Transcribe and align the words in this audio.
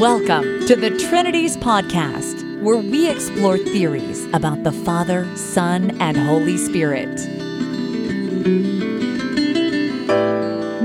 Welcome 0.00 0.66
to 0.66 0.76
the 0.76 0.90
Trinities 1.08 1.56
Podcast, 1.56 2.60
where 2.60 2.76
we 2.76 3.08
explore 3.08 3.56
theories 3.56 4.26
about 4.34 4.62
the 4.62 4.70
Father, 4.70 5.26
Son, 5.38 5.98
and 6.02 6.18
Holy 6.18 6.58
Spirit. 6.58 7.16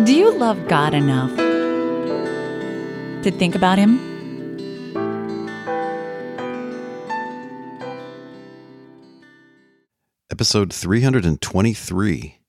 Do 0.05 0.15
you 0.15 0.31
love 0.31 0.65
God 0.69 0.93
enough 0.93 1.35
to 3.23 3.31
think 3.31 3.53
about 3.53 3.77
Him? 3.77 3.99
Episode 10.31 10.71
323 10.71 12.39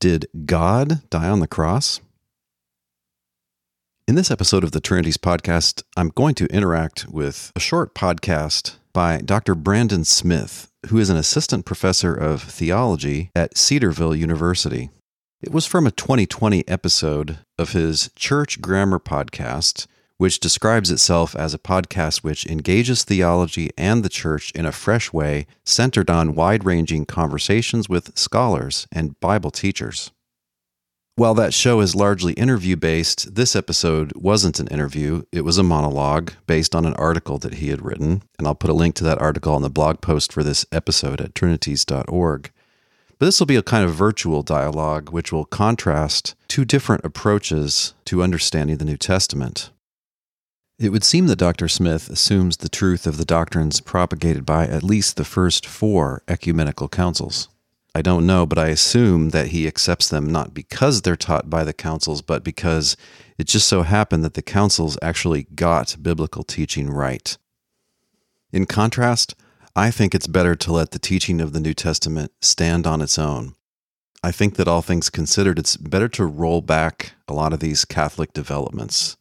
Did 0.00 0.26
God 0.44 1.08
die 1.10 1.28
on 1.28 1.38
the 1.38 1.46
cross? 1.46 2.00
In 4.08 4.14
this 4.14 4.30
episode 4.30 4.64
of 4.64 4.70
the 4.70 4.80
Trinities 4.80 5.18
podcast, 5.18 5.82
I'm 5.94 6.08
going 6.08 6.34
to 6.36 6.46
interact 6.46 7.06
with 7.10 7.52
a 7.54 7.60
short 7.60 7.94
podcast 7.94 8.76
by 8.94 9.18
Dr. 9.18 9.54
Brandon 9.54 10.02
Smith, 10.02 10.72
who 10.86 10.96
is 10.96 11.10
an 11.10 11.18
assistant 11.18 11.66
professor 11.66 12.14
of 12.14 12.42
theology 12.42 13.30
at 13.36 13.58
Cedarville 13.58 14.16
University. 14.16 14.88
It 15.42 15.52
was 15.52 15.66
from 15.66 15.86
a 15.86 15.90
2020 15.90 16.66
episode 16.66 17.40
of 17.58 17.72
his 17.72 18.10
Church 18.16 18.62
Grammar 18.62 18.98
podcast, 18.98 19.86
which 20.16 20.40
describes 20.40 20.90
itself 20.90 21.36
as 21.36 21.52
a 21.52 21.58
podcast 21.58 22.24
which 22.24 22.46
engages 22.46 23.04
theology 23.04 23.68
and 23.76 24.02
the 24.02 24.08
church 24.08 24.52
in 24.52 24.64
a 24.64 24.72
fresh 24.72 25.12
way, 25.12 25.46
centered 25.66 26.08
on 26.08 26.34
wide 26.34 26.64
ranging 26.64 27.04
conversations 27.04 27.90
with 27.90 28.16
scholars 28.16 28.86
and 28.90 29.20
Bible 29.20 29.50
teachers. 29.50 30.12
While 31.18 31.34
that 31.34 31.52
show 31.52 31.80
is 31.80 31.96
largely 31.96 32.32
interview 32.34 32.76
based, 32.76 33.34
this 33.34 33.56
episode 33.56 34.12
wasn't 34.14 34.60
an 34.60 34.68
interview. 34.68 35.24
It 35.32 35.40
was 35.40 35.58
a 35.58 35.64
monologue 35.64 36.30
based 36.46 36.76
on 36.76 36.84
an 36.84 36.94
article 36.94 37.38
that 37.38 37.54
he 37.54 37.70
had 37.70 37.84
written. 37.84 38.22
And 38.38 38.46
I'll 38.46 38.54
put 38.54 38.70
a 38.70 38.72
link 38.72 38.94
to 38.94 39.04
that 39.04 39.20
article 39.20 39.52
on 39.52 39.62
the 39.62 39.68
blog 39.68 40.00
post 40.00 40.32
for 40.32 40.44
this 40.44 40.64
episode 40.70 41.20
at 41.20 41.34
trinities.org. 41.34 42.52
But 43.18 43.26
this 43.26 43.40
will 43.40 43.48
be 43.48 43.56
a 43.56 43.64
kind 43.64 43.84
of 43.84 43.96
virtual 43.96 44.44
dialogue 44.44 45.10
which 45.10 45.32
will 45.32 45.44
contrast 45.44 46.36
two 46.46 46.64
different 46.64 47.04
approaches 47.04 47.94
to 48.04 48.22
understanding 48.22 48.76
the 48.76 48.84
New 48.84 48.96
Testament. 48.96 49.70
It 50.78 50.90
would 50.90 51.02
seem 51.02 51.26
that 51.26 51.40
Dr. 51.40 51.66
Smith 51.66 52.08
assumes 52.10 52.58
the 52.58 52.68
truth 52.68 53.08
of 53.08 53.16
the 53.16 53.24
doctrines 53.24 53.80
propagated 53.80 54.46
by 54.46 54.68
at 54.68 54.84
least 54.84 55.16
the 55.16 55.24
first 55.24 55.66
four 55.66 56.22
ecumenical 56.28 56.88
councils. 56.88 57.48
I 57.98 58.00
don't 58.00 58.26
know, 58.26 58.46
but 58.46 58.58
I 58.58 58.68
assume 58.68 59.30
that 59.30 59.48
he 59.48 59.66
accepts 59.66 60.08
them 60.08 60.30
not 60.30 60.54
because 60.54 61.02
they're 61.02 61.16
taught 61.16 61.50
by 61.50 61.64
the 61.64 61.72
councils, 61.72 62.22
but 62.22 62.44
because 62.44 62.96
it 63.38 63.48
just 63.48 63.66
so 63.66 63.82
happened 63.82 64.22
that 64.22 64.34
the 64.34 64.40
councils 64.40 64.96
actually 65.02 65.48
got 65.56 65.96
biblical 66.00 66.44
teaching 66.44 66.90
right. 66.90 67.36
In 68.52 68.66
contrast, 68.66 69.34
I 69.74 69.90
think 69.90 70.14
it's 70.14 70.28
better 70.28 70.54
to 70.54 70.72
let 70.72 70.92
the 70.92 71.00
teaching 71.00 71.40
of 71.40 71.52
the 71.52 71.58
New 71.58 71.74
Testament 71.74 72.30
stand 72.40 72.86
on 72.86 73.02
its 73.02 73.18
own. 73.18 73.56
I 74.22 74.30
think 74.30 74.54
that 74.54 74.68
all 74.68 74.80
things 74.80 75.10
considered, 75.10 75.58
it's 75.58 75.76
better 75.76 76.08
to 76.10 76.24
roll 76.24 76.60
back 76.60 77.14
a 77.26 77.32
lot 77.32 77.52
of 77.52 77.58
these 77.58 77.84
Catholic 77.84 78.32
developments. 78.32 79.16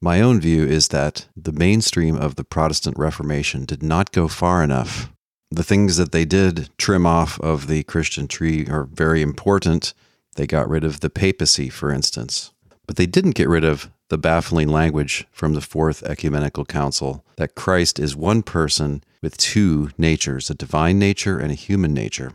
My 0.00 0.22
own 0.22 0.40
view 0.40 0.64
is 0.64 0.88
that 0.88 1.28
the 1.36 1.52
mainstream 1.52 2.16
of 2.16 2.36
the 2.36 2.44
Protestant 2.44 2.96
Reformation 2.96 3.66
did 3.66 3.82
not 3.82 4.12
go 4.12 4.28
far 4.28 4.64
enough 4.64 5.12
the 5.50 5.64
things 5.64 5.96
that 5.96 6.12
they 6.12 6.24
did 6.24 6.68
trim 6.78 7.06
off 7.06 7.40
of 7.40 7.66
the 7.66 7.82
Christian 7.84 8.28
tree 8.28 8.66
are 8.68 8.84
very 8.84 9.22
important. 9.22 9.94
They 10.36 10.46
got 10.46 10.68
rid 10.68 10.84
of 10.84 11.00
the 11.00 11.10
papacy, 11.10 11.68
for 11.68 11.90
instance. 11.90 12.52
But 12.86 12.96
they 12.96 13.06
didn't 13.06 13.34
get 13.34 13.48
rid 13.48 13.64
of 13.64 13.90
the 14.08 14.18
baffling 14.18 14.68
language 14.68 15.26
from 15.30 15.54
the 15.54 15.60
Fourth 15.60 16.02
Ecumenical 16.02 16.64
Council 16.64 17.24
that 17.36 17.54
Christ 17.54 17.98
is 17.98 18.16
one 18.16 18.42
person 18.42 19.02
with 19.22 19.36
two 19.36 19.90
natures, 19.98 20.48
a 20.48 20.54
divine 20.54 20.98
nature 20.98 21.38
and 21.38 21.50
a 21.50 21.54
human 21.54 21.92
nature. 21.92 22.32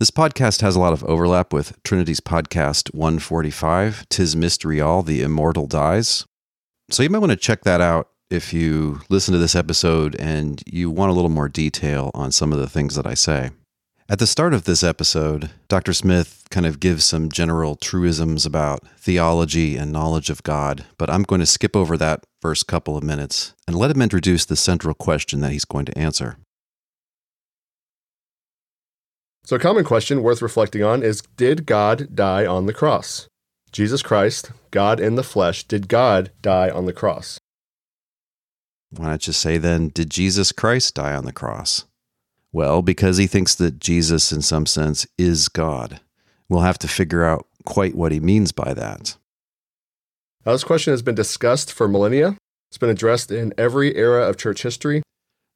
This 0.00 0.10
podcast 0.10 0.60
has 0.60 0.74
a 0.74 0.80
lot 0.80 0.92
of 0.92 1.04
overlap 1.04 1.52
with 1.52 1.80
Trinities 1.84 2.20
podcast 2.20 2.92
145, 2.94 4.08
Tis 4.08 4.34
Mystery 4.34 4.80
All, 4.80 5.02
The 5.02 5.22
Immortal 5.22 5.66
Dies. 5.66 6.26
So 6.90 7.02
you 7.02 7.10
might 7.10 7.18
want 7.18 7.30
to 7.30 7.36
check 7.36 7.62
that 7.62 7.80
out 7.80 8.08
if 8.30 8.52
you 8.52 9.00
listen 9.08 9.32
to 9.32 9.38
this 9.38 9.54
episode 9.54 10.16
and 10.16 10.62
you 10.66 10.90
want 10.90 11.10
a 11.10 11.14
little 11.14 11.30
more 11.30 11.48
detail 11.48 12.10
on 12.14 12.32
some 12.32 12.52
of 12.52 12.58
the 12.58 12.68
things 12.68 12.94
that 12.96 13.06
I 13.06 13.14
say. 13.14 13.50
At 14.06 14.18
the 14.18 14.26
start 14.26 14.52
of 14.52 14.64
this 14.64 14.82
episode, 14.82 15.50
Dr. 15.68 15.94
Smith 15.94 16.44
kind 16.50 16.66
of 16.66 16.78
gives 16.78 17.06
some 17.06 17.30
general 17.30 17.74
truisms 17.74 18.44
about 18.44 18.86
theology 18.98 19.78
and 19.78 19.90
knowledge 19.92 20.28
of 20.28 20.42
God, 20.42 20.84
but 20.98 21.08
I'm 21.08 21.22
going 21.22 21.40
to 21.40 21.46
skip 21.46 21.74
over 21.74 21.96
that 21.96 22.22
first 22.42 22.66
couple 22.66 22.98
of 22.98 23.02
minutes 23.02 23.54
and 23.66 23.74
let 23.74 23.90
him 23.90 24.02
introduce 24.02 24.44
the 24.44 24.56
central 24.56 24.94
question 24.94 25.40
that 25.40 25.52
he's 25.52 25.64
going 25.64 25.86
to 25.86 25.98
answer. 25.98 26.36
So, 29.46 29.56
a 29.56 29.58
common 29.58 29.84
question 29.84 30.22
worth 30.22 30.42
reflecting 30.42 30.82
on 30.82 31.02
is 31.02 31.22
Did 31.36 31.64
God 31.64 32.14
die 32.14 32.44
on 32.44 32.66
the 32.66 32.74
cross? 32.74 33.28
Jesus 33.72 34.02
Christ, 34.02 34.52
God 34.70 35.00
in 35.00 35.16
the 35.16 35.22
flesh, 35.22 35.64
did 35.64 35.88
God 35.88 36.30
die 36.42 36.70
on 36.70 36.84
the 36.84 36.92
cross? 36.92 37.38
Why 38.96 39.08
not 39.08 39.20
just 39.20 39.40
say 39.40 39.58
then, 39.58 39.88
did 39.88 40.10
Jesus 40.10 40.52
Christ 40.52 40.94
die 40.94 41.14
on 41.14 41.24
the 41.24 41.32
cross? 41.32 41.84
Well, 42.52 42.82
because 42.82 43.16
he 43.16 43.26
thinks 43.26 43.54
that 43.56 43.80
Jesus, 43.80 44.30
in 44.30 44.42
some 44.42 44.66
sense, 44.66 45.06
is 45.18 45.48
God. 45.48 46.00
We'll 46.48 46.60
have 46.60 46.78
to 46.78 46.88
figure 46.88 47.24
out 47.24 47.46
quite 47.64 47.96
what 47.96 48.12
he 48.12 48.20
means 48.20 48.52
by 48.52 48.74
that. 48.74 49.16
Now, 50.46 50.52
this 50.52 50.62
question 50.62 50.92
has 50.92 51.02
been 51.02 51.14
discussed 51.14 51.72
for 51.72 51.88
millennia. 51.88 52.36
It's 52.70 52.78
been 52.78 52.90
addressed 52.90 53.30
in 53.30 53.52
every 53.58 53.96
era 53.96 54.28
of 54.28 54.36
church 54.36 54.62
history. 54.62 55.02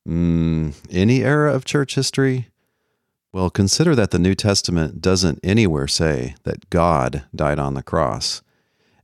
Mm, 0.09 0.75
any 0.91 1.23
era 1.23 1.53
of 1.53 1.65
church 1.65 1.95
history? 1.95 2.49
Well, 3.33 3.51
consider 3.51 3.95
that 3.95 4.11
the 4.11 4.19
New 4.19 4.35
Testament 4.35 5.03
doesn't 5.03 5.39
anywhere 5.45 5.87
say 5.87 6.35
that 6.45 6.71
God 6.71 7.25
died 7.35 7.59
on 7.59 7.75
the 7.75 7.83
cross. 7.83 8.43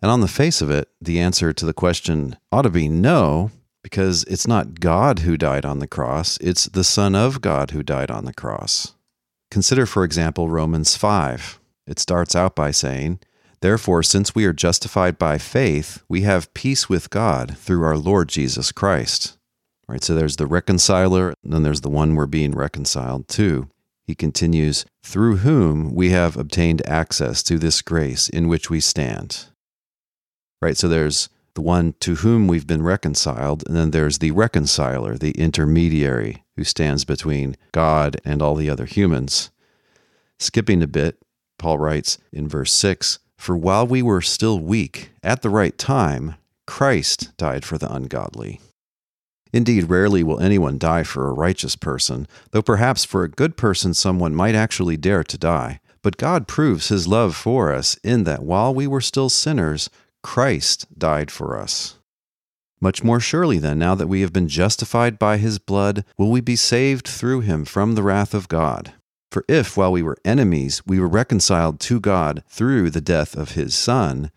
And 0.00 0.10
on 0.10 0.20
the 0.20 0.28
face 0.28 0.62
of 0.62 0.70
it, 0.70 0.88
the 1.00 1.20
answer 1.20 1.52
to 1.52 1.66
the 1.66 1.74
question 1.74 2.36
ought 2.50 2.62
to 2.62 2.70
be 2.70 2.88
no, 2.88 3.50
because 3.84 4.24
it's 4.24 4.46
not 4.46 4.80
God 4.80 5.20
who 5.20 5.36
died 5.36 5.66
on 5.66 5.78
the 5.78 5.86
cross, 5.86 6.38
it's 6.38 6.64
the 6.64 6.82
Son 6.82 7.14
of 7.14 7.42
God 7.42 7.70
who 7.70 7.82
died 7.82 8.10
on 8.10 8.24
the 8.24 8.32
cross. 8.32 8.94
Consider, 9.50 9.84
for 9.84 10.02
example, 10.04 10.48
Romans 10.48 10.96
5. 10.96 11.60
It 11.86 11.98
starts 11.98 12.34
out 12.34 12.56
by 12.56 12.70
saying, 12.70 13.20
Therefore, 13.60 14.02
since 14.02 14.34
we 14.34 14.46
are 14.46 14.54
justified 14.54 15.18
by 15.18 15.36
faith, 15.36 16.02
we 16.08 16.22
have 16.22 16.52
peace 16.54 16.88
with 16.88 17.10
God 17.10 17.58
through 17.58 17.84
our 17.84 17.98
Lord 17.98 18.28
Jesus 18.30 18.72
Christ. 18.72 19.36
Right, 19.86 20.02
so 20.02 20.14
there's 20.14 20.36
the 20.36 20.46
reconciler, 20.46 21.34
and 21.44 21.52
then 21.52 21.62
there's 21.62 21.82
the 21.82 21.90
one 21.90 22.14
we're 22.14 22.26
being 22.26 22.52
reconciled 22.52 23.28
to. 23.28 23.68
He 24.06 24.14
continues, 24.14 24.86
through 25.02 25.36
whom 25.36 25.94
we 25.94 26.08
have 26.08 26.38
obtained 26.38 26.86
access 26.86 27.42
to 27.44 27.58
this 27.58 27.82
grace 27.82 28.30
in 28.30 28.48
which 28.48 28.70
we 28.70 28.80
stand. 28.80 29.44
Right, 30.62 30.76
so 30.76 30.88
there's 30.88 31.28
the 31.54 31.60
one 31.60 31.94
to 32.00 32.16
whom 32.16 32.48
we've 32.48 32.66
been 32.66 32.82
reconciled, 32.82 33.64
and 33.66 33.76
then 33.76 33.90
there's 33.90 34.18
the 34.18 34.32
reconciler, 34.32 35.16
the 35.16 35.32
intermediary 35.32 36.44
who 36.56 36.64
stands 36.64 37.04
between 37.04 37.56
God 37.72 38.20
and 38.24 38.42
all 38.42 38.54
the 38.54 38.70
other 38.70 38.86
humans. 38.86 39.50
Skipping 40.38 40.82
a 40.82 40.86
bit, 40.86 41.18
Paul 41.58 41.78
writes 41.78 42.18
in 42.32 42.48
verse 42.48 42.72
6 42.72 43.20
For 43.36 43.56
while 43.56 43.86
we 43.86 44.02
were 44.02 44.20
still 44.20 44.58
weak, 44.58 45.12
at 45.22 45.42
the 45.42 45.50
right 45.50 45.76
time, 45.78 46.34
Christ 46.66 47.36
died 47.36 47.64
for 47.64 47.78
the 47.78 47.92
ungodly. 47.92 48.60
Indeed, 49.52 49.88
rarely 49.88 50.24
will 50.24 50.40
anyone 50.40 50.78
die 50.78 51.04
for 51.04 51.28
a 51.28 51.32
righteous 51.32 51.76
person, 51.76 52.26
though 52.50 52.62
perhaps 52.62 53.04
for 53.04 53.22
a 53.22 53.28
good 53.28 53.56
person 53.56 53.94
someone 53.94 54.34
might 54.34 54.56
actually 54.56 54.96
dare 54.96 55.22
to 55.22 55.38
die. 55.38 55.78
But 56.02 56.16
God 56.16 56.48
proves 56.48 56.88
his 56.88 57.06
love 57.06 57.36
for 57.36 57.72
us 57.72 57.96
in 58.02 58.24
that 58.24 58.42
while 58.42 58.74
we 58.74 58.86
were 58.86 59.00
still 59.00 59.28
sinners, 59.30 59.88
Christ 60.24 60.86
died 60.98 61.30
for 61.30 61.56
us. 61.56 61.98
Much 62.80 63.04
more 63.04 63.20
surely, 63.20 63.58
then, 63.58 63.78
now 63.78 63.94
that 63.94 64.08
we 64.08 64.22
have 64.22 64.32
been 64.32 64.48
justified 64.48 65.18
by 65.18 65.36
his 65.36 65.58
blood, 65.58 66.04
will 66.18 66.30
we 66.30 66.40
be 66.40 66.56
saved 66.56 67.06
through 67.06 67.42
him 67.42 67.64
from 67.64 67.94
the 67.94 68.02
wrath 68.02 68.34
of 68.34 68.48
God. 68.48 68.94
For 69.30 69.44
if, 69.48 69.76
while 69.76 69.92
we 69.92 70.02
were 70.02 70.16
enemies, 70.24 70.82
we 70.86 70.98
were 70.98 71.08
reconciled 71.08 71.78
to 71.80 72.00
God 72.00 72.42
through 72.48 72.90
the 72.90 73.00
death 73.02 73.36
of 73.36 73.52
his 73.52 73.74
Son, 73.74 74.30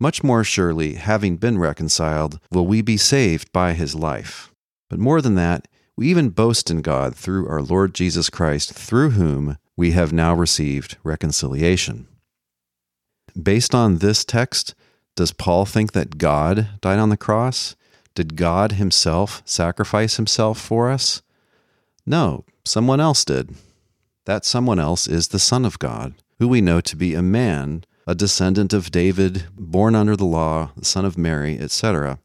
much 0.00 0.24
more 0.24 0.44
surely, 0.44 0.94
having 0.94 1.36
been 1.36 1.58
reconciled, 1.58 2.40
will 2.50 2.66
we 2.66 2.80
be 2.80 2.96
saved 2.96 3.52
by 3.52 3.74
his 3.74 3.94
life. 3.94 4.52
But 4.88 4.98
more 4.98 5.20
than 5.20 5.34
that, 5.34 5.68
we 5.96 6.08
even 6.08 6.30
boast 6.30 6.70
in 6.70 6.80
God 6.80 7.14
through 7.14 7.48
our 7.48 7.62
Lord 7.62 7.94
Jesus 7.94 8.30
Christ, 8.30 8.72
through 8.72 9.10
whom 9.10 9.58
we 9.76 9.92
have 9.92 10.12
now 10.12 10.34
received 10.34 10.96
reconciliation. 11.04 12.08
Based 13.40 13.74
on 13.74 13.98
this 13.98 14.24
text, 14.24 14.74
does 15.16 15.32
Paul 15.32 15.64
think 15.64 15.92
that 15.92 16.18
God 16.18 16.68
died 16.80 16.98
on 16.98 17.08
the 17.08 17.16
cross? 17.16 17.76
Did 18.14 18.36
God 18.36 18.72
himself 18.72 19.42
sacrifice 19.44 20.16
himself 20.16 20.60
for 20.60 20.90
us? 20.90 21.22
No, 22.06 22.44
someone 22.64 23.00
else 23.00 23.24
did. 23.24 23.54
That 24.24 24.44
someone 24.44 24.78
else 24.78 25.06
is 25.06 25.28
the 25.28 25.38
Son 25.38 25.64
of 25.64 25.78
God, 25.78 26.14
who 26.38 26.48
we 26.48 26.60
know 26.60 26.80
to 26.80 26.96
be 26.96 27.14
a 27.14 27.22
man, 27.22 27.84
a 28.06 28.14
descendant 28.14 28.72
of 28.72 28.90
David, 28.90 29.46
born 29.56 29.94
under 29.94 30.16
the 30.16 30.24
law, 30.24 30.70
the 30.76 30.84
son 30.84 31.04
of 31.04 31.16
Mary, 31.16 31.58
etc. 31.58 32.18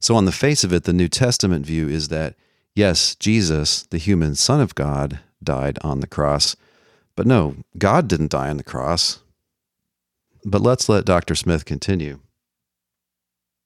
So, 0.00 0.14
on 0.14 0.24
the 0.24 0.32
face 0.32 0.64
of 0.64 0.72
it, 0.72 0.84
the 0.84 0.92
New 0.92 1.08
Testament 1.08 1.64
view 1.64 1.88
is 1.88 2.08
that, 2.08 2.34
yes, 2.74 3.14
Jesus, 3.14 3.82
the 3.84 3.98
human 3.98 4.34
Son 4.34 4.60
of 4.60 4.74
God, 4.74 5.20
died 5.42 5.78
on 5.82 6.00
the 6.00 6.06
cross, 6.06 6.56
but 7.14 7.26
no, 7.26 7.56
God 7.78 8.08
didn't 8.08 8.30
die 8.30 8.50
on 8.50 8.58
the 8.58 8.64
cross. 8.64 9.20
But 10.48 10.62
let's 10.62 10.88
let 10.88 11.04
Dr. 11.04 11.34
Smith 11.34 11.64
continue. 11.64 12.20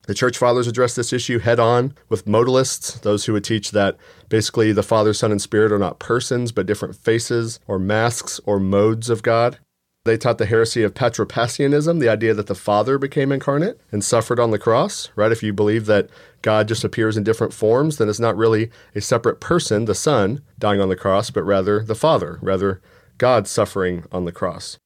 The 0.06 0.14
church 0.14 0.38
fathers 0.38 0.66
addressed 0.66 0.96
this 0.96 1.12
issue 1.12 1.38
head 1.38 1.60
on 1.60 1.94
with 2.08 2.24
modalists, 2.24 3.02
those 3.02 3.26
who 3.26 3.34
would 3.34 3.44
teach 3.44 3.72
that 3.72 3.98
basically 4.30 4.72
the 4.72 4.82
Father, 4.82 5.12
Son, 5.12 5.30
and 5.30 5.42
Spirit 5.42 5.72
are 5.72 5.78
not 5.78 5.98
persons, 5.98 6.52
but 6.52 6.64
different 6.64 6.96
faces 6.96 7.60
or 7.66 7.78
masks 7.78 8.40
or 8.46 8.58
modes 8.58 9.10
of 9.10 9.22
God. 9.22 9.58
They 10.06 10.16
taught 10.16 10.38
the 10.38 10.46
heresy 10.46 10.82
of 10.82 10.94
patripassianism, 10.94 11.98
the 11.98 12.08
idea 12.08 12.32
that 12.32 12.46
the 12.46 12.54
Father 12.54 12.96
became 12.96 13.30
incarnate 13.30 13.78
and 13.92 14.02
suffered 14.02 14.40
on 14.40 14.50
the 14.50 14.58
cross, 14.58 15.10
right? 15.14 15.30
If 15.30 15.42
you 15.42 15.52
believe 15.52 15.84
that 15.84 16.08
God 16.40 16.66
just 16.66 16.82
appears 16.82 17.18
in 17.18 17.24
different 17.24 17.52
forms, 17.52 17.98
then 17.98 18.08
it's 18.08 18.18
not 18.18 18.38
really 18.38 18.70
a 18.94 19.02
separate 19.02 19.38
person, 19.38 19.84
the 19.84 19.94
Son, 19.94 20.40
dying 20.58 20.80
on 20.80 20.88
the 20.88 20.96
cross, 20.96 21.28
but 21.28 21.42
rather 21.42 21.84
the 21.84 21.94
Father, 21.94 22.38
rather 22.40 22.80
God 23.18 23.46
suffering 23.46 24.06
on 24.10 24.24
the 24.24 24.32
cross. 24.32 24.78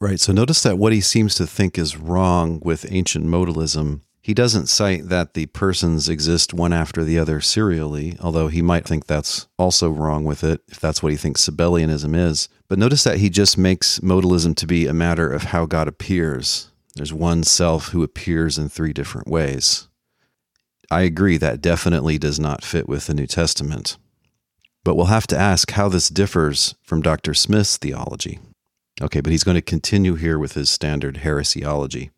Right. 0.00 0.18
So 0.18 0.32
notice 0.32 0.62
that 0.62 0.78
what 0.78 0.92
he 0.92 1.00
seems 1.00 1.34
to 1.34 1.46
think 1.46 1.76
is 1.78 1.96
wrong 1.96 2.60
with 2.64 2.90
ancient 2.90 3.26
modalism 3.26 4.00
he 4.22 4.34
doesn't 4.34 4.68
cite 4.68 5.08
that 5.08 5.32
the 5.32 5.46
persons 5.46 6.08
exist 6.08 6.52
one 6.52 6.74
after 6.74 7.02
the 7.02 7.18
other 7.18 7.40
serially, 7.40 8.18
although 8.20 8.48
he 8.48 8.60
might 8.60 8.86
think 8.86 9.06
that's 9.06 9.48
also 9.58 9.88
wrong 9.88 10.24
with 10.24 10.44
it, 10.44 10.60
if 10.68 10.78
that's 10.78 11.02
what 11.02 11.10
he 11.10 11.16
thinks 11.16 11.48
Sabellianism 11.48 12.14
is. 12.14 12.48
But 12.68 12.78
notice 12.78 13.02
that 13.04 13.18
he 13.18 13.30
just 13.30 13.56
makes 13.56 13.98
modalism 14.00 14.54
to 14.56 14.66
be 14.66 14.86
a 14.86 14.92
matter 14.92 15.32
of 15.32 15.44
how 15.44 15.64
God 15.64 15.88
appears. 15.88 16.70
There's 16.94 17.14
one 17.14 17.44
self 17.44 17.88
who 17.88 18.02
appears 18.02 18.58
in 18.58 18.68
three 18.68 18.92
different 18.92 19.26
ways. 19.26 19.88
I 20.90 21.02
agree 21.02 21.38
that 21.38 21.62
definitely 21.62 22.18
does 22.18 22.38
not 22.38 22.64
fit 22.64 22.88
with 22.88 23.06
the 23.06 23.14
New 23.14 23.26
Testament. 23.26 23.96
But 24.84 24.96
we'll 24.96 25.06
have 25.06 25.26
to 25.28 25.38
ask 25.38 25.70
how 25.70 25.88
this 25.88 26.08
differs 26.08 26.74
from 26.82 27.00
Dr. 27.00 27.32
Smith's 27.32 27.76
theology. 27.76 28.38
Okay, 29.02 29.20
but 29.20 29.32
he's 29.32 29.44
going 29.44 29.54
to 29.54 29.62
continue 29.62 30.14
here 30.14 30.38
with 30.38 30.52
his 30.52 30.68
standard 30.68 31.16
heresiology. 31.16 32.10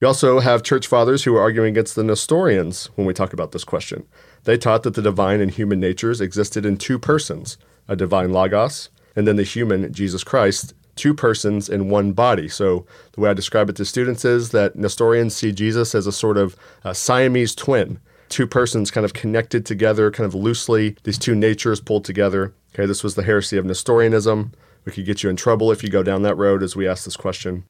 We 0.00 0.08
also 0.08 0.40
have 0.40 0.64
church 0.64 0.88
fathers 0.88 1.22
who 1.22 1.36
are 1.36 1.40
arguing 1.40 1.70
against 1.70 1.94
the 1.94 2.02
Nestorians 2.02 2.86
when 2.96 3.06
we 3.06 3.14
talk 3.14 3.32
about 3.32 3.52
this 3.52 3.62
question. 3.62 4.04
They 4.42 4.58
taught 4.58 4.82
that 4.82 4.94
the 4.94 5.02
divine 5.02 5.40
and 5.40 5.50
human 5.50 5.78
natures 5.78 6.20
existed 6.20 6.66
in 6.66 6.76
two 6.76 6.98
persons 6.98 7.56
a 7.88 7.96
divine 7.96 8.32
Logos, 8.32 8.90
and 9.16 9.26
then 9.26 9.36
the 9.36 9.42
human 9.42 9.92
Jesus 9.92 10.22
Christ, 10.22 10.72
two 10.94 11.14
persons 11.14 11.68
in 11.68 11.88
one 11.88 12.12
body. 12.12 12.48
So, 12.48 12.86
the 13.12 13.20
way 13.20 13.30
I 13.30 13.34
describe 13.34 13.68
it 13.68 13.76
to 13.76 13.84
students 13.84 14.24
is 14.24 14.50
that 14.50 14.76
Nestorians 14.76 15.34
see 15.34 15.52
Jesus 15.52 15.94
as 15.94 16.06
a 16.06 16.12
sort 16.12 16.36
of 16.36 16.56
a 16.84 16.94
Siamese 16.94 17.54
twin, 17.54 18.00
two 18.28 18.46
persons 18.46 18.90
kind 18.90 19.04
of 19.04 19.14
connected 19.14 19.66
together, 19.66 20.10
kind 20.10 20.26
of 20.26 20.34
loosely, 20.34 20.96
these 21.02 21.18
two 21.18 21.34
natures 21.34 21.80
pulled 21.80 22.04
together. 22.04 22.54
Okay, 22.74 22.86
this 22.86 23.04
was 23.04 23.14
the 23.14 23.24
heresy 23.24 23.58
of 23.58 23.64
Nestorianism. 23.64 24.52
We 24.84 24.92
could 24.92 25.06
get 25.06 25.22
you 25.22 25.30
in 25.30 25.36
trouble 25.36 25.70
if 25.70 25.82
you 25.82 25.88
go 25.88 26.02
down 26.02 26.22
that 26.22 26.36
road 26.36 26.62
as 26.62 26.74
we 26.74 26.88
ask 26.88 27.04
this 27.04 27.16
question. 27.16 27.64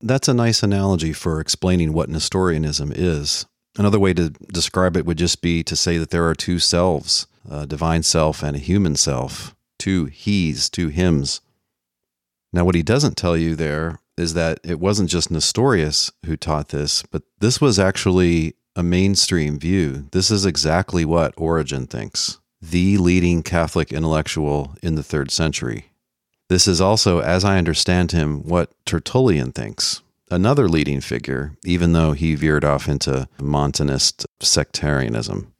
That's 0.00 0.28
a 0.28 0.34
nice 0.34 0.62
analogy 0.62 1.12
for 1.12 1.40
explaining 1.40 1.92
what 1.92 2.08
Nestorianism 2.08 2.92
is. 2.94 3.46
Another 3.76 3.98
way 3.98 4.14
to 4.14 4.30
describe 4.30 4.96
it 4.96 5.06
would 5.06 5.18
just 5.18 5.40
be 5.40 5.62
to 5.64 5.76
say 5.76 5.98
that 5.98 6.10
there 6.10 6.28
are 6.28 6.34
two 6.34 6.58
selves 6.58 7.26
a 7.48 7.66
divine 7.66 8.02
self 8.02 8.42
and 8.42 8.56
a 8.56 8.58
human 8.58 8.96
self, 8.96 9.54
two 9.78 10.06
he's, 10.06 10.70
two 10.70 10.88
hims. 10.88 11.42
Now, 12.54 12.64
what 12.64 12.74
he 12.74 12.82
doesn't 12.82 13.18
tell 13.18 13.36
you 13.36 13.54
there 13.54 14.00
is 14.16 14.34
that 14.34 14.60
it 14.64 14.80
wasn't 14.80 15.10
just 15.10 15.30
Nestorius 15.30 16.10
who 16.24 16.36
taught 16.36 16.68
this, 16.68 17.02
but 17.02 17.22
this 17.40 17.60
was 17.60 17.78
actually 17.78 18.54
a 18.76 18.82
mainstream 18.82 19.58
view. 19.58 20.06
This 20.12 20.30
is 20.30 20.46
exactly 20.46 21.04
what 21.04 21.34
Origen 21.36 21.86
thinks, 21.86 22.38
the 22.70 22.96
leading 22.96 23.42
Catholic 23.42 23.92
intellectual 23.92 24.74
in 24.82 24.94
the 24.94 25.02
third 25.02 25.30
century. 25.30 25.90
This 26.48 26.66
is 26.66 26.80
also, 26.80 27.20
as 27.20 27.44
I 27.44 27.58
understand 27.58 28.12
him, 28.12 28.42
what 28.42 28.72
Tertullian 28.86 29.52
thinks, 29.52 30.02
another 30.30 30.68
leading 30.68 31.00
figure, 31.00 31.52
even 31.64 31.92
though 31.92 32.12
he 32.12 32.34
veered 32.34 32.64
off 32.64 32.88
into 32.88 33.28
Montanist 33.38 34.26
sectarianism. 34.40 35.52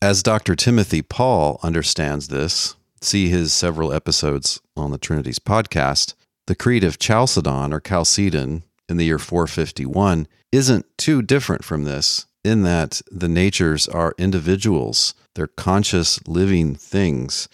As 0.00 0.22
Dr. 0.22 0.54
Timothy 0.54 1.02
Pawl 1.02 1.58
understands 1.62 2.28
this, 2.28 2.76
see 3.00 3.28
his 3.28 3.52
several 3.52 3.92
episodes 3.92 4.60
on 4.76 4.92
the 4.92 4.98
Trinities 4.98 5.40
podcast, 5.40 6.14
the 6.46 6.54
Creed 6.54 6.84
of 6.84 7.00
Chalcedon 7.00 7.72
or 7.72 7.80
Chalcedon 7.80 8.62
in 8.88 8.96
the 8.96 9.06
year 9.06 9.18
451 9.18 10.28
isn't 10.52 10.86
too 10.96 11.20
different 11.20 11.64
from 11.64 11.84
this 11.84 12.26
in 12.44 12.62
that 12.62 13.00
the 13.10 13.28
natures 13.28 13.88
are 13.88 14.14
individuals, 14.18 15.14
they're 15.34 15.46
conscious 15.46 16.26
living 16.26 16.74
things 16.74 17.48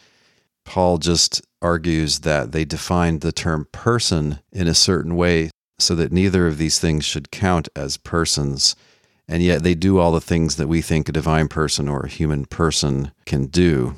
Pawl 0.64 0.98
just 0.98 1.42
argues 1.62 2.20
that 2.20 2.52
they 2.52 2.64
defined 2.64 3.20
the 3.20 3.32
term 3.32 3.68
person 3.72 4.40
in 4.52 4.66
a 4.66 4.74
certain 4.74 5.16
way 5.16 5.50
so 5.78 5.94
that 5.94 6.12
neither 6.12 6.46
of 6.46 6.58
these 6.58 6.78
things 6.78 7.04
should 7.04 7.30
count 7.30 7.68
as 7.76 7.96
persons. 7.96 8.76
And 9.28 9.42
yet 9.42 9.62
they 9.62 9.74
do 9.74 9.98
all 9.98 10.12
the 10.12 10.20
things 10.20 10.56
that 10.56 10.68
we 10.68 10.82
think 10.82 11.08
a 11.08 11.12
divine 11.12 11.48
person 11.48 11.88
or 11.88 12.00
a 12.00 12.08
human 12.08 12.44
person 12.44 13.12
can 13.24 13.46
do. 13.46 13.94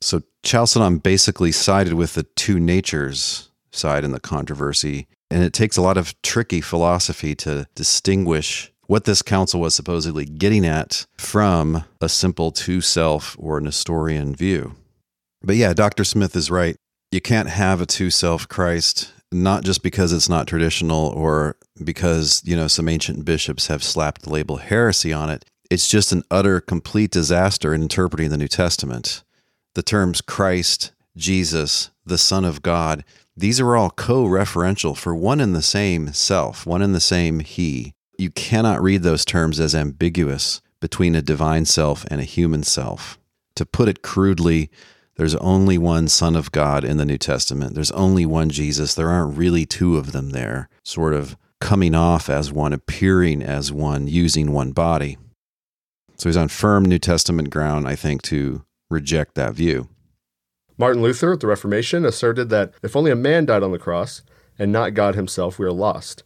So 0.00 0.22
Chalcedon 0.42 0.98
basically 0.98 1.52
sided 1.52 1.94
with 1.94 2.14
the 2.14 2.24
two 2.24 2.58
natures 2.58 3.50
side 3.70 4.04
in 4.04 4.10
the 4.10 4.20
controversy. 4.20 5.06
And 5.30 5.44
it 5.44 5.52
takes 5.52 5.76
a 5.76 5.82
lot 5.82 5.96
of 5.96 6.20
tricky 6.22 6.60
philosophy 6.60 7.34
to 7.36 7.66
distinguish 7.74 8.71
what 8.86 9.04
this 9.04 9.22
council 9.22 9.60
was 9.60 9.74
supposedly 9.74 10.24
getting 10.24 10.66
at 10.66 11.06
from 11.16 11.84
a 12.00 12.08
simple 12.08 12.50
two 12.50 12.80
self 12.80 13.36
or 13.38 13.60
Nestorian 13.60 14.34
view. 14.34 14.74
But 15.42 15.56
yeah, 15.56 15.72
Dr. 15.72 16.04
Smith 16.04 16.36
is 16.36 16.50
right. 16.50 16.76
You 17.10 17.20
can't 17.20 17.48
have 17.48 17.80
a 17.80 17.86
two 17.86 18.10
self 18.10 18.48
Christ, 18.48 19.12
not 19.30 19.64
just 19.64 19.82
because 19.82 20.12
it's 20.12 20.28
not 20.28 20.46
traditional 20.46 21.08
or 21.08 21.56
because, 21.82 22.42
you 22.44 22.56
know, 22.56 22.68
some 22.68 22.88
ancient 22.88 23.24
bishops 23.24 23.66
have 23.66 23.82
slapped 23.82 24.22
the 24.22 24.32
label 24.32 24.56
heresy 24.56 25.12
on 25.12 25.30
it. 25.30 25.44
It's 25.70 25.88
just 25.88 26.12
an 26.12 26.22
utter, 26.30 26.60
complete 26.60 27.10
disaster 27.10 27.74
in 27.74 27.82
interpreting 27.82 28.30
the 28.30 28.36
New 28.36 28.48
Testament. 28.48 29.22
The 29.74 29.82
terms 29.82 30.20
Christ, 30.20 30.92
Jesus, 31.16 31.90
the 32.04 32.18
Son 32.18 32.44
of 32.44 32.62
God, 32.62 33.04
these 33.36 33.58
are 33.58 33.74
all 33.76 33.90
co 33.90 34.24
referential 34.26 34.96
for 34.96 35.14
one 35.14 35.40
and 35.40 35.54
the 35.54 35.62
same 35.62 36.12
self, 36.12 36.66
one 36.66 36.82
and 36.82 36.94
the 36.94 37.00
same 37.00 37.40
He. 37.40 37.94
You 38.22 38.30
cannot 38.30 38.80
read 38.80 39.02
those 39.02 39.24
terms 39.24 39.58
as 39.58 39.74
ambiguous 39.74 40.62
between 40.80 41.16
a 41.16 41.22
divine 41.22 41.64
self 41.64 42.04
and 42.08 42.20
a 42.20 42.24
human 42.24 42.62
self. 42.62 43.18
To 43.56 43.66
put 43.66 43.88
it 43.88 44.02
crudely, 44.02 44.70
there's 45.16 45.34
only 45.34 45.76
one 45.76 46.06
Son 46.06 46.36
of 46.36 46.52
God 46.52 46.84
in 46.84 46.98
the 46.98 47.04
New 47.04 47.18
Testament. 47.18 47.74
There's 47.74 47.90
only 47.90 48.24
one 48.24 48.48
Jesus. 48.48 48.94
There 48.94 49.08
aren't 49.08 49.36
really 49.36 49.66
two 49.66 49.96
of 49.96 50.12
them 50.12 50.30
there, 50.30 50.68
sort 50.84 51.14
of 51.14 51.36
coming 51.60 51.96
off 51.96 52.30
as 52.30 52.52
one, 52.52 52.72
appearing 52.72 53.42
as 53.42 53.72
one, 53.72 54.06
using 54.06 54.52
one 54.52 54.70
body. 54.70 55.18
So 56.16 56.28
he's 56.28 56.36
on 56.36 56.46
firm 56.46 56.84
New 56.84 57.00
Testament 57.00 57.50
ground, 57.50 57.88
I 57.88 57.96
think, 57.96 58.22
to 58.22 58.64
reject 58.88 59.34
that 59.34 59.54
view. 59.54 59.88
Martin 60.78 61.02
Luther 61.02 61.32
at 61.32 61.40
the 61.40 61.48
Reformation 61.48 62.04
asserted 62.04 62.50
that 62.50 62.72
if 62.84 62.94
only 62.94 63.10
a 63.10 63.16
man 63.16 63.46
died 63.46 63.64
on 63.64 63.72
the 63.72 63.80
cross 63.80 64.22
and 64.60 64.70
not 64.70 64.94
God 64.94 65.16
himself, 65.16 65.58
we 65.58 65.66
are 65.66 65.72
lost. 65.72 66.22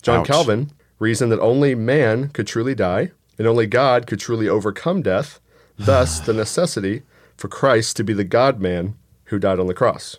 John 0.00 0.20
Ouch. 0.20 0.28
Calvin 0.28 0.70
reasoned 1.00 1.32
that 1.32 1.40
only 1.40 1.74
man 1.74 2.28
could 2.28 2.46
truly 2.46 2.76
die 2.76 3.10
and 3.38 3.48
only 3.48 3.66
God 3.66 4.06
could 4.06 4.20
truly 4.20 4.48
overcome 4.48 5.02
death, 5.02 5.40
thus, 5.76 6.20
the 6.20 6.34
necessity 6.34 7.02
for 7.36 7.48
Christ 7.48 7.96
to 7.96 8.04
be 8.04 8.12
the 8.12 8.22
God 8.22 8.60
man 8.60 8.94
who 9.24 9.38
died 9.38 9.58
on 9.58 9.66
the 9.66 9.74
cross. 9.74 10.18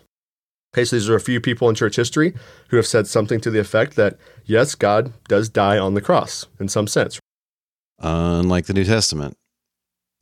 Okay, 0.74 0.84
so 0.84 0.96
these 0.96 1.08
are 1.08 1.14
a 1.14 1.20
few 1.20 1.40
people 1.40 1.68
in 1.68 1.74
church 1.74 1.96
history 1.96 2.34
who 2.68 2.76
have 2.76 2.86
said 2.86 3.06
something 3.06 3.40
to 3.42 3.50
the 3.50 3.60
effect 3.60 3.94
that, 3.94 4.16
yes, 4.44 4.74
God 4.74 5.12
does 5.28 5.48
die 5.48 5.78
on 5.78 5.94
the 5.94 6.00
cross 6.00 6.46
in 6.58 6.68
some 6.68 6.86
sense. 6.86 7.20
Unlike 8.00 8.66
the 8.66 8.74
New 8.74 8.84
Testament. 8.84 9.36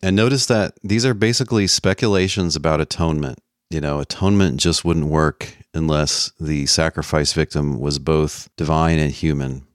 And 0.03 0.17
notice 0.17 0.47
that 0.47 0.75
these 0.83 1.07
are 1.07 1.15
basically 1.15 1.67
speculations 1.67 2.57
about 2.57 2.81
atonement. 2.81 3.39
You 3.71 3.81
know, 3.81 4.01
atonement 4.01 4.59
just 4.59 4.85
wouldn't 4.85 5.07
work 5.07 5.55
unless 5.73 6.33
the 6.41 6.67
sacrifice 6.67 7.33
victim 7.33 7.79
was 7.79 7.99
both 7.99 8.49
divine 8.57 8.99
and 8.99 9.13
human. 9.13 9.67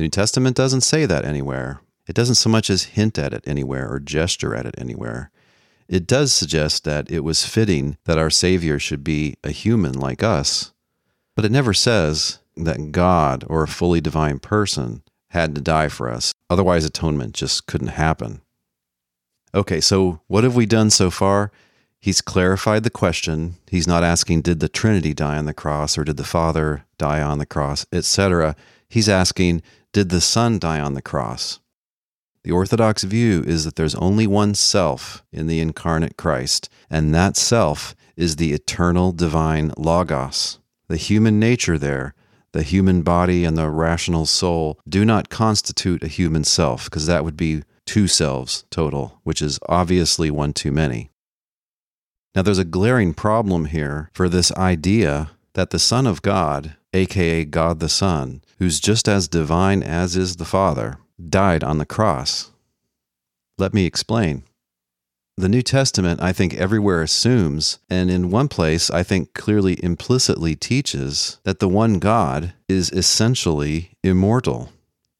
The 0.00 0.04
New 0.04 0.10
Testament 0.10 0.56
doesn't 0.56 0.80
say 0.80 1.04
that 1.04 1.26
anywhere. 1.26 1.82
It 2.08 2.14
doesn't 2.14 2.36
so 2.36 2.48
much 2.48 2.70
as 2.70 2.96
hint 2.96 3.18
at 3.18 3.34
it 3.34 3.44
anywhere 3.46 3.86
or 3.92 4.00
gesture 4.00 4.56
at 4.56 4.64
it 4.64 4.74
anywhere 4.78 5.30
it 5.90 6.06
does 6.06 6.32
suggest 6.32 6.84
that 6.84 7.10
it 7.10 7.20
was 7.20 7.44
fitting 7.44 7.96
that 8.04 8.16
our 8.16 8.30
Savior 8.30 8.78
should 8.78 9.02
be 9.02 9.34
a 9.42 9.50
human 9.50 9.92
like 9.92 10.22
us, 10.22 10.72
but 11.34 11.44
it 11.44 11.50
never 11.50 11.74
says 11.74 12.38
that 12.56 12.92
God 12.92 13.44
or 13.48 13.64
a 13.64 13.68
fully 13.68 14.00
divine 14.00 14.38
person 14.38 15.02
had 15.30 15.52
to 15.56 15.60
die 15.60 15.88
for 15.88 16.08
us. 16.08 16.32
Otherwise, 16.48 16.84
atonement 16.84 17.34
just 17.34 17.66
couldn't 17.66 17.88
happen. 17.88 18.40
Okay, 19.52 19.80
so 19.80 20.20
what 20.28 20.44
have 20.44 20.54
we 20.54 20.64
done 20.64 20.90
so 20.90 21.10
far? 21.10 21.50
He's 21.98 22.22
clarified 22.22 22.84
the 22.84 22.90
question. 22.90 23.56
He's 23.68 23.88
not 23.88 24.04
asking, 24.04 24.42
did 24.42 24.60
the 24.60 24.68
Trinity 24.68 25.12
die 25.12 25.38
on 25.38 25.46
the 25.46 25.52
cross 25.52 25.98
or 25.98 26.04
did 26.04 26.18
the 26.18 26.24
Father 26.24 26.84
die 26.98 27.20
on 27.20 27.38
the 27.38 27.46
cross, 27.46 27.84
etc. 27.92 28.54
He's 28.90 29.08
asking, 29.08 29.62
Did 29.92 30.10
the 30.10 30.20
Son 30.20 30.58
die 30.58 30.80
on 30.80 30.94
the 30.94 31.00
cross? 31.00 31.60
The 32.42 32.50
Orthodox 32.50 33.04
view 33.04 33.42
is 33.46 33.64
that 33.64 33.76
there's 33.76 33.94
only 33.94 34.26
one 34.26 34.54
self 34.54 35.22
in 35.30 35.46
the 35.46 35.60
incarnate 35.60 36.16
Christ, 36.16 36.68
and 36.90 37.14
that 37.14 37.36
self 37.36 37.94
is 38.16 38.36
the 38.36 38.52
eternal 38.52 39.12
divine 39.12 39.72
Logos. 39.78 40.58
The 40.88 40.96
human 40.96 41.38
nature 41.38 41.78
there, 41.78 42.14
the 42.52 42.64
human 42.64 43.02
body 43.02 43.44
and 43.44 43.56
the 43.56 43.70
rational 43.70 44.26
soul, 44.26 44.80
do 44.88 45.04
not 45.04 45.30
constitute 45.30 46.02
a 46.02 46.08
human 46.08 46.42
self, 46.42 46.86
because 46.86 47.06
that 47.06 47.24
would 47.24 47.36
be 47.36 47.62
two 47.86 48.08
selves 48.08 48.64
total, 48.70 49.20
which 49.22 49.40
is 49.40 49.60
obviously 49.68 50.32
one 50.32 50.52
too 50.52 50.72
many. 50.72 51.10
Now, 52.34 52.42
there's 52.42 52.58
a 52.58 52.64
glaring 52.64 53.14
problem 53.14 53.66
here 53.66 54.10
for 54.14 54.28
this 54.28 54.50
idea 54.52 55.30
that 55.54 55.70
the 55.70 55.78
Son 55.78 56.06
of 56.06 56.22
God, 56.22 56.76
aka 56.92 57.44
God 57.44 57.80
the 57.80 57.88
Son, 57.88 58.42
who's 58.58 58.80
just 58.80 59.08
as 59.08 59.28
divine 59.28 59.82
as 59.82 60.16
is 60.16 60.36
the 60.36 60.44
Father, 60.44 60.98
died 61.28 61.62
on 61.62 61.78
the 61.78 61.86
cross. 61.86 62.50
Let 63.58 63.74
me 63.74 63.84
explain. 63.86 64.44
The 65.36 65.48
New 65.48 65.62
Testament, 65.62 66.20
I 66.20 66.32
think, 66.32 66.54
everywhere 66.54 67.02
assumes, 67.02 67.78
and 67.88 68.10
in 68.10 68.30
one 68.30 68.48
place, 68.48 68.90
I 68.90 69.02
think 69.02 69.32
clearly 69.32 69.82
implicitly 69.82 70.54
teaches, 70.54 71.38
that 71.44 71.60
the 71.60 71.68
one 71.68 71.98
God 71.98 72.52
is 72.68 72.90
essentially 72.90 73.92
immortal. 74.02 74.70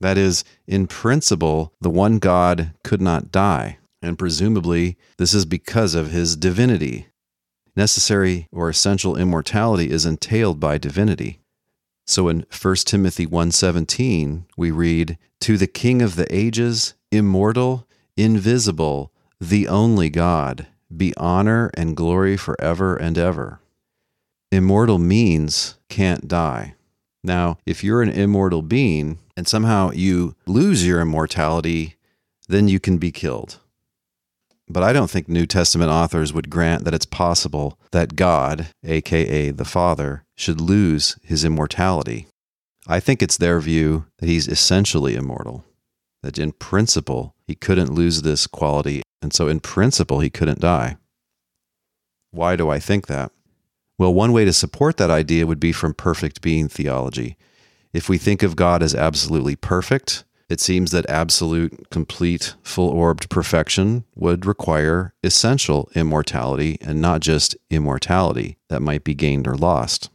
That 0.01 0.19
is, 0.19 0.45
in 0.67 0.87
principle, 0.87 1.73
the 1.81 1.91
one 1.91 2.19
God 2.19 2.75
could 2.85 3.01
not 3.01 3.33
die, 3.33 3.79
and 4.03 4.19
presumably 4.19 4.99
this 5.17 5.33
is 5.33 5.45
because 5.45 5.95
of 5.95 6.11
his 6.11 6.37
divinity. 6.37 7.07
Necessary 7.77 8.47
or 8.53 8.69
essential 8.69 9.17
immortality 9.17 9.91
is 9.91 10.05
entailed 10.05 10.61
by 10.61 10.77
divinity. 10.77 11.40
So 12.07 12.29
in 12.29 12.45
1 12.51 12.87
Timothy 12.87 13.27
1:17 13.27 14.47
we 14.57 14.71
read, 14.71 15.17
"To 15.41 15.57
the 15.57 15.67
King 15.67 16.03
of 16.03 16.17
the 16.17 16.33
ages, 16.35 16.95
immortal, 17.11 17.87
invisible, 18.17 19.13
the 19.41 19.69
only 19.69 20.11
God, 20.11 20.67
be 20.95 21.15
honor 21.17 21.71
and 21.75 21.97
glory 21.97 22.37
forever 22.37 22.97
and 22.97 23.17
ever." 23.17 23.61
Immortal 24.51 24.99
means 24.99 25.77
can't 25.89 26.27
die. 26.27 26.75
Now, 27.23 27.59
if 27.67 27.85
you're 27.85 28.03
an 28.03 28.09
immortal 28.09 28.63
being 28.63 29.19
and 29.37 29.47
somehow 29.47 29.91
you 29.93 30.35
lose 30.47 30.87
your 30.87 31.01
immortality, 31.01 31.97
then 32.49 32.67
you 32.67 32.81
can 32.81 32.99
be 32.99 33.13
killed. 33.13 33.59
But 34.69 34.83
I 34.83 34.93
don't 34.93 35.11
think 35.11 35.29
New 35.29 35.47
Testament 35.47 35.91
authors 35.91 36.33
would 36.33 36.51
grant 36.51 36.85
that 36.85 36.95
it's 36.95 37.07
possible 37.07 37.79
that 37.91 38.17
God, 38.17 38.69
aka 38.85 39.51
the 39.51 39.65
Father, 39.65 40.25
should 40.41 40.61
lose 40.61 41.19
his 41.23 41.45
immortality. 41.45 42.27
I 42.87 42.99
think 42.99 43.23
it's 43.23 43.37
their 43.37 43.61
view 43.61 44.07
that 44.19 44.29
he's 44.29 44.49
essentially 44.49 45.15
immortal, 45.15 45.65
that 46.23 46.39
in 46.39 46.53
principle 46.53 47.35
he 47.47 47.55
couldn't 47.55 47.93
lose 47.93 48.23
this 48.23 48.47
quality, 48.47 49.03
and 49.21 49.33
so 49.33 49.49
in 49.49 49.61
principle 49.61 50.21
he 50.21 50.31
couldn't 50.31 50.61
die. 50.61 50.97
Why 52.31 52.57
do 52.57 52.71
I 52.71 52.79
think 52.79 53.07
that? 53.07 53.33
Well, 53.99 54.15
one 54.15 54.33
way 54.33 54.45
to 54.47 54.53
support 54.53 54.97
that 54.97 55.11
idea 55.11 55.47
would 55.47 55.61
be 55.61 55.73
from 55.73 55.93
perfect 55.93 56.41
being 56.41 56.69
theology. 56.69 57.37
If 57.93 58.09
we 58.09 58.17
think 58.17 58.43
of 58.43 58.57
God 58.57 58.83
as 58.83 58.95
absolutely 58.95 59.57
perfect, 59.57 60.25
it 60.49 60.61
seems 60.61 60.91
that 60.91 61.09
absolute, 61.11 61.91
complete, 61.91 62.55
full 62.63 62.89
orbed 62.89 63.29
perfection 63.29 64.05
would 64.15 64.47
require 64.47 65.13
essential 65.23 65.91
immortality 65.95 66.79
and 66.81 67.01
not 67.01 67.21
just 67.21 67.57
immortality 67.69 68.57
that 68.69 68.81
might 68.81 69.05
be 69.05 69.15
gained 69.15 69.47
or 69.47 69.55
lost. 69.55 70.09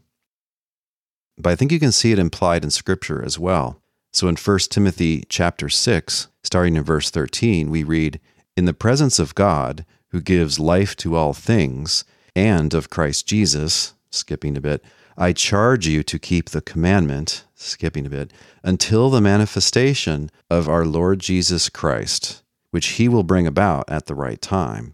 But 1.38 1.52
I 1.52 1.56
think 1.56 1.72
you 1.72 1.80
can 1.80 1.92
see 1.92 2.12
it 2.12 2.20
implied 2.20 2.64
in 2.64 2.72
Scripture 2.72 3.24
as 3.24 3.38
well. 3.38 3.82
So 4.14 4.28
in 4.28 4.36
1 4.36 4.60
Timothy 4.70 5.26
chapter 5.28 5.68
6, 5.68 6.28
starting 6.44 6.76
in 6.76 6.84
verse 6.84 7.10
13, 7.10 7.70
we 7.70 7.84
read, 7.84 8.20
In 8.56 8.66
the 8.66 8.74
presence 8.74 9.20
of 9.20 9.36
God, 9.36 9.86
who 10.10 10.22
gives 10.22 10.60
life 10.60 10.96
to 10.98 11.16
all 11.16 11.34
things, 11.34 12.06
and 12.36 12.74
of 12.74 12.90
Christ 12.90 13.28
Jesus, 13.28 13.94
skipping 14.10 14.56
a 14.56 14.62
bit, 14.62 14.84
I 15.18 15.34
charge 15.34 15.88
you 15.88 16.04
to 16.04 16.20
keep 16.20 16.50
the 16.50 16.62
commandment, 16.62 17.46
skipping 17.56 18.06
a 18.06 18.10
bit, 18.10 18.32
until 18.64 19.10
the 19.10 19.22
manifestation 19.22 20.30
of 20.50 20.68
our 20.68 20.86
Lord 20.86 21.20
Jesus 21.20 21.70
Christ, 21.70 22.44
which 22.72 22.88
he 22.88 23.08
will 23.08 23.24
bring 23.24 23.48
about 23.48 23.90
at 23.90 24.06
the 24.06 24.16
right 24.16 24.42
time. 24.42 24.94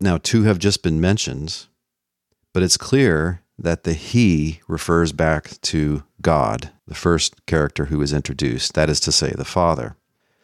Now, 0.00 0.18
two 0.18 0.42
have 0.42 0.58
just 0.58 0.82
been 0.82 1.00
mentioned, 1.00 1.66
but 2.52 2.62
it's 2.62 2.76
clear 2.76 3.42
that 3.58 3.84
the 3.84 3.94
he 3.94 4.60
refers 4.68 5.12
back 5.12 5.60
to 5.62 6.04
God, 6.20 6.70
the 6.86 6.94
first 6.94 7.46
character 7.46 7.86
who 7.86 8.02
is 8.02 8.12
introduced, 8.12 8.74
that 8.74 8.90
is 8.90 9.00
to 9.00 9.12
say, 9.12 9.30
the 9.30 9.44
Father. 9.44 9.96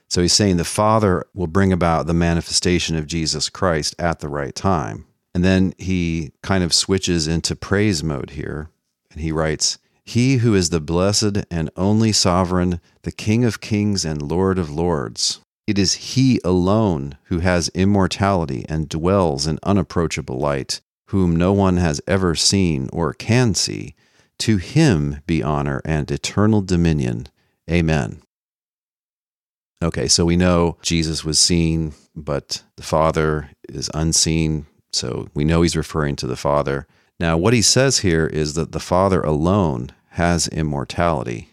So 0.09 0.21
he's 0.21 0.33
saying 0.33 0.57
the 0.57 0.65
Father 0.65 1.27
will 1.35 1.47
bring 1.47 1.73
about 1.73 2.07
the 2.07 2.15
manifestation 2.15 2.97
of 2.97 3.07
Jesus 3.07 3.49
Christ 3.49 3.95
at 3.99 4.21
the 4.21 4.29
right 4.29 4.55
time. 4.55 5.07
And 5.35 5.45
then 5.45 5.73
he 5.79 6.33
kind 6.43 6.63
of 6.63 6.75
switches 6.75 7.27
into 7.27 7.57
praise 7.57 8.05
mode 8.05 8.31
here. 8.31 8.69
And 9.11 9.23
he 9.23 9.33
writes, 9.33 9.79
He 10.05 10.37
who 10.37 10.55
is 10.55 10.71
the 10.71 10.81
blessed 10.81 11.45
and 11.51 11.71
only 11.77 12.13
sovereign, 12.13 12.81
the 13.03 13.13
King 13.13 13.45
of 13.45 13.61
kings 13.61 14.05
and 14.05 14.21
Lord 14.21 14.59
of 14.59 14.71
lords. 14.71 15.41
It 15.67 15.79
is 15.79 15.95
He 15.95 16.41
alone 16.45 17.17
who 17.25 17.39
has 17.39 17.69
immortality 17.71 18.67
and 18.69 18.89
dwells 18.89 19.47
in 19.47 19.59
unapproachable 19.63 20.39
light, 20.39 20.81
whom 21.13 21.37
no 21.37 21.53
one 21.53 21.77
has 21.77 22.01
ever 22.07 22.35
seen 22.35 22.89
or 22.91 23.13
can 23.13 23.55
see. 23.55 23.95
To 24.39 24.57
Him 24.57 25.21
be 25.27 25.43
honor 25.43 25.83
and 25.85 26.11
eternal 26.11 26.63
dominion. 26.63 27.29
Amen. 27.71 28.23
Okay, 29.83 30.09
so 30.09 30.25
we 30.25 30.37
know 30.37 30.79
Jesus 30.81 31.23
was 31.23 31.39
seen, 31.39 31.93
but 32.17 32.63
the 32.79 32.83
Father 32.83 33.51
is 33.69 33.91
unseen. 33.93 34.65
So 34.91 35.29
we 35.35 35.45
know 35.45 35.61
he's 35.61 35.77
referring 35.77 36.17
to 36.17 36.27
the 36.27 36.35
Father. 36.35 36.87
Now, 37.21 37.37
what 37.37 37.53
he 37.53 37.63
says 37.63 37.99
here 37.99 38.27
is 38.27 38.55
that 38.55 38.73
the 38.73 38.81
Father 38.81 39.21
alone 39.21 39.91
has 40.13 40.49
immortality. 40.49 41.51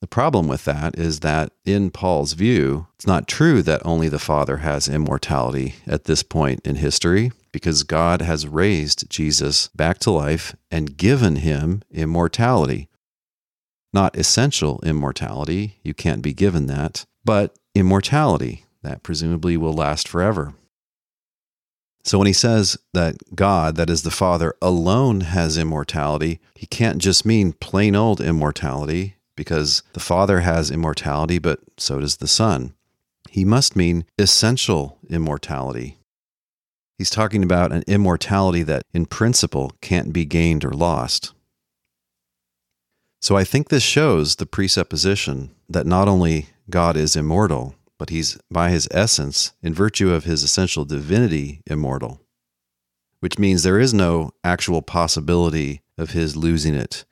The 0.00 0.06
problem 0.06 0.46
with 0.46 0.64
that 0.66 0.96
is 0.96 1.18
that 1.20 1.52
in 1.64 1.90
Paul's 1.90 2.34
view, 2.34 2.86
it's 2.94 3.08
not 3.08 3.26
true 3.26 3.60
that 3.62 3.82
only 3.84 4.08
the 4.08 4.20
Father 4.20 4.58
has 4.58 4.88
immortality 4.88 5.74
at 5.84 6.04
this 6.04 6.22
point 6.22 6.60
in 6.64 6.76
history, 6.76 7.32
because 7.52 7.82
God 7.82 8.22
has 8.22 8.46
raised 8.46 9.08
Jesus 9.10 9.68
back 9.68 9.98
to 10.00 10.10
life 10.10 10.54
and 10.70 10.96
given 10.96 11.36
him 11.36 11.82
immortality. 11.90 12.88
Not 13.92 14.16
essential 14.16 14.80
immortality, 14.84 15.78
you 15.82 15.94
can't 15.94 16.22
be 16.22 16.32
given 16.32 16.66
that, 16.66 17.06
but 17.24 17.56
immortality 17.74 18.64
that 18.82 19.02
presumably 19.02 19.56
will 19.56 19.72
last 19.72 20.06
forever. 20.08 20.54
So 22.02 22.18
when 22.18 22.26
he 22.26 22.32
says 22.32 22.78
that 22.94 23.16
God, 23.34 23.76
that 23.76 23.90
is 23.90 24.02
the 24.02 24.10
Father, 24.10 24.54
alone 24.62 25.20
has 25.20 25.58
immortality, 25.58 26.40
he 26.54 26.66
can't 26.66 26.98
just 26.98 27.26
mean 27.26 27.52
plain 27.52 27.94
old 27.94 28.20
immortality 28.20 29.16
because 29.36 29.82
the 29.92 30.00
Father 30.00 30.40
has 30.40 30.70
immortality, 30.70 31.38
but 31.38 31.60
so 31.76 32.00
does 32.00 32.16
the 32.16 32.28
Son. 32.28 32.74
He 33.28 33.44
must 33.44 33.76
mean 33.76 34.04
essential 34.18 34.98
immortality. 35.08 35.99
He's 37.00 37.08
talking 37.08 37.42
about 37.42 37.72
an 37.72 37.82
immortality 37.86 38.62
that, 38.64 38.82
in 38.92 39.06
principle, 39.06 39.72
can't 39.80 40.12
be 40.12 40.26
gained 40.26 40.66
or 40.66 40.70
lost. 40.70 41.32
So 43.22 43.38
I 43.38 43.42
think 43.42 43.70
this 43.70 43.82
shows 43.82 44.36
the 44.36 44.44
presupposition 44.44 45.48
that 45.66 45.86
not 45.86 46.08
only 46.08 46.50
God 46.68 46.98
is 46.98 47.16
immortal, 47.16 47.74
but 47.96 48.10
he's 48.10 48.36
by 48.50 48.68
his 48.68 48.86
essence, 48.90 49.52
in 49.62 49.72
virtue 49.72 50.12
of 50.12 50.24
his 50.24 50.42
essential 50.42 50.84
divinity, 50.84 51.62
immortal, 51.66 52.20
which 53.20 53.38
means 53.38 53.62
there 53.62 53.80
is 53.80 53.94
no 53.94 54.32
actual 54.44 54.82
possibility 54.82 55.80
of 55.96 56.10
his 56.10 56.36
losing 56.36 56.74
it. 56.74 57.06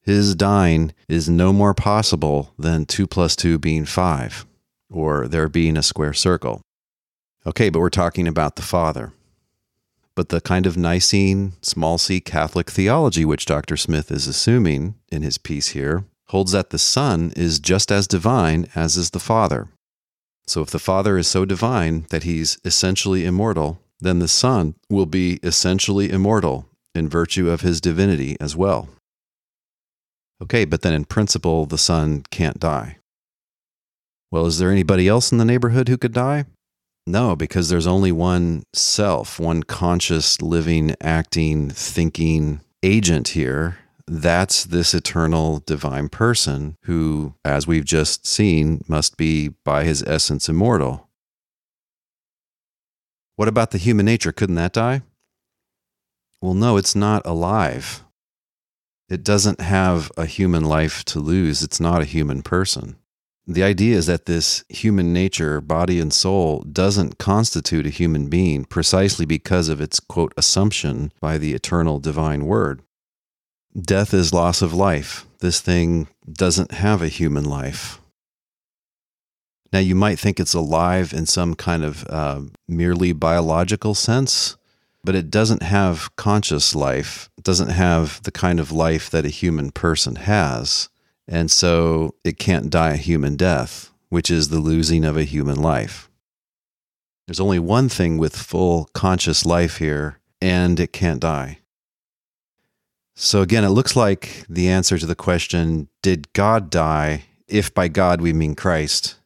His 0.00 0.36
dying 0.36 0.94
is 1.08 1.28
no 1.28 1.52
more 1.52 1.74
possible 1.74 2.54
than 2.56 2.86
2 2.86 3.08
plus 3.08 3.34
2 3.34 3.58
being 3.58 3.84
5, 3.84 4.46
or 4.92 5.26
there 5.26 5.48
being 5.48 5.76
a 5.76 5.82
square 5.82 6.12
circle. 6.12 6.62
Okay, 7.44 7.68
but 7.68 7.80
we're 7.80 7.90
talking 7.90 8.28
about 8.28 8.54
the 8.54 8.62
Father. 8.62 9.12
But 10.16 10.28
the 10.28 10.40
kind 10.40 10.66
of 10.66 10.76
Nicene, 10.76 11.54
small 11.60 11.98
c 11.98 12.20
Catholic 12.20 12.70
theology 12.70 13.24
which 13.24 13.46
Dr. 13.46 13.76
Smith 13.76 14.10
is 14.10 14.26
assuming 14.26 14.94
in 15.10 15.22
his 15.22 15.38
piece 15.38 15.68
here 15.68 16.04
holds 16.28 16.52
that 16.52 16.70
the 16.70 16.78
Son 16.78 17.32
is 17.36 17.58
just 17.58 17.90
as 17.90 18.06
divine 18.06 18.68
as 18.74 18.96
is 18.96 19.10
the 19.10 19.20
Father. 19.20 19.68
So 20.46 20.60
if 20.62 20.70
the 20.70 20.78
Father 20.78 21.18
is 21.18 21.26
so 21.26 21.44
divine 21.44 22.06
that 22.10 22.22
he's 22.22 22.58
essentially 22.64 23.24
immortal, 23.24 23.80
then 24.00 24.18
the 24.18 24.28
Son 24.28 24.74
will 24.88 25.06
be 25.06 25.38
essentially 25.42 26.10
immortal 26.10 26.66
in 26.94 27.08
virtue 27.08 27.50
of 27.50 27.62
his 27.62 27.80
divinity 27.80 28.36
as 28.40 28.54
well. 28.54 28.88
Okay, 30.42 30.64
but 30.64 30.82
then 30.82 30.92
in 30.92 31.04
principle, 31.04 31.66
the 31.66 31.78
Son 31.78 32.22
can't 32.30 32.60
die. 32.60 32.98
Well, 34.30 34.46
is 34.46 34.58
there 34.58 34.70
anybody 34.70 35.08
else 35.08 35.32
in 35.32 35.38
the 35.38 35.44
neighborhood 35.44 35.88
who 35.88 35.96
could 35.96 36.12
die? 36.12 36.44
No, 37.06 37.36
because 37.36 37.68
there's 37.68 37.86
only 37.86 38.12
one 38.12 38.64
self, 38.72 39.38
one 39.38 39.62
conscious, 39.62 40.40
living, 40.40 40.94
acting, 41.02 41.68
thinking 41.68 42.60
agent 42.82 43.28
here, 43.28 43.78
that's 44.06 44.64
this 44.64 44.94
eternal 44.94 45.62
divine 45.66 46.08
person 46.08 46.76
who, 46.82 47.34
as 47.44 47.66
we've 47.66 47.84
just 47.84 48.26
seen, 48.26 48.82
must 48.88 49.16
be 49.16 49.48
by 49.64 49.84
his 49.84 50.02
essence 50.02 50.48
immortal. 50.48 51.08
What 53.36 53.48
about 53.48 53.70
the 53.70 53.78
human 53.78 54.06
nature? 54.06 54.32
Couldn't 54.32 54.54
that 54.56 54.72
die? 54.72 55.02
Well, 56.40 56.54
no, 56.54 56.76
it's 56.76 56.94
not 56.94 57.26
alive. 57.26 58.04
It 59.08 59.24
doesn't 59.24 59.60
have 59.60 60.10
a 60.16 60.26
human 60.26 60.64
life 60.64 61.04
to 61.06 61.18
lose. 61.18 61.62
It's 61.62 61.80
not 61.80 62.02
a 62.02 62.06
human 62.06 62.42
person. 62.42 62.96
The 63.46 63.62
idea 63.62 63.96
is 63.96 64.06
that 64.06 64.24
this 64.24 64.64
human 64.70 65.12
nature, 65.12 65.60
body 65.60 66.00
and 66.00 66.12
soul, 66.12 66.60
doesn't 66.62 67.18
constitute 67.18 67.86
a 67.86 67.90
human 67.90 68.28
being 68.28 68.64
precisely 68.64 69.26
because 69.26 69.68
of 69.68 69.82
its, 69.82 70.00
quote, 70.00 70.32
assumption 70.36 71.12
by 71.20 71.36
the 71.36 71.52
eternal 71.52 71.98
divine 71.98 72.46
word. 72.46 72.82
Death 73.78 74.14
is 74.14 74.32
loss 74.32 74.62
of 74.62 74.72
life. 74.72 75.26
This 75.40 75.60
thing 75.60 76.08
doesn't 76.30 76.72
have 76.72 77.02
a 77.02 77.08
human 77.08 77.44
life. 77.44 78.00
Now, 79.72 79.80
you 79.80 79.94
might 79.94 80.18
think 80.18 80.40
it's 80.40 80.54
alive 80.54 81.12
in 81.12 81.26
some 81.26 81.54
kind 81.54 81.84
of 81.84 82.06
uh, 82.08 82.42
merely 82.66 83.12
biological 83.12 83.94
sense, 83.94 84.56
but 85.02 85.16
it 85.16 85.30
doesn't 85.30 85.62
have 85.62 86.14
conscious 86.16 86.74
life, 86.74 87.28
it 87.36 87.44
doesn't 87.44 87.70
have 87.70 88.22
the 88.22 88.30
kind 88.30 88.58
of 88.58 88.72
life 88.72 89.10
that 89.10 89.26
a 89.26 89.30
human 89.30 89.70
person 89.70 90.16
has. 90.16 90.88
And 91.26 91.50
so 91.50 92.14
it 92.24 92.38
can't 92.38 92.70
die 92.70 92.92
a 92.92 92.96
human 92.96 93.36
death, 93.36 93.90
which 94.08 94.30
is 94.30 94.48
the 94.48 94.60
losing 94.60 95.04
of 95.04 95.16
a 95.16 95.24
human 95.24 95.60
life. 95.60 96.10
There's 97.26 97.40
only 97.40 97.58
one 97.58 97.88
thing 97.88 98.18
with 98.18 98.36
full 98.36 98.90
conscious 98.92 99.46
life 99.46 99.78
here, 99.78 100.20
and 100.42 100.78
it 100.78 100.92
can't 100.92 101.20
die. 101.20 101.60
So 103.16 103.40
again, 103.42 103.64
it 103.64 103.70
looks 103.70 103.96
like 103.96 104.44
the 104.48 104.68
answer 104.68 104.98
to 104.98 105.06
the 105.06 105.14
question 105.14 105.88
Did 106.02 106.32
God 106.32 106.68
die? 106.68 107.24
If 107.46 107.72
by 107.72 107.88
God 107.88 108.20
we 108.20 108.32
mean 108.32 108.54
Christ, 108.54 109.16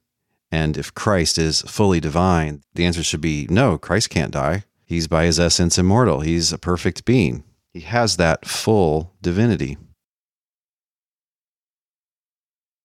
and 0.51 0.77
if 0.77 0.95
Christ 0.95 1.39
is 1.39 1.63
fully 1.63 2.01
divine, 2.01 2.63
the 2.75 2.85
answer 2.85 3.03
should 3.03 3.21
be 3.21 3.47
no, 3.49 3.79
Christ 3.79 4.11
can't 4.11 4.33
die. 4.33 4.65
He's 4.85 5.07
by 5.07 5.25
his 5.25 5.39
essence 5.39 5.79
immortal. 5.79 6.21
He's 6.21 6.53
a 6.53 6.59
perfect 6.59 7.05
being. 7.05 7.45
He 7.73 7.81
has 7.81 8.17
that 8.17 8.47
full 8.47 9.13
divinity. 9.21 9.77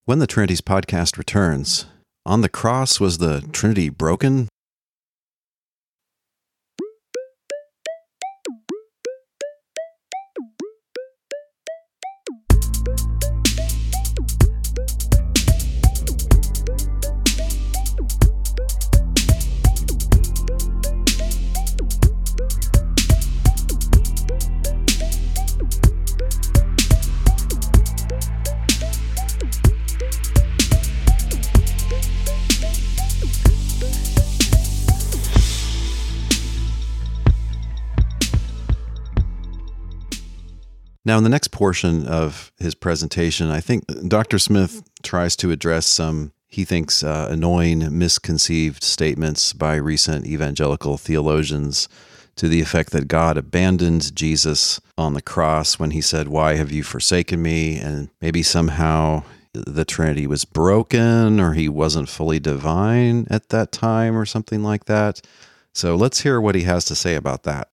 When 0.05 0.19
the 0.19 0.27
Trinities 0.27 0.59
podcast 0.59 1.17
returns, 1.17 1.85
on 2.25 2.41
the 2.41 2.49
cross 2.49 2.99
was 2.99 3.19
the 3.19 3.39
Trinity 3.53 3.87
broken? 3.87 4.49
Now, 41.13 41.19
in 41.19 41.23
the 41.23 41.29
next 41.29 41.51
portion 41.51 42.07
of 42.07 42.51
his 42.57 42.73
presentation, 42.73 43.51
I 43.51 43.59
think 43.59 43.85
Dr. 44.07 44.39
Smith 44.39 44.81
tries 45.03 45.35
to 45.35 45.51
address 45.51 45.85
some, 45.85 46.33
he 46.47 46.65
thinks, 46.65 47.03
uh, 47.03 47.27
annoying, 47.29 47.95
misconceived 47.95 48.83
statements 48.83 49.53
by 49.53 49.75
recent 49.75 50.25
evangelical 50.25 50.97
theologians 50.97 51.87
to 52.37 52.47
the 52.47 52.61
effect 52.61 52.93
that 52.93 53.07
God 53.07 53.37
abandoned 53.37 54.15
Jesus 54.15 54.81
on 54.97 55.13
the 55.13 55.21
cross 55.21 55.77
when 55.77 55.91
he 55.91 56.01
said, 56.01 56.29
Why 56.29 56.55
have 56.55 56.71
you 56.71 56.81
forsaken 56.81 57.43
me? 57.43 57.77
And 57.77 58.09
maybe 58.19 58.41
somehow 58.41 59.21
the 59.53 59.85
Trinity 59.85 60.25
was 60.25 60.45
broken 60.45 61.39
or 61.39 61.53
he 61.53 61.69
wasn't 61.69 62.09
fully 62.09 62.39
divine 62.39 63.27
at 63.29 63.49
that 63.49 63.71
time 63.71 64.17
or 64.17 64.25
something 64.25 64.63
like 64.63 64.85
that. 64.85 65.21
So 65.75 65.95
let's 65.95 66.21
hear 66.21 66.41
what 66.41 66.55
he 66.55 66.63
has 66.63 66.85
to 66.85 66.95
say 66.95 67.13
about 67.13 67.43
that. 67.43 67.69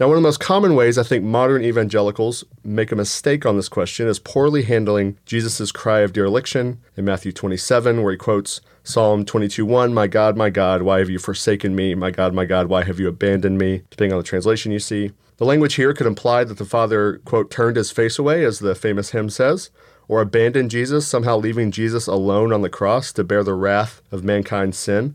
Now, 0.00 0.08
one 0.08 0.16
of 0.16 0.24
the 0.24 0.26
most 0.26 0.40
common 0.40 0.74
ways 0.74 0.98
I 0.98 1.04
think 1.04 1.22
modern 1.22 1.62
evangelicals 1.62 2.42
make 2.64 2.90
a 2.90 2.96
mistake 2.96 3.46
on 3.46 3.54
this 3.54 3.68
question 3.68 4.08
is 4.08 4.18
poorly 4.18 4.62
handling 4.62 5.18
Jesus' 5.24 5.70
cry 5.70 6.00
of 6.00 6.12
dereliction 6.12 6.78
in 6.96 7.04
Matthew 7.04 7.30
27, 7.30 8.02
where 8.02 8.10
he 8.10 8.18
quotes 8.18 8.60
Psalm 8.82 9.24
22:1, 9.24 9.94
"My 9.94 10.08
God, 10.08 10.36
my 10.36 10.50
God, 10.50 10.82
why 10.82 10.98
have 10.98 11.10
you 11.10 11.20
forsaken 11.20 11.76
me? 11.76 11.94
My 11.94 12.10
God, 12.10 12.34
my 12.34 12.44
God, 12.44 12.66
why 12.66 12.82
have 12.82 12.98
you 12.98 13.06
abandoned 13.06 13.56
me?" 13.56 13.82
Depending 13.88 14.12
on 14.14 14.18
the 14.18 14.24
translation 14.24 14.72
you 14.72 14.80
see. 14.80 15.12
The 15.36 15.44
language 15.44 15.74
here 15.74 15.94
could 15.94 16.08
imply 16.08 16.42
that 16.42 16.58
the 16.58 16.64
Father, 16.64 17.20
quote, 17.24 17.48
turned 17.48 17.76
his 17.76 17.92
face 17.92 18.18
away, 18.18 18.44
as 18.44 18.58
the 18.58 18.74
famous 18.74 19.10
hymn 19.10 19.30
says, 19.30 19.70
or 20.08 20.20
abandoned 20.20 20.72
Jesus, 20.72 21.06
somehow 21.06 21.36
leaving 21.38 21.70
Jesus 21.70 22.08
alone 22.08 22.52
on 22.52 22.62
the 22.62 22.68
cross 22.68 23.12
to 23.12 23.22
bear 23.22 23.44
the 23.44 23.54
wrath 23.54 24.02
of 24.10 24.24
mankind's 24.24 24.76
sin. 24.76 25.14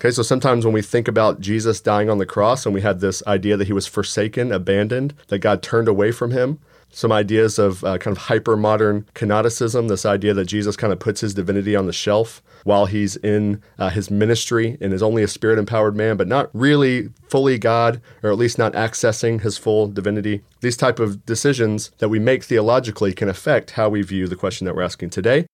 Okay, 0.00 0.10
so 0.10 0.22
sometimes 0.22 0.64
when 0.64 0.72
we 0.72 0.80
think 0.80 1.08
about 1.08 1.40
Jesus 1.40 1.78
dying 1.78 2.08
on 2.08 2.16
the 2.16 2.24
cross 2.24 2.64
and 2.64 2.74
we 2.74 2.80
had 2.80 3.00
this 3.00 3.22
idea 3.26 3.58
that 3.58 3.66
he 3.66 3.74
was 3.74 3.86
forsaken, 3.86 4.50
abandoned, 4.50 5.12
that 5.28 5.40
God 5.40 5.62
turned 5.62 5.88
away 5.88 6.10
from 6.10 6.30
him, 6.30 6.58
some 6.88 7.12
ideas 7.12 7.58
of 7.58 7.84
uh, 7.84 7.98
kind 7.98 8.16
of 8.16 8.24
hyper 8.24 8.56
modern 8.56 9.04
kenoticism, 9.14 9.88
this 9.88 10.06
idea 10.06 10.32
that 10.32 10.46
Jesus 10.46 10.74
kind 10.74 10.90
of 10.90 11.00
puts 11.00 11.20
his 11.20 11.34
divinity 11.34 11.76
on 11.76 11.84
the 11.84 11.92
shelf 11.92 12.42
while 12.64 12.86
he's 12.86 13.16
in 13.16 13.62
uh, 13.78 13.90
his 13.90 14.10
ministry 14.10 14.78
and 14.80 14.94
is 14.94 15.02
only 15.02 15.22
a 15.22 15.28
spirit 15.28 15.58
empowered 15.58 15.94
man, 15.94 16.16
but 16.16 16.26
not 16.26 16.48
really 16.54 17.10
fully 17.28 17.58
God, 17.58 18.00
or 18.22 18.30
at 18.30 18.38
least 18.38 18.56
not 18.56 18.72
accessing 18.72 19.42
his 19.42 19.58
full 19.58 19.86
divinity. 19.86 20.40
These 20.62 20.78
type 20.78 20.98
of 20.98 21.26
decisions 21.26 21.90
that 21.98 22.08
we 22.08 22.18
make 22.18 22.44
theologically 22.44 23.12
can 23.12 23.28
affect 23.28 23.72
how 23.72 23.90
we 23.90 24.00
view 24.00 24.28
the 24.28 24.34
question 24.34 24.64
that 24.64 24.74
we're 24.74 24.80
asking 24.80 25.10
today. 25.10 25.44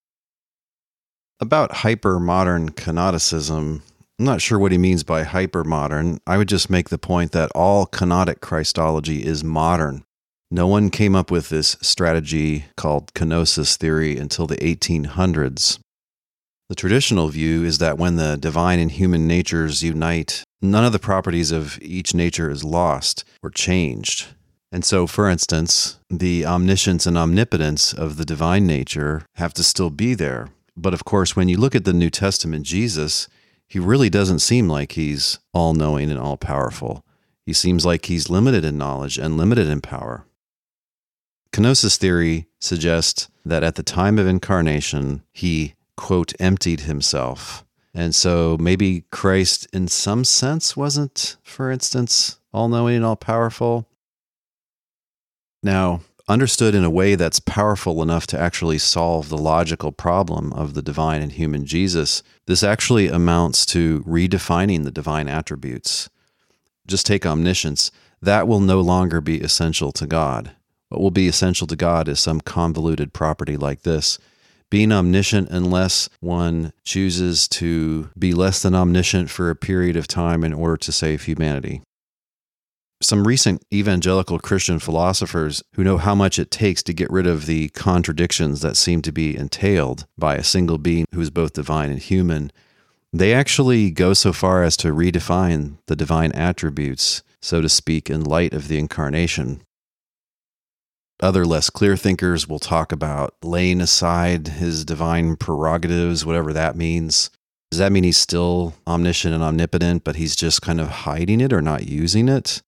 About 1.41 1.73
hyper 1.73 2.21
modern 2.21 2.71
kenoticism, 2.71 3.83
I'm 4.19 4.25
not 4.25 4.41
sure 4.41 4.59
what 4.59 4.73
he 4.73 4.79
means 4.79 5.05
by 5.05 5.25
hypermodern. 5.25 6.21
I 6.27 6.39
would 6.39 6.49
just 6.49 6.71
make 6.71 6.89
the 6.89 6.97
point 6.97 7.33
that 7.33 7.51
all 7.55 7.87
kenotic 7.87 8.41
Christology 8.41 9.23
is 9.23 9.45
modern. 9.45 10.05
No 10.51 10.67
one 10.67 10.89
came 10.89 11.15
up 11.15 11.31
with 11.31 11.51
this 11.51 11.77
strategy 11.83 12.65
called 12.79 13.13
kenosis 13.13 13.77
theory 13.77 14.17
until 14.17 14.47
the 14.47 14.57
1800s. 14.57 15.79
The 16.71 16.75
traditional 16.75 17.29
view 17.29 17.63
is 17.63 17.77
that 17.79 17.99
when 17.99 18.17
the 18.17 18.37
divine 18.37 18.79
and 18.79 18.91
human 18.91 19.27
natures 19.27 19.83
unite, 19.83 20.45
none 20.63 20.85
of 20.85 20.93
the 20.93 20.99
properties 20.99 21.53
of 21.53 21.79
each 21.83 22.15
nature 22.15 22.51
is 22.51 22.65
lost 22.65 23.23
or 23.43 23.51
changed. 23.51 24.29
And 24.73 24.83
so, 24.83 25.07
for 25.07 25.29
instance, 25.29 25.99
the 26.09 26.47
omniscience 26.47 27.07
and 27.07 27.19
omnipotence 27.19 27.93
of 27.93 28.17
the 28.17 28.25
divine 28.25 28.67
nature 28.67 29.27
have 29.35 29.53
to 29.55 29.63
still 29.63 29.91
be 29.91 30.15
there. 30.15 30.49
But 30.75 30.95
of 30.95 31.05
course, 31.05 31.37
when 31.37 31.49
you 31.49 31.59
look 31.59 31.75
at 31.75 31.85
the 31.85 31.93
New 31.93 32.11
Testament 32.11 32.65
Jesus, 32.65 33.29
he 33.69 33.79
really 33.79 34.09
doesn't 34.09 34.39
seem 34.39 34.69
like 34.69 34.93
he's 34.93 35.39
all 35.53 35.75
knowing 35.75 36.11
and 36.11 36.19
all 36.19 36.37
powerful. 36.37 37.05
He 37.45 37.53
seems 37.53 37.85
like 37.85 38.07
he's 38.07 38.31
limited 38.31 38.65
in 38.65 38.79
knowledge 38.79 39.19
and 39.19 39.37
limited 39.37 39.69
in 39.69 39.81
power. 39.81 40.25
Kenosis 41.53 41.97
theory 41.97 42.47
suggests 42.61 43.29
that 43.45 43.63
at 43.63 43.77
the 43.77 43.83
time 43.83 44.19
of 44.19 44.27
incarnation, 44.27 45.23
he, 45.33 45.75
quote, 45.97 46.33
emptied 46.39 46.81
himself. 46.81 47.65
And 47.95 48.15
so 48.15 48.59
maybe 48.61 49.05
Christ, 49.11 49.67
in 49.73 49.89
some 49.89 50.25
sense, 50.25 50.77
wasn't, 50.77 51.37
for 51.43 51.71
instance, 51.71 52.39
all 52.53 52.69
knowing 52.69 52.97
and 52.97 53.05
all 53.05 53.17
powerful. 53.17 53.89
Now, 55.63 56.03
understood 56.29 56.75
in 56.75 56.85
a 56.85 56.91
way 56.91 57.15
that's 57.15 57.41
powerful 57.41 58.03
enough 58.03 58.27
to 58.29 58.39
actually 58.39 58.79
solve 58.79 59.29
the 59.29 59.39
logical 59.39 59.93
problem 59.93 60.53
of 60.53 60.75
the 60.75 60.83
divine 60.83 61.23
and 61.23 61.33
human 61.33 61.65
Jesus, 61.65 62.23
this 62.47 62.63
actually 62.63 63.09
amounts 63.09 63.67
to 63.67 64.03
redefining 64.03 64.85
the 64.85 64.91
divine 64.91 65.29
attributes. 65.29 66.09
Just 66.87 67.07
take 67.07 67.27
omniscience. 67.27 67.91
That 68.23 68.49
will 68.49 68.61
no 68.61 68.81
longer 68.81 69.21
be 69.21 69.41
essential 69.41 69.93
to 69.93 70.07
God. 70.07 70.53
What 70.89 71.01
will 71.01 71.11
be 71.11 71.29
essential 71.29 71.67
to 71.67 71.77
God 71.77 72.09
is 72.09 72.21
some 72.21 72.41
convoluted 72.41 73.13
property 73.13 73.57
like 73.57 73.83
this 73.83 74.19
being 74.69 74.91
omniscient 74.91 75.49
unless 75.51 76.09
one 76.21 76.73
chooses 76.85 77.47
to 77.47 78.11
be 78.19 78.35
less 78.35 78.63
than 78.63 78.75
omniscient 78.75 79.31
for 79.31 79.49
a 79.49 79.57
period 79.57 79.97
of 79.97 80.09
time 80.09 80.43
in 80.43 80.53
order 80.53 80.77
to 80.77 80.91
save 80.91 81.23
humanity 81.23 81.83
some 83.03 83.27
recent 83.27 83.63
evangelical 83.73 84.39
Christian 84.39 84.79
philosophers 84.79 85.63
who 85.75 85.85
know 85.85 85.99
how 85.99 86.15
much 86.15 86.39
it 86.39 86.51
takes 86.51 86.83
to 86.85 86.95
get 86.95 87.11
rid 87.11 87.27
of 87.27 87.47
the 87.47 87.69
contradictions 87.71 88.63
that 88.63 88.77
seem 88.77 89.03
to 89.03 89.13
be 89.13 89.37
entailed 89.37 90.07
by 90.17 90.37
a 90.37 90.45
single 90.45 90.79
being 90.79 91.05
who 91.13 91.21
is 91.21 91.31
both 91.31 91.53
divine 91.53 91.91
and 91.91 92.01
human, 92.01 92.51
they 93.13 93.33
actually 93.33 93.91
go 93.91 94.15
so 94.15 94.33
far 94.33 94.63
as 94.63 94.77
to 94.79 94.89
redefine 94.89 95.79
the 95.87 95.97
divine 95.97 96.33
attributes, 96.33 97.23
so 97.41 97.61
to 97.61 97.69
speak, 97.69 98.09
in 98.11 98.25
light 98.25 98.53
of 98.53 98.69
the 98.69 98.79
incarnation. 98.79 99.63
Other 101.21 101.47
less 101.47 101.71
clear 101.71 101.97
thinkers 101.97 102.47
will 102.47 102.59
talk 102.59 102.93
about 102.93 103.35
laying 103.43 103.81
aside 103.81 104.49
his 104.49 104.85
divine 104.85 105.37
prerogatives, 105.37 106.27
whatever 106.27 106.53
that 106.53 106.77
means. 106.77 107.31
Does 107.71 107.79
that 107.79 107.91
mean 107.91 108.05
he's 108.05 108.19
still 108.19 108.75
omniscient 108.87 109.35
and 109.35 109.43
omnipotent, 109.43 110.05
but 110.05 110.17
he's 110.17 110.37
just 110.37 110.61
kind 110.63 110.81
of 110.81 110.89
hiding 110.89 111.41
it 111.41 111.53
or 111.53 111.63
not 111.63 111.89
using 111.89 112.29
it? 112.29 112.63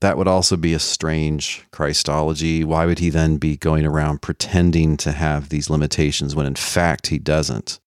That 0.00 0.18
would 0.18 0.28
also 0.28 0.56
be 0.56 0.74
a 0.74 0.78
strange 0.78 1.64
Christology. 1.72 2.64
Why 2.64 2.84
would 2.84 2.98
he 2.98 3.08
then 3.08 3.38
be 3.38 3.56
going 3.56 3.86
around 3.86 4.20
pretending 4.20 4.96
to 4.98 5.12
have 5.12 5.48
these 5.48 5.70
limitations 5.70 6.34
when 6.36 6.46
in 6.46 6.54
fact 6.54 7.06
he 7.06 7.18
doesn't? 7.18 7.80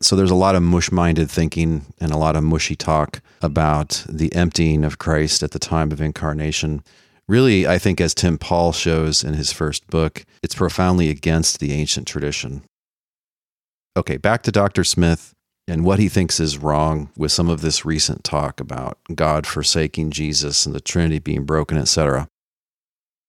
So 0.00 0.14
there's 0.14 0.30
a 0.30 0.36
lot 0.36 0.54
of 0.54 0.62
mush 0.62 0.92
minded 0.92 1.30
thinking 1.30 1.86
and 2.00 2.12
a 2.12 2.18
lot 2.18 2.36
of 2.36 2.44
mushy 2.44 2.76
talk 2.76 3.20
about 3.42 4.04
the 4.08 4.32
emptying 4.34 4.84
of 4.84 4.98
Christ 4.98 5.42
at 5.42 5.50
the 5.50 5.58
time 5.58 5.90
of 5.90 6.00
incarnation. 6.00 6.84
Really, 7.26 7.66
I 7.66 7.78
think, 7.78 8.00
as 8.00 8.14
Tim 8.14 8.38
Pawl 8.38 8.72
shows 8.72 9.24
in 9.24 9.34
his 9.34 9.52
first 9.52 9.86
book, 9.88 10.24
it's 10.42 10.54
profoundly 10.54 11.10
against 11.10 11.58
the 11.58 11.72
ancient 11.72 12.06
tradition. 12.06 12.62
Okay, 13.96 14.16
back 14.16 14.42
to 14.44 14.52
Dr. 14.52 14.84
Smith 14.84 15.34
and 15.68 15.84
what 15.84 15.98
he 15.98 16.08
thinks 16.08 16.40
is 16.40 16.58
wrong 16.58 17.10
with 17.16 17.30
some 17.30 17.48
of 17.48 17.60
this 17.60 17.84
recent 17.84 18.24
talk 18.24 18.58
about 18.58 18.98
God 19.14 19.46
forsaking 19.46 20.10
Jesus 20.10 20.64
and 20.64 20.74
the 20.74 20.80
Trinity 20.80 21.18
being 21.18 21.44
broken, 21.44 21.76
etc. 21.76 22.26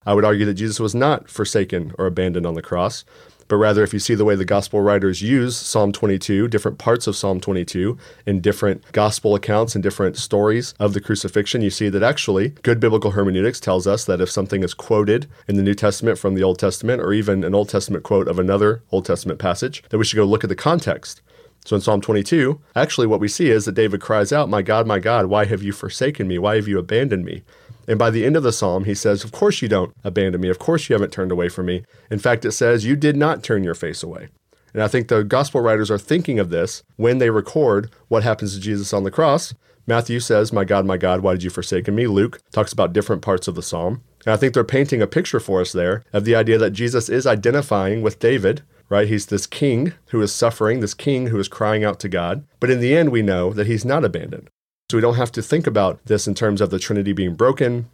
I 0.05 0.13
would 0.13 0.25
argue 0.25 0.45
that 0.45 0.53
Jesus 0.53 0.79
was 0.79 0.95
not 0.95 1.29
forsaken 1.29 1.93
or 1.99 2.05
abandoned 2.05 2.45
on 2.45 2.53
the 2.53 2.61
cross, 2.61 3.03
but 3.49 3.57
rather, 3.57 3.83
if 3.83 3.93
you 3.93 3.99
see 3.99 4.13
the 4.13 4.25
way 4.25 4.35
the 4.35 4.45
gospel 4.45 4.79
writers 4.79 5.23
use 5.23 5.57
Psalm 5.57 5.91
22, 5.91 6.47
different 6.47 6.77
parts 6.77 7.07
of 7.07 7.15
Psalm 7.15 7.41
22, 7.41 7.97
in 8.27 8.41
different 8.41 8.89
gospel 8.91 9.33
accounts 9.33 9.73
and 9.73 9.83
different 9.83 10.17
stories 10.17 10.75
of 10.79 10.93
the 10.93 11.01
crucifixion, 11.01 11.63
you 11.63 11.71
see 11.71 11.89
that 11.89 12.03
actually 12.03 12.49
good 12.61 12.79
biblical 12.79 13.11
hermeneutics 13.11 13.59
tells 13.59 13.87
us 13.87 14.05
that 14.05 14.21
if 14.21 14.29
something 14.29 14.63
is 14.63 14.75
quoted 14.75 15.27
in 15.47 15.55
the 15.55 15.63
New 15.63 15.73
Testament 15.73 16.19
from 16.19 16.35
the 16.35 16.43
Old 16.43 16.59
Testament, 16.59 17.01
or 17.01 17.11
even 17.11 17.43
an 17.43 17.55
Old 17.55 17.69
Testament 17.69 18.03
quote 18.03 18.27
of 18.27 18.37
another 18.37 18.83
Old 18.91 19.05
Testament 19.05 19.39
passage, 19.39 19.83
that 19.89 19.97
we 19.97 20.05
should 20.05 20.17
go 20.17 20.25
look 20.25 20.43
at 20.43 20.49
the 20.49 20.55
context. 20.55 21.23
So 21.65 21.75
in 21.75 21.81
Psalm 21.81 22.01
22, 22.01 22.59
actually 22.75 23.07
what 23.07 23.19
we 23.19 23.27
see 23.27 23.49
is 23.49 23.65
that 23.65 23.73
David 23.73 24.01
cries 24.01 24.31
out, 24.31 24.49
My 24.49 24.61
God, 24.61 24.87
my 24.87 24.99
God, 24.99 25.27
why 25.27 25.45
have 25.45 25.61
you 25.61 25.71
forsaken 25.71 26.27
me? 26.27 26.39
Why 26.39 26.55
have 26.55 26.67
you 26.67 26.79
abandoned 26.79 27.25
me? 27.25 27.43
And 27.87 27.97
by 27.97 28.11
the 28.11 28.23
end 28.23 28.37
of 28.37 28.43
the 28.43 28.51
psalm, 28.51 28.85
he 28.85 28.93
says, 28.93 29.23
Of 29.23 29.31
course 29.31 29.61
you 29.61 29.67
don't 29.67 29.93
abandon 30.03 30.41
me. 30.41 30.49
Of 30.49 30.59
course 30.59 30.89
you 30.89 30.93
haven't 30.93 31.11
turned 31.11 31.31
away 31.31 31.49
from 31.49 31.65
me. 31.65 31.83
In 32.11 32.19
fact, 32.19 32.45
it 32.45 32.51
says, 32.51 32.85
You 32.85 32.95
did 32.95 33.17
not 33.17 33.43
turn 33.43 33.63
your 33.63 33.73
face 33.73 34.03
away. 34.03 34.29
And 34.73 34.83
I 34.83 34.87
think 34.87 35.07
the 35.07 35.23
gospel 35.23 35.61
writers 35.61 35.89
are 35.89 35.97
thinking 35.97 36.37
of 36.37 36.51
this 36.51 36.83
when 36.97 37.17
they 37.17 37.31
record 37.31 37.89
what 38.07 38.23
happens 38.23 38.53
to 38.53 38.61
Jesus 38.61 38.93
on 38.93 39.03
the 39.03 39.11
cross. 39.11 39.55
Matthew 39.87 40.19
says, 40.19 40.53
My 40.53 40.65
God, 40.65 40.85
my 40.85 40.97
God, 40.97 41.21
why 41.21 41.33
did 41.33 41.43
you 41.43 41.49
forsaken 41.49 41.95
me? 41.95 42.05
Luke 42.05 42.39
talks 42.51 42.71
about 42.71 42.93
different 42.93 43.23
parts 43.23 43.47
of 43.47 43.55
the 43.55 43.63
psalm. 43.63 44.03
And 44.23 44.33
I 44.33 44.37
think 44.37 44.53
they're 44.53 44.63
painting 44.63 45.01
a 45.01 45.07
picture 45.07 45.39
for 45.39 45.59
us 45.61 45.71
there 45.71 46.03
of 46.13 46.25
the 46.25 46.35
idea 46.35 46.59
that 46.59 46.71
Jesus 46.71 47.09
is 47.09 47.25
identifying 47.25 48.03
with 48.03 48.19
David, 48.19 48.61
right? 48.89 49.07
He's 49.07 49.27
this 49.27 49.47
king 49.47 49.93
who 50.07 50.21
is 50.21 50.33
suffering, 50.33 50.79
this 50.79 50.93
king 50.93 51.27
who 51.27 51.39
is 51.39 51.47
crying 51.47 51.83
out 51.83 51.99
to 52.01 52.09
God. 52.09 52.45
But 52.59 52.69
in 52.69 52.79
the 52.79 52.97
end, 52.97 53.09
we 53.09 53.21
know 53.21 53.53
that 53.53 53.67
he's 53.67 53.85
not 53.85 54.03
abandoned. 54.03 54.49
So 54.89 54.97
we 54.97 55.01
don't 55.01 55.15
have 55.15 55.31
to 55.33 55.41
think 55.41 55.67
about 55.67 56.03
this 56.05 56.27
in 56.27 56.33
terms 56.33 56.61
of 56.61 56.71
the 56.71 56.79
Trinity 56.79 57.13
being 57.13 57.35
broken. 57.35 57.89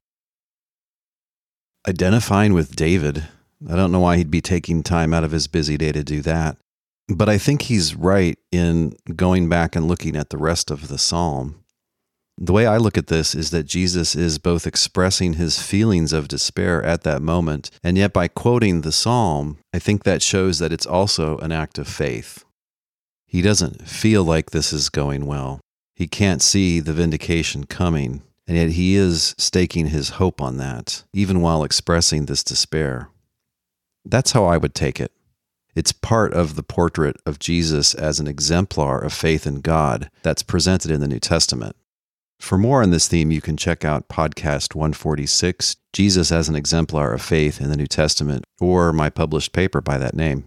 Identifying 1.87 2.53
with 2.53 2.75
David, 2.75 3.27
I 3.69 3.75
don't 3.75 3.91
know 3.91 3.99
why 3.99 4.17
he'd 4.17 4.31
be 4.31 4.41
taking 4.41 4.81
time 4.81 5.13
out 5.13 5.23
of 5.23 5.31
his 5.31 5.47
busy 5.47 5.77
day 5.77 5.91
to 5.91 6.03
do 6.03 6.21
that. 6.21 6.57
But 7.07 7.29
I 7.29 7.37
think 7.37 7.63
he's 7.63 7.95
right 7.95 8.39
in 8.51 8.95
going 9.15 9.49
back 9.49 9.75
and 9.75 9.87
looking 9.87 10.15
at 10.15 10.29
the 10.29 10.37
rest 10.37 10.71
of 10.71 10.87
the 10.87 10.97
psalm. 10.97 11.63
The 12.37 12.51
way 12.51 12.65
I 12.65 12.77
look 12.77 12.97
at 12.97 13.07
this 13.07 13.33
is 13.33 13.51
that 13.51 13.63
Jesus 13.63 14.13
is 14.13 14.39
both 14.39 14.67
expressing 14.67 15.33
his 15.33 15.61
feelings 15.61 16.11
of 16.11 16.27
despair 16.27 16.83
at 16.83 17.03
that 17.03 17.21
moment, 17.21 17.71
and 17.81 17.97
yet 17.97 18.11
by 18.11 18.27
quoting 18.27 18.81
the 18.81 18.91
psalm, 18.91 19.57
I 19.73 19.79
think 19.79 20.03
that 20.03 20.21
shows 20.21 20.59
that 20.59 20.73
it's 20.73 20.85
also 20.85 21.37
an 21.37 21.53
act 21.53 21.77
of 21.77 21.87
faith. 21.87 22.43
He 23.25 23.41
doesn't 23.41 23.87
feel 23.87 24.23
like 24.23 24.51
this 24.51 24.73
is 24.73 24.89
going 24.89 25.25
well. 25.25 25.61
He 25.95 26.07
can't 26.07 26.41
see 26.41 26.81
the 26.81 26.91
vindication 26.91 27.65
coming, 27.65 28.21
and 28.45 28.57
yet 28.57 28.71
he 28.71 28.95
is 28.95 29.33
staking 29.37 29.87
his 29.87 30.11
hope 30.11 30.41
on 30.41 30.57
that, 30.57 31.05
even 31.13 31.41
while 31.41 31.63
expressing 31.63 32.25
this 32.25 32.43
despair. 32.43 33.09
That's 34.03 34.33
how 34.33 34.43
I 34.43 34.57
would 34.57 34.75
take 34.75 34.99
it. 34.99 35.13
It's 35.73 35.93
part 35.93 36.33
of 36.33 36.55
the 36.55 36.63
portrait 36.63 37.15
of 37.25 37.39
Jesus 37.39 37.93
as 37.93 38.19
an 38.19 38.27
exemplar 38.27 39.01
of 39.01 39.13
faith 39.13 39.47
in 39.47 39.61
God 39.61 40.09
that's 40.21 40.43
presented 40.43 40.91
in 40.91 40.99
the 40.99 41.07
New 41.07 41.19
Testament. 41.19 41.77
For 42.39 42.57
more 42.57 42.83
on 42.83 42.91
this 42.91 43.07
theme, 43.07 43.31
you 43.31 43.41
can 43.41 43.57
check 43.57 43.83
out 43.83 44.07
podcast 44.07 44.75
146, 44.75 45.77
Jesus 45.93 46.31
as 46.31 46.49
an 46.49 46.55
Exemplar 46.55 47.13
of 47.13 47.21
Faith 47.21 47.59
in 47.59 47.69
the 47.69 47.77
New 47.77 47.87
Testament, 47.87 48.43
or 48.59 48.93
my 48.93 49.09
published 49.09 49.53
paper 49.53 49.81
by 49.81 49.97
that 49.97 50.15
name. 50.15 50.45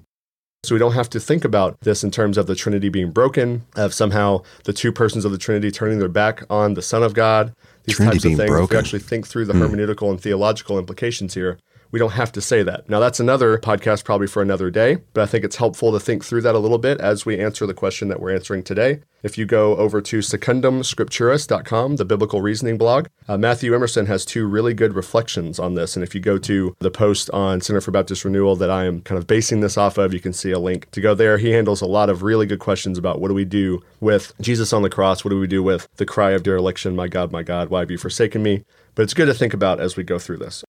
So 0.65 0.75
we 0.75 0.79
don't 0.81 0.93
have 0.93 1.09
to 1.11 1.21
think 1.21 1.45
about 1.45 1.81
this 1.83 2.03
in 2.03 2.11
terms 2.11 2.37
of 2.37 2.47
the 2.47 2.57
Trinity 2.57 2.89
being 2.89 3.13
broken, 3.13 3.65
of 3.77 3.95
somehow 3.95 4.43
the 4.65 4.73
two 4.73 4.91
persons 4.91 5.25
of 5.25 5.31
the 5.31 5.39
Trinity 5.39 5.71
turning 5.71 5.99
their 6.01 6.09
back 6.09 6.43
on 6.51 6.75
the 6.75 6.83
Son 6.83 7.03
of 7.03 7.15
God. 7.15 7.55
These 7.85 7.97
Trinity 7.97 8.17
types 8.17 8.25
of 8.25 8.31
things. 8.31 8.41
If 8.41 8.49
broken. 8.49 8.75
we 8.75 8.79
actually 8.79 8.99
think 8.99 9.27
through 9.27 9.45
the 9.45 9.53
hmm. 9.53 9.63
hermeneutical 9.63 10.11
and 10.11 10.21
theological 10.21 10.79
implications 10.79 11.35
here, 11.35 11.59
we 11.91 11.99
don't 11.99 12.13
have 12.13 12.33
to 12.33 12.41
say 12.41 12.63
that. 12.63 12.89
Now, 12.89 13.01
that's 13.01 13.21
another 13.21 13.59
podcast 13.59 14.05
probably 14.05 14.27
for 14.27 14.43
another 14.43 14.71
day, 14.71 14.99
but 15.15 15.23
I 15.23 15.27
think 15.27 15.45
it's 15.45 15.57
helpful 15.57 15.93
to 15.93 16.01
think 16.01 16.25
through 16.25 16.43
that 16.43 16.55
a 16.55 16.59
little 16.59 16.79
bit 16.79 17.01
as 17.01 17.25
we 17.25 17.39
answer 17.39 17.67
the 17.67 17.75
question 17.75 18.09
that 18.09 18.21
we're 18.21 18.35
answering 18.35 18.63
today. 18.63 19.01
If 19.23 19.37
you 19.37 19.47
go 19.47 19.77
over 19.77 20.01
to 20.01 20.19
secundumscripturis.com, 20.19 21.97
the 21.97 22.05
biblical 22.05 22.41
reasoning 22.41 22.79
blog, 22.79 23.09
uh, 23.27 23.37
Matthew 23.37 23.75
Emerson 23.75 24.07
has 24.07 24.25
two 24.25 24.47
really 24.47 24.75
good 24.75 24.95
reflections 24.95 25.59
on 25.59 25.75
this. 25.75 25.97
And 25.97 26.05
if 26.05 26.15
you 26.15 26.21
go 26.21 26.39
to 26.39 26.77
the 26.79 26.91
post 26.91 27.29
on 27.31 27.61
Center 27.61 27.81
for 27.81 27.91
Baptist 27.91 28.25
Renewal 28.25 28.55
that 28.57 28.71
I 28.71 28.85
am 28.85 29.01
kind 29.03 29.19
of 29.19 29.27
basing 29.27 29.61
this 29.61 29.77
off 29.77 29.99
of, 29.99 30.15
you 30.15 30.21
can 30.21 30.33
see 30.33 30.53
a 30.53 30.59
link 30.59 30.91
to 30.93 31.01
go 31.01 31.15
there. 31.15 31.39
He 31.39 31.51
handles 31.51 31.81
a 31.81 31.87
lot 31.87 32.11
of 32.11 32.23
really 32.23 32.47
good 32.47 32.61
questions 32.61 32.97
about 32.97 33.21
what 33.21 33.29
do 33.29 33.35
we 33.35 33.45
do 33.45 33.83
with 34.01 34.33
Jesus 34.41 34.73
on 34.73 34.83
the 34.83 34.91
cross? 34.91 35.25
What 35.25 35.31
do 35.31 35.41
we 35.41 35.49
do 35.49 35.63
with 35.63 35.89
the 35.97 36.07
cry 36.07 36.31
of 36.31 36.45
dereliction, 36.45 36.95
my 36.95 37.09
God, 37.09 37.33
my 37.33 37.43
God, 37.43 37.71
why 37.71 37.81
have 37.81 37.91
you 37.91 37.99
forsaken 37.99 38.43
me? 38.43 38.65
But 38.95 39.03
it's 39.03 39.15
good 39.15 39.27
to 39.27 39.35
think 39.35 39.55
about 39.55 39.81
as 39.81 39.97
we 39.97 40.05
go 40.05 40.19
through 40.19 40.39
this. 40.39 40.65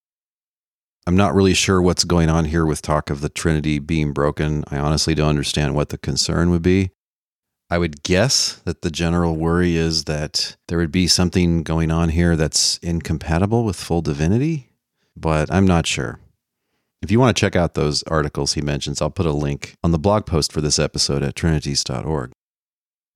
I'm 1.09 1.17
not 1.17 1.33
really 1.33 1.55
sure 1.55 1.81
what's 1.81 2.03
going 2.03 2.29
on 2.29 2.45
here 2.45 2.67
with 2.67 2.83
talk 2.83 3.09
of 3.09 3.21
the 3.21 3.29
Trinity 3.29 3.79
being 3.79 4.13
broken. 4.13 4.63
I 4.67 4.77
honestly 4.77 5.15
don't 5.15 5.29
understand 5.29 5.73
what 5.73 5.89
the 5.89 5.97
concern 5.97 6.51
would 6.51 6.61
be. 6.61 6.91
I 7.67 7.79
would 7.79 8.03
guess 8.03 8.61
that 8.65 8.83
the 8.83 8.91
general 8.91 9.35
worry 9.35 9.75
is 9.75 10.03
that 10.03 10.55
there 10.67 10.77
would 10.77 10.91
be 10.91 11.07
something 11.07 11.63
going 11.63 11.89
on 11.89 12.09
here 12.09 12.35
that's 12.35 12.77
incompatible 12.83 13.63
with 13.63 13.75
full 13.75 14.03
divinity, 14.03 14.69
but 15.17 15.51
I'm 15.51 15.65
not 15.65 15.87
sure. 15.87 16.19
If 17.01 17.09
you 17.09 17.19
want 17.19 17.35
to 17.35 17.41
check 17.41 17.55
out 17.55 17.73
those 17.73 18.03
articles 18.03 18.53
he 18.53 18.61
mentions, 18.61 19.01
I'll 19.01 19.09
put 19.09 19.25
a 19.25 19.31
link 19.31 19.73
on 19.83 19.89
the 19.89 19.97
blog 19.97 20.27
post 20.27 20.51
for 20.51 20.61
this 20.61 20.77
episode 20.77 21.23
at 21.23 21.35
trinities.org. 21.35 22.33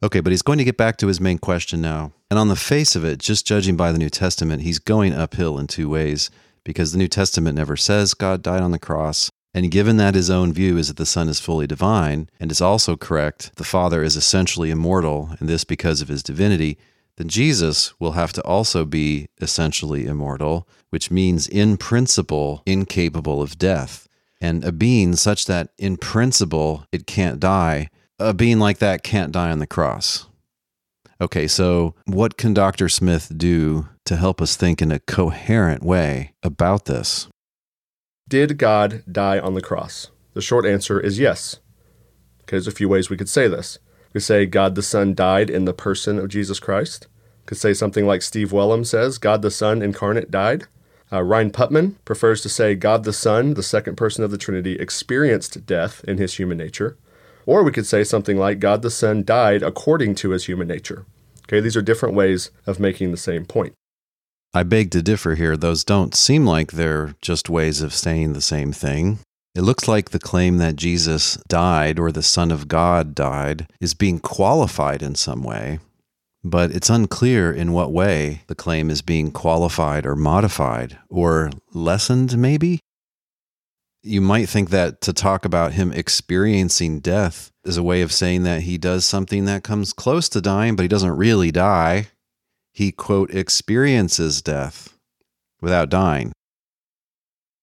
Okay, 0.01 0.19
but 0.19 0.31
he's 0.31 0.41
going 0.41 0.57
to 0.57 0.63
get 0.63 0.77
back 0.77 0.97
to 0.97 1.07
his 1.07 1.21
main 1.21 1.37
question 1.37 1.79
now. 1.79 2.11
And 2.31 2.39
on 2.39 2.47
the 2.47 2.55
face 2.55 2.95
of 2.95 3.05
it, 3.05 3.19
just 3.19 3.45
judging 3.45 3.77
by 3.77 3.91
the 3.91 3.99
New 3.99 4.09
Testament, 4.09 4.63
he's 4.63 4.79
going 4.79 5.13
uphill 5.13 5.59
in 5.59 5.67
two 5.67 5.89
ways 5.89 6.31
because 6.63 6.91
the 6.91 6.97
New 6.97 7.07
Testament 7.07 7.57
never 7.57 7.75
says 7.75 8.13
God 8.13 8.41
died 8.41 8.61
on 8.61 8.71
the 8.71 8.79
cross. 8.79 9.29
And 9.53 9.69
given 9.69 9.97
that 9.97 10.15
his 10.15 10.29
own 10.29 10.51
view 10.51 10.77
is 10.77 10.87
that 10.87 10.97
the 10.97 11.05
Son 11.05 11.29
is 11.29 11.39
fully 11.39 11.67
divine 11.67 12.29
and 12.39 12.51
is 12.51 12.61
also 12.61 12.97
correct, 12.97 13.55
the 13.55 13.63
Father 13.63 14.03
is 14.03 14.15
essentially 14.15 14.71
immortal, 14.71 15.35
and 15.39 15.47
this 15.47 15.63
because 15.63 16.01
of 16.01 16.07
his 16.07 16.23
divinity, 16.23 16.77
then 17.17 17.29
Jesus 17.29 17.93
will 17.99 18.13
have 18.13 18.33
to 18.33 18.41
also 18.43 18.85
be 18.85 19.27
essentially 19.39 20.07
immortal, 20.07 20.67
which 20.89 21.11
means 21.11 21.47
in 21.47 21.77
principle 21.77 22.63
incapable 22.65 23.41
of 23.41 23.59
death. 23.59 24.07
And 24.41 24.63
a 24.63 24.71
being 24.71 25.15
such 25.15 25.45
that 25.45 25.69
in 25.77 25.97
principle 25.97 26.85
it 26.91 27.05
can't 27.05 27.39
die, 27.39 27.89
a 28.17 28.33
being 28.33 28.59
like 28.59 28.79
that 28.79 29.03
can't 29.03 29.31
die 29.31 29.51
on 29.51 29.59
the 29.59 29.67
cross. 29.67 30.25
Okay, 31.23 31.47
so 31.47 31.95
what 32.05 32.35
can 32.35 32.53
Dr. 32.53 32.89
Smith 32.89 33.31
do 33.37 33.87
to 34.03 34.17
help 34.17 34.41
us 34.41 34.57
think 34.57 34.81
in 34.81 34.91
a 34.91 34.99
coherent 34.99 35.81
way 35.81 36.33
about 36.43 36.83
this? 36.83 37.29
Did 38.27 38.57
God 38.57 39.03
die 39.09 39.39
on 39.39 39.53
the 39.53 39.61
cross? 39.61 40.11
The 40.33 40.41
short 40.41 40.65
answer 40.65 40.99
is 40.99 41.19
yes. 41.19 41.61
Okay, 42.41 42.57
there's 42.57 42.67
a 42.67 42.71
few 42.71 42.89
ways 42.89 43.09
we 43.09 43.15
could 43.15 43.29
say 43.29 43.47
this. 43.47 43.79
We 44.09 44.19
could 44.19 44.23
say 44.23 44.45
God 44.45 44.75
the 44.75 44.81
Son 44.81 45.15
died 45.15 45.49
in 45.49 45.63
the 45.63 45.73
person 45.73 46.19
of 46.19 46.27
Jesus 46.27 46.59
Christ. 46.59 47.07
We 47.43 47.45
Could 47.45 47.57
say 47.57 47.73
something 47.73 48.05
like 48.05 48.21
Steve 48.21 48.51
Wellum 48.51 48.85
says, 48.85 49.17
God 49.17 49.41
the 49.41 49.49
Son 49.49 49.81
incarnate 49.81 50.29
died. 50.29 50.65
Uh, 51.09 51.21
Rhyne 51.21 51.51
Putman 51.51 51.95
prefers 52.03 52.41
to 52.41 52.49
say 52.49 52.75
God 52.75 53.05
the 53.05 53.13
Son, 53.13 53.53
the 53.53 53.63
second 53.63 53.95
person 53.95 54.25
of 54.25 54.31
the 54.31 54.37
Trinity, 54.37 54.73
experienced 54.73 55.65
death 55.65 56.03
in 56.03 56.17
his 56.17 56.33
human 56.33 56.57
nature. 56.57 56.97
Or 57.45 57.63
we 57.63 57.71
could 57.71 57.85
say 57.85 58.03
something 58.03 58.37
like 58.37 58.59
God 58.59 58.81
the 58.81 58.91
Son 58.91 59.23
died 59.23 59.63
according 59.63 60.15
to 60.15 60.31
his 60.31 60.47
human 60.47 60.67
nature. 60.67 61.05
Okay, 61.53 61.61
these 61.61 61.77
are 61.77 61.83
different 61.83 62.15
ways 62.15 62.49
of 62.65 62.79
making 62.79 63.11
the 63.11 63.17
same 63.17 63.45
point. 63.45 63.73
I 64.55 64.63
beg 64.63 64.89
to 64.89 65.03
differ 65.03 65.35
here. 65.35 65.55
Those 65.55 65.83
don't 65.83 66.15
seem 66.15 66.47
like 66.47 66.71
they're 66.71 67.13
just 67.21 67.47
ways 67.47 67.83
of 67.83 67.93
saying 67.93 68.33
the 68.33 68.41
same 68.41 68.71
thing. 68.71 69.19
It 69.53 69.61
looks 69.61 69.87
like 69.87 70.09
the 70.09 70.17
claim 70.17 70.57
that 70.57 70.77
Jesus 70.77 71.37
died 71.47 71.99
or 71.99 72.11
the 72.11 72.23
Son 72.23 72.49
of 72.49 72.67
God 72.67 73.13
died 73.13 73.67
is 73.79 73.93
being 73.93 74.17
qualified 74.17 75.03
in 75.03 75.13
some 75.13 75.43
way. 75.43 75.77
but 76.43 76.71
it's 76.71 76.89
unclear 76.89 77.51
in 77.51 77.71
what 77.71 77.91
way 77.91 78.41
the 78.47 78.55
claim 78.55 78.89
is 78.89 79.01
being 79.01 79.31
qualified 79.31 80.05
or 80.05 80.15
modified 80.15 80.97
or 81.09 81.49
lessened, 81.73 82.37
maybe. 82.37 82.79
You 84.03 84.21
might 84.21 84.49
think 84.49 84.69
that 84.69 85.01
to 85.01 85.13
talk 85.13 85.45
about 85.45 85.73
him 85.73 85.93
experiencing 85.93 86.99
death 86.99 87.51
is 87.63 87.77
a 87.77 87.83
way 87.83 88.01
of 88.01 88.11
saying 88.11 88.43
that 88.43 88.63
he 88.63 88.77
does 88.77 89.05
something 89.05 89.45
that 89.45 89.63
comes 89.63 89.93
close 89.93 90.27
to 90.29 90.41
dying, 90.41 90.75
but 90.75 90.83
he 90.83 90.89
doesn't 90.89 91.15
really 91.15 91.51
die. 91.51 92.07
He, 92.73 92.91
quote, 92.91 93.33
experiences 93.33 94.41
death 94.41 94.97
without 95.61 95.89
dying. 95.89 96.33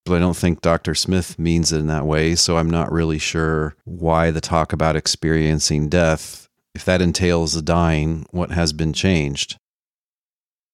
But 0.06 0.14
I 0.14 0.20
don't 0.20 0.36
think 0.36 0.62
Dr. 0.62 0.94
Smith 0.94 1.38
means 1.38 1.72
it 1.72 1.78
in 1.78 1.88
that 1.88 2.06
way, 2.06 2.34
so 2.34 2.56
I'm 2.56 2.70
not 2.70 2.90
really 2.90 3.18
sure 3.18 3.76
why 3.84 4.30
the 4.30 4.40
talk 4.40 4.72
about 4.72 4.96
experiencing 4.96 5.90
death 5.90 6.48
if 6.74 6.84
that 6.84 7.02
entails 7.02 7.60
dying, 7.62 8.26
what 8.30 8.52
has 8.52 8.72
been 8.72 8.92
changed? 8.92 9.58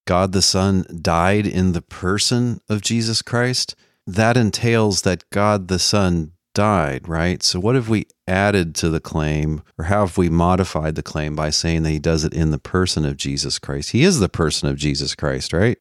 God 0.05 0.31
the 0.31 0.41
Son 0.41 0.85
died 1.01 1.45
in 1.45 1.73
the 1.73 1.81
person 1.81 2.61
of 2.69 2.81
Jesus 2.81 3.21
Christ. 3.21 3.75
That 4.07 4.37
entails 4.37 5.01
that 5.03 5.29
God 5.29 5.67
the 5.67 5.79
Son 5.79 6.31
died, 6.55 7.07
right? 7.07 7.43
So, 7.43 7.59
what 7.59 7.75
have 7.75 7.89
we 7.89 8.07
added 8.27 8.73
to 8.75 8.89
the 8.89 8.99
claim, 8.99 9.61
or 9.77 9.85
how 9.85 10.07
have 10.07 10.17
we 10.17 10.29
modified 10.29 10.95
the 10.95 11.03
claim 11.03 11.35
by 11.35 11.51
saying 11.51 11.83
that 11.83 11.91
he 11.91 11.99
does 11.99 12.23
it 12.23 12.33
in 12.33 12.49
the 12.49 12.57
person 12.57 13.05
of 13.05 13.17
Jesus 13.17 13.59
Christ? 13.59 13.91
He 13.91 14.03
is 14.03 14.19
the 14.19 14.29
person 14.29 14.67
of 14.69 14.77
Jesus 14.77 15.13
Christ, 15.13 15.53
right? 15.53 15.77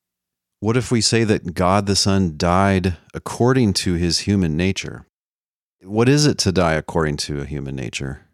What 0.60 0.76
if 0.76 0.90
we 0.90 1.00
say 1.00 1.24
that 1.24 1.54
God 1.54 1.86
the 1.86 1.96
Son 1.96 2.34
died 2.36 2.96
according 3.14 3.72
to 3.74 3.94
his 3.94 4.20
human 4.20 4.56
nature? 4.56 5.06
What 5.82 6.08
is 6.08 6.26
it 6.26 6.36
to 6.38 6.52
die 6.52 6.74
according 6.74 7.18
to 7.18 7.40
a 7.40 7.46
human 7.46 7.76
nature? 7.76 8.26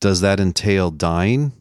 Does 0.00 0.20
that 0.20 0.40
entail 0.40 0.90
dying? 0.90 1.52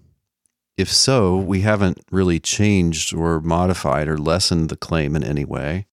If 0.77 0.91
so, 0.91 1.37
we 1.37 1.61
haven't 1.61 1.99
really 2.11 2.39
changed 2.39 3.13
or 3.13 3.41
modified 3.41 4.07
or 4.07 4.17
lessened 4.17 4.69
the 4.69 4.77
claim 4.77 5.15
in 5.15 5.23
any 5.23 5.43
way. 5.43 5.87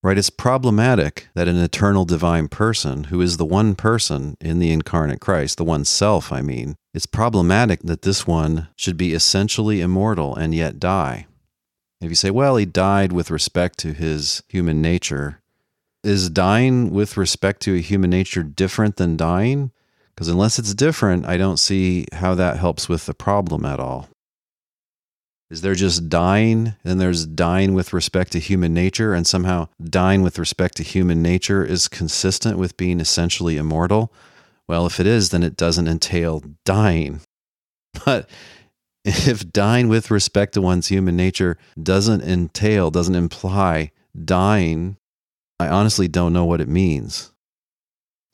Right? 0.00 0.16
It's 0.16 0.30
problematic 0.30 1.28
that 1.34 1.48
an 1.48 1.56
eternal 1.56 2.04
divine 2.04 2.46
person, 2.48 3.04
who 3.04 3.20
is 3.20 3.36
the 3.36 3.44
one 3.44 3.74
person 3.74 4.36
in 4.40 4.60
the 4.60 4.70
incarnate 4.70 5.20
Christ, 5.20 5.58
the 5.58 5.64
one 5.64 5.84
self, 5.84 6.32
I 6.32 6.40
mean, 6.40 6.76
it's 6.94 7.06
problematic 7.06 7.82
that 7.82 8.02
this 8.02 8.26
one 8.26 8.68
should 8.76 8.96
be 8.96 9.12
essentially 9.12 9.80
immortal 9.80 10.36
and 10.36 10.54
yet 10.54 10.78
die. 10.78 11.26
If 12.00 12.10
you 12.10 12.14
say, 12.14 12.30
well, 12.30 12.56
he 12.56 12.64
died 12.64 13.12
with 13.12 13.30
respect 13.30 13.78
to 13.80 13.92
his 13.92 14.42
human 14.48 14.80
nature, 14.80 15.40
is 16.04 16.30
dying 16.30 16.90
with 16.90 17.16
respect 17.16 17.60
to 17.62 17.74
a 17.74 17.80
human 17.80 18.10
nature 18.10 18.44
different 18.44 18.96
than 18.96 19.16
dying? 19.16 19.72
Because 20.14 20.28
unless 20.28 20.60
it's 20.60 20.74
different, 20.74 21.26
I 21.26 21.36
don't 21.36 21.58
see 21.58 22.06
how 22.12 22.36
that 22.36 22.58
helps 22.58 22.88
with 22.88 23.06
the 23.06 23.14
problem 23.14 23.64
at 23.64 23.80
all. 23.80 24.08
Is 25.50 25.62
there 25.62 25.74
just 25.74 26.10
dying, 26.10 26.74
and 26.84 27.00
there's 27.00 27.24
dying 27.24 27.72
with 27.72 27.94
respect 27.94 28.32
to 28.32 28.38
human 28.38 28.74
nature, 28.74 29.14
and 29.14 29.26
somehow 29.26 29.68
dying 29.82 30.20
with 30.20 30.38
respect 30.38 30.76
to 30.76 30.82
human 30.82 31.22
nature 31.22 31.64
is 31.64 31.88
consistent 31.88 32.58
with 32.58 32.76
being 32.76 33.00
essentially 33.00 33.56
immortal? 33.56 34.12
Well, 34.68 34.84
if 34.84 35.00
it 35.00 35.06
is, 35.06 35.30
then 35.30 35.42
it 35.42 35.56
doesn't 35.56 35.88
entail 35.88 36.42
dying. 36.64 37.20
But 38.04 38.28
if 39.04 39.50
dying 39.50 39.88
with 39.88 40.10
respect 40.10 40.52
to 40.54 40.60
one's 40.60 40.88
human 40.88 41.16
nature 41.16 41.56
doesn't 41.82 42.22
entail, 42.22 42.90
doesn't 42.90 43.14
imply 43.14 43.90
dying, 44.24 44.98
I 45.58 45.68
honestly 45.68 46.06
don't 46.06 46.34
know 46.34 46.44
what 46.44 46.60
it 46.60 46.68
means. 46.68 47.32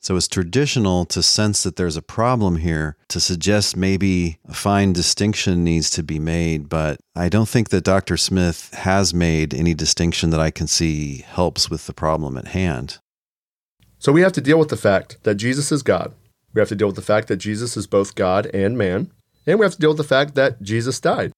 So 0.05 0.15
it's 0.15 0.27
traditional 0.27 1.03
to 1.05 1.23
sense 1.23 1.63
that 1.63 1.77
there's 1.77 1.97
a 1.97 2.01
problem 2.03 2.57
here, 2.57 2.95
to 3.07 3.19
suggest 3.19 3.75
maybe 3.75 4.37
a 4.47 4.53
fine 4.53 4.93
distinction 4.93 5.63
needs 5.63 5.89
to 5.89 6.03
be 6.03 6.19
made. 6.19 6.69
But 6.69 6.99
I 7.15 7.27
don't 7.27 7.49
think 7.49 7.69
that 7.69 7.85
Dr. 7.85 8.15
Smith 8.15 8.71
has 8.75 9.15
made 9.15 9.51
any 9.51 9.73
distinction 9.73 10.29
that 10.29 10.39
I 10.39 10.51
can 10.51 10.67
see 10.67 11.25
helps 11.27 11.71
with 11.71 11.87
the 11.87 11.93
problem 11.93 12.37
at 12.37 12.49
hand. 12.49 12.99
So 13.97 14.11
we 14.11 14.21
have 14.21 14.33
to 14.33 14.41
deal 14.41 14.59
with 14.59 14.69
the 14.69 14.77
fact 14.77 15.17
that 15.23 15.35
Jesus 15.35 15.71
is 15.71 15.81
God. 15.81 16.13
We 16.53 16.61
have 16.61 16.69
to 16.69 16.75
deal 16.75 16.89
with 16.89 16.97
the 16.97 17.01
fact 17.01 17.27
that 17.29 17.37
Jesus 17.37 17.75
is 17.75 17.87
both 17.87 18.13
God 18.13 18.45
and 18.53 18.77
man. 18.77 19.09
And 19.47 19.57
we 19.57 19.65
have 19.65 19.73
to 19.73 19.81
deal 19.81 19.89
with 19.89 19.97
the 19.97 20.03
fact 20.03 20.35
that 20.35 20.61
Jesus 20.61 20.99
died. 20.99 21.31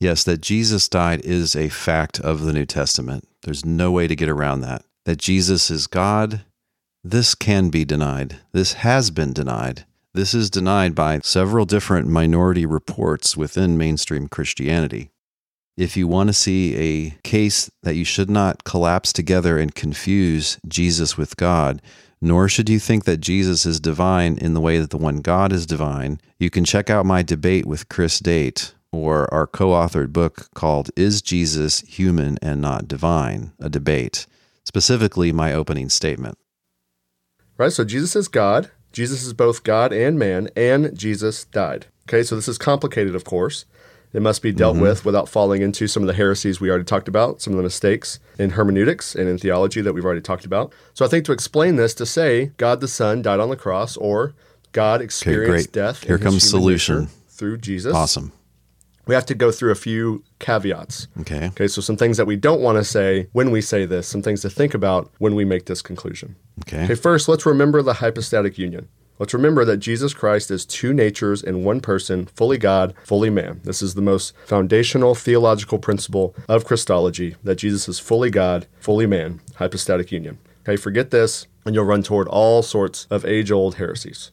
Yes, 0.00 0.22
that 0.24 0.42
Jesus 0.42 0.86
died 0.86 1.22
is 1.24 1.56
a 1.56 1.70
fact 1.70 2.20
of 2.20 2.42
the 2.42 2.52
New 2.52 2.66
Testament. 2.66 3.26
There's 3.44 3.64
no 3.64 3.90
way 3.90 4.06
to 4.06 4.14
get 4.14 4.28
around 4.28 4.60
that. 4.60 4.84
That 5.06 5.16
Jesus 5.16 5.70
is 5.70 5.86
God 5.86 6.44
this 7.04 7.34
can 7.34 7.68
be 7.68 7.84
denied. 7.84 8.36
This 8.52 8.74
has 8.74 9.10
been 9.10 9.32
denied. 9.32 9.84
This 10.14 10.34
is 10.34 10.50
denied 10.50 10.94
by 10.94 11.18
several 11.24 11.64
different 11.64 12.06
minority 12.06 12.64
reports 12.64 13.36
within 13.36 13.76
mainstream 13.76 14.28
Christianity. 14.28 15.10
If 15.76 15.96
you 15.96 16.06
want 16.06 16.28
to 16.28 16.34
see 16.34 16.76
a 16.76 17.10
case 17.24 17.70
that 17.82 17.96
you 17.96 18.04
should 18.04 18.30
not 18.30 18.62
collapse 18.62 19.12
together 19.12 19.58
and 19.58 19.74
confuse 19.74 20.58
Jesus 20.68 21.16
with 21.16 21.36
God, 21.36 21.82
nor 22.20 22.48
should 22.48 22.68
you 22.68 22.78
think 22.78 23.04
that 23.04 23.16
Jesus 23.16 23.66
is 23.66 23.80
divine 23.80 24.38
in 24.38 24.54
the 24.54 24.60
way 24.60 24.78
that 24.78 24.90
the 24.90 24.98
one 24.98 25.22
God 25.22 25.50
is 25.50 25.66
divine, 25.66 26.20
you 26.38 26.50
can 26.50 26.64
check 26.64 26.88
out 26.88 27.04
my 27.04 27.22
debate 27.22 27.66
with 27.66 27.88
Chris 27.88 28.20
Date 28.20 28.74
or 28.92 29.32
our 29.34 29.46
co 29.48 29.70
authored 29.70 30.12
book 30.12 30.50
called 30.54 30.90
Is 30.94 31.20
Jesus 31.20 31.80
Human 31.80 32.38
and 32.42 32.60
Not 32.60 32.86
Divine? 32.86 33.52
A 33.58 33.68
Debate, 33.68 34.26
specifically 34.64 35.32
my 35.32 35.52
opening 35.52 35.88
statement. 35.88 36.38
Right? 37.58 37.72
So 37.72 37.84
Jesus 37.84 38.16
is 38.16 38.28
God. 38.28 38.70
Jesus 38.92 39.24
is 39.24 39.32
both 39.32 39.64
God 39.64 39.92
and 39.92 40.18
man, 40.18 40.50
and 40.54 40.96
Jesus 40.96 41.44
died. 41.46 41.86
Okay, 42.08 42.22
so 42.22 42.36
this 42.36 42.48
is 42.48 42.58
complicated, 42.58 43.14
of 43.14 43.24
course. 43.24 43.64
It 44.12 44.20
must 44.20 44.42
be 44.42 44.52
dealt 44.52 44.74
mm-hmm. 44.74 44.82
with 44.82 45.04
without 45.06 45.28
falling 45.28 45.62
into 45.62 45.86
some 45.86 46.02
of 46.02 46.06
the 46.06 46.12
heresies 46.12 46.60
we 46.60 46.68
already 46.68 46.84
talked 46.84 47.08
about, 47.08 47.40
some 47.40 47.54
of 47.54 47.56
the 47.56 47.62
mistakes 47.62 48.18
in 48.38 48.50
hermeneutics 48.50 49.14
and 49.14 49.26
in 49.28 49.38
theology 49.38 49.80
that 49.80 49.94
we've 49.94 50.04
already 50.04 50.20
talked 50.20 50.44
about. 50.44 50.74
So 50.92 51.06
I 51.06 51.08
think 51.08 51.24
to 51.24 51.32
explain 51.32 51.76
this, 51.76 51.94
to 51.94 52.04
say 52.04 52.52
God 52.58 52.82
the 52.82 52.88
Son 52.88 53.22
died 53.22 53.40
on 53.40 53.48
the 53.48 53.56
cross 53.56 53.96
or 53.96 54.34
God 54.72 55.00
experienced 55.00 55.70
okay, 55.70 55.86
death. 55.86 56.04
Here 56.04 56.18
comes 56.18 56.46
solution 56.46 57.08
through 57.28 57.58
Jesus. 57.58 57.94
Awesome 57.94 58.32
we 59.06 59.14
have 59.14 59.26
to 59.26 59.34
go 59.34 59.50
through 59.50 59.72
a 59.72 59.76
few 59.76 60.22
caveats. 60.38 61.08
Okay. 61.20 61.46
Okay, 61.48 61.68
so 61.68 61.80
some 61.80 61.96
things 61.96 62.16
that 62.16 62.26
we 62.26 62.36
don't 62.36 62.60
want 62.60 62.78
to 62.78 62.84
say 62.84 63.28
when 63.32 63.50
we 63.50 63.60
say 63.60 63.84
this, 63.84 64.06
some 64.06 64.22
things 64.22 64.42
to 64.42 64.50
think 64.50 64.74
about 64.74 65.10
when 65.18 65.34
we 65.34 65.44
make 65.44 65.66
this 65.66 65.82
conclusion. 65.82 66.36
Okay. 66.62 66.84
Okay, 66.84 66.94
first, 66.94 67.28
let's 67.28 67.46
remember 67.46 67.82
the 67.82 67.94
hypostatic 67.94 68.58
union. 68.58 68.88
Let's 69.18 69.34
remember 69.34 69.64
that 69.64 69.76
Jesus 69.76 70.14
Christ 70.14 70.50
is 70.50 70.66
two 70.66 70.92
natures 70.92 71.42
in 71.42 71.64
one 71.64 71.80
person, 71.80 72.26
fully 72.26 72.58
God, 72.58 72.94
fully 73.04 73.30
man. 73.30 73.60
This 73.62 73.82
is 73.82 73.94
the 73.94 74.02
most 74.02 74.34
foundational 74.46 75.14
theological 75.14 75.78
principle 75.78 76.34
of 76.48 76.64
Christology 76.64 77.36
that 77.44 77.56
Jesus 77.56 77.88
is 77.88 78.00
fully 78.00 78.30
God, 78.30 78.66
fully 78.80 79.06
man, 79.06 79.40
hypostatic 79.56 80.10
union. 80.10 80.38
Okay, 80.62 80.76
forget 80.76 81.10
this, 81.10 81.46
and 81.64 81.74
you'll 81.74 81.84
run 81.84 82.02
toward 82.02 82.26
all 82.28 82.62
sorts 82.62 83.06
of 83.10 83.24
age 83.24 83.52
old 83.52 83.76
heresies. 83.76 84.32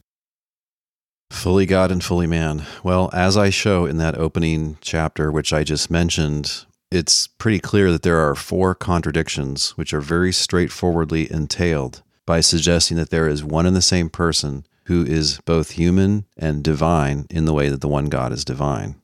Fully 1.30 1.64
God 1.64 1.90
and 1.90 2.04
fully 2.04 2.26
man. 2.26 2.66
Well, 2.82 3.08
as 3.12 3.36
I 3.36 3.50
show 3.50 3.86
in 3.86 3.96
that 3.96 4.18
opening 4.18 4.76
chapter, 4.80 5.32
which 5.32 5.52
I 5.52 5.64
just 5.64 5.90
mentioned, 5.90 6.66
it's 6.90 7.28
pretty 7.28 7.60
clear 7.60 7.90
that 7.92 8.02
there 8.02 8.18
are 8.18 8.34
four 8.34 8.74
contradictions 8.74 9.70
which 9.70 9.94
are 9.94 10.00
very 10.00 10.32
straightforwardly 10.32 11.30
entailed 11.32 12.02
by 12.26 12.40
suggesting 12.40 12.96
that 12.96 13.10
there 13.10 13.28
is 13.28 13.42
one 13.42 13.64
and 13.64 13.76
the 13.76 13.80
same 13.80 14.10
person 14.10 14.66
who 14.84 15.04
is 15.04 15.40
both 15.44 15.72
human 15.72 16.24
and 16.36 16.64
divine 16.64 17.26
in 17.30 17.44
the 17.44 17.54
way 17.54 17.68
that 17.68 17.80
the 17.80 17.88
one 17.88 18.06
God 18.06 18.32
is 18.32 18.44
divine. 18.44 18.96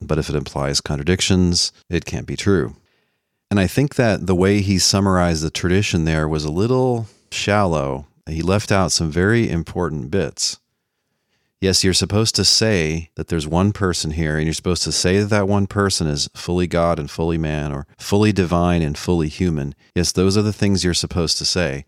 But 0.00 0.18
if 0.18 0.28
it 0.28 0.34
implies 0.34 0.80
contradictions, 0.80 1.72
it 1.90 2.04
can't 2.04 2.26
be 2.26 2.36
true. 2.36 2.74
And 3.50 3.60
I 3.60 3.66
think 3.66 3.94
that 3.94 4.26
the 4.26 4.34
way 4.34 4.60
he 4.60 4.78
summarized 4.78 5.42
the 5.42 5.50
tradition 5.50 6.04
there 6.04 6.26
was 6.26 6.44
a 6.44 6.50
little 6.50 7.06
shallow. 7.30 8.06
He 8.28 8.42
left 8.42 8.72
out 8.72 8.92
some 8.92 9.10
very 9.10 9.48
important 9.48 10.10
bits. 10.10 10.58
Yes, 11.58 11.82
you're 11.82 11.94
supposed 11.94 12.34
to 12.34 12.44
say 12.44 13.10
that 13.14 13.28
there's 13.28 13.46
one 13.46 13.72
person 13.72 14.10
here, 14.10 14.36
and 14.36 14.44
you're 14.44 14.52
supposed 14.52 14.82
to 14.82 14.92
say 14.92 15.20
that 15.20 15.30
that 15.30 15.48
one 15.48 15.66
person 15.66 16.06
is 16.06 16.28
fully 16.34 16.66
God 16.66 16.98
and 16.98 17.10
fully 17.10 17.38
man, 17.38 17.72
or 17.72 17.86
fully 17.98 18.30
divine 18.30 18.82
and 18.82 18.96
fully 18.96 19.28
human. 19.28 19.74
Yes, 19.94 20.12
those 20.12 20.36
are 20.36 20.42
the 20.42 20.52
things 20.52 20.84
you're 20.84 20.92
supposed 20.92 21.38
to 21.38 21.46
say. 21.46 21.86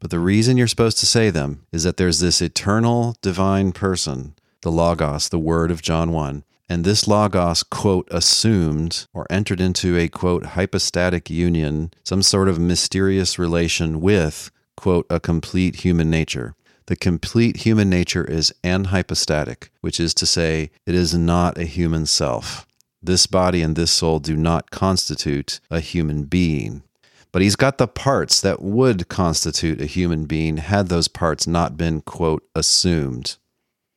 But 0.00 0.10
the 0.10 0.18
reason 0.18 0.58
you're 0.58 0.66
supposed 0.66 0.98
to 0.98 1.06
say 1.06 1.30
them 1.30 1.64
is 1.72 1.84
that 1.84 1.96
there's 1.96 2.20
this 2.20 2.42
eternal 2.42 3.16
divine 3.22 3.72
person, 3.72 4.34
the 4.60 4.70
Logos, 4.70 5.30
the 5.30 5.38
Word 5.38 5.70
of 5.70 5.80
John 5.80 6.12
1. 6.12 6.44
And 6.68 6.84
this 6.84 7.08
Logos, 7.08 7.62
quote, 7.62 8.08
assumed 8.10 9.06
or 9.14 9.26
entered 9.30 9.62
into 9.62 9.96
a, 9.96 10.08
quote, 10.08 10.44
hypostatic 10.44 11.30
union, 11.30 11.90
some 12.04 12.22
sort 12.22 12.48
of 12.48 12.58
mysterious 12.58 13.38
relation 13.38 14.02
with, 14.02 14.50
quote, 14.76 15.06
a 15.08 15.20
complete 15.20 15.76
human 15.76 16.10
nature. 16.10 16.54
The 16.86 16.96
complete 16.96 17.58
human 17.58 17.90
nature 17.90 18.24
is 18.24 18.54
anhypostatic, 18.62 19.70
which 19.80 19.98
is 19.98 20.14
to 20.14 20.26
say, 20.26 20.70
it 20.86 20.94
is 20.94 21.14
not 21.14 21.58
a 21.58 21.64
human 21.64 22.06
self. 22.06 22.66
This 23.02 23.26
body 23.26 23.60
and 23.60 23.74
this 23.74 23.90
soul 23.90 24.20
do 24.20 24.36
not 24.36 24.70
constitute 24.70 25.60
a 25.70 25.80
human 25.80 26.24
being. 26.24 26.82
But 27.32 27.42
he's 27.42 27.56
got 27.56 27.78
the 27.78 27.88
parts 27.88 28.40
that 28.40 28.62
would 28.62 29.08
constitute 29.08 29.80
a 29.80 29.86
human 29.86 30.26
being 30.26 30.58
had 30.58 30.88
those 30.88 31.08
parts 31.08 31.46
not 31.46 31.76
been, 31.76 32.02
quote, 32.02 32.44
assumed. 32.54 33.36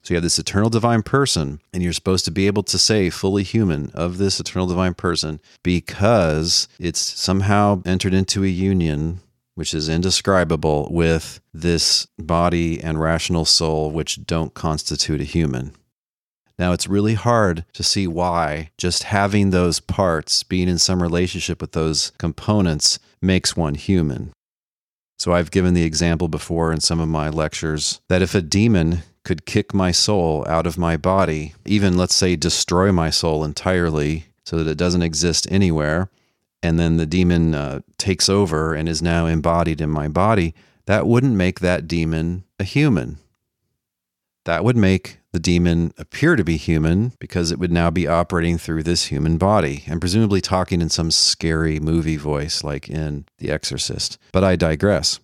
So 0.02 0.14
you 0.14 0.16
have 0.16 0.24
this 0.24 0.40
eternal 0.40 0.70
divine 0.70 1.04
person, 1.04 1.62
and 1.72 1.84
you're 1.84 1.94
supposed 1.94 2.26
to 2.26 2.32
be 2.32 2.48
able 2.48 2.64
to 2.64 2.78
say 2.78 3.10
fully 3.10 3.44
human 3.44 3.92
of 3.94 4.18
this 4.18 4.40
eternal 4.40 4.68
divine 4.68 4.94
person 4.94 5.40
because 5.62 6.68
it's 6.80 7.00
somehow 7.00 7.82
entered 7.86 8.14
into 8.14 8.44
a 8.44 8.48
union 8.48 9.20
which 9.60 9.74
is 9.74 9.90
indescribable 9.90 10.88
with 10.90 11.42
this 11.54 12.08
body 12.18 12.82
and 12.82 12.98
rational 12.98 13.44
soul, 13.44 13.92
which 13.92 14.26
don't 14.26 14.54
constitute 14.54 15.20
a 15.20 15.26
human. 15.26 15.74
Now, 16.58 16.72
it's 16.72 16.88
really 16.88 17.16
hard 17.16 17.66
to 17.74 17.84
see 17.84 18.08
why 18.08 18.70
just 18.78 19.04
having 19.04 19.50
those 19.50 19.82
parts, 19.82 20.44
being 20.44 20.70
in 20.70 20.78
some 20.78 21.04
relationship 21.04 21.60
with 21.60 21.74
those 21.74 22.14
components, 22.18 23.00
makes 23.22 23.58
one 23.58 23.76
human. 23.76 24.32
So, 25.18 25.34
I've 25.34 25.52
given 25.52 25.74
the 25.74 25.84
example 25.84 26.30
before 26.30 26.72
in 26.72 26.80
some 26.80 27.02
of 27.02 27.10
my 27.10 27.28
lectures 27.28 28.00
that 28.08 28.22
if 28.22 28.34
a 28.34 28.42
demon 28.42 29.00
could 29.26 29.46
kick 29.46 29.74
my 29.74 29.92
soul 29.92 30.48
out 30.48 30.68
of 30.68 30.78
my 30.78 30.96
body, 30.96 31.54
even 31.66 31.98
let's 31.98 32.16
say 32.16 32.38
destroy 32.38 32.94
my 32.94 33.10
soul 33.10 33.44
entirely 33.44 34.28
so 34.46 34.56
that 34.58 34.72
it 34.72 34.78
doesn't 34.78 35.02
exist 35.02 35.48
anywhere, 35.52 36.10
and 36.62 36.80
then 36.80 36.98
the 36.98 37.06
demon 37.06 37.54
uh, 37.56 37.80
takes 37.98 38.30
over 38.30 38.74
and 38.74 38.90
is 38.90 39.02
now 39.02 39.26
embodied 39.26 39.82
in 39.82 39.90
my 39.90 40.08
body, 40.08 40.54
that 40.86 41.08
wouldn't 41.08 41.36
make 41.36 41.60
that 41.60 41.88
demon 41.88 42.44
a 42.60 42.64
human. 42.64 43.18
That 44.46 44.64
would 44.64 44.78
make 44.78 45.20
the 45.32 45.40
demon 45.40 45.94
appear 45.98 46.36
to 46.36 46.44
be 46.44 46.58
human 46.58 47.14
because 47.20 47.52
it 47.52 47.60
would 47.60 47.72
now 47.72 47.92
be 47.92 48.08
operating 48.08 48.58
through 48.58 48.84
this 48.84 49.06
human 49.06 49.38
body 49.38 49.84
and 49.86 50.02
presumably 50.02 50.42
talking 50.42 50.82
in 50.82 50.90
some 50.90 51.12
scary 51.12 51.80
movie 51.80 52.18
voice 52.18 52.64
like 52.64 52.90
in 52.90 53.26
The 53.38 53.52
Exorcist. 53.52 54.18
But 54.32 54.44
I 54.44 54.56
digress. 54.56 55.20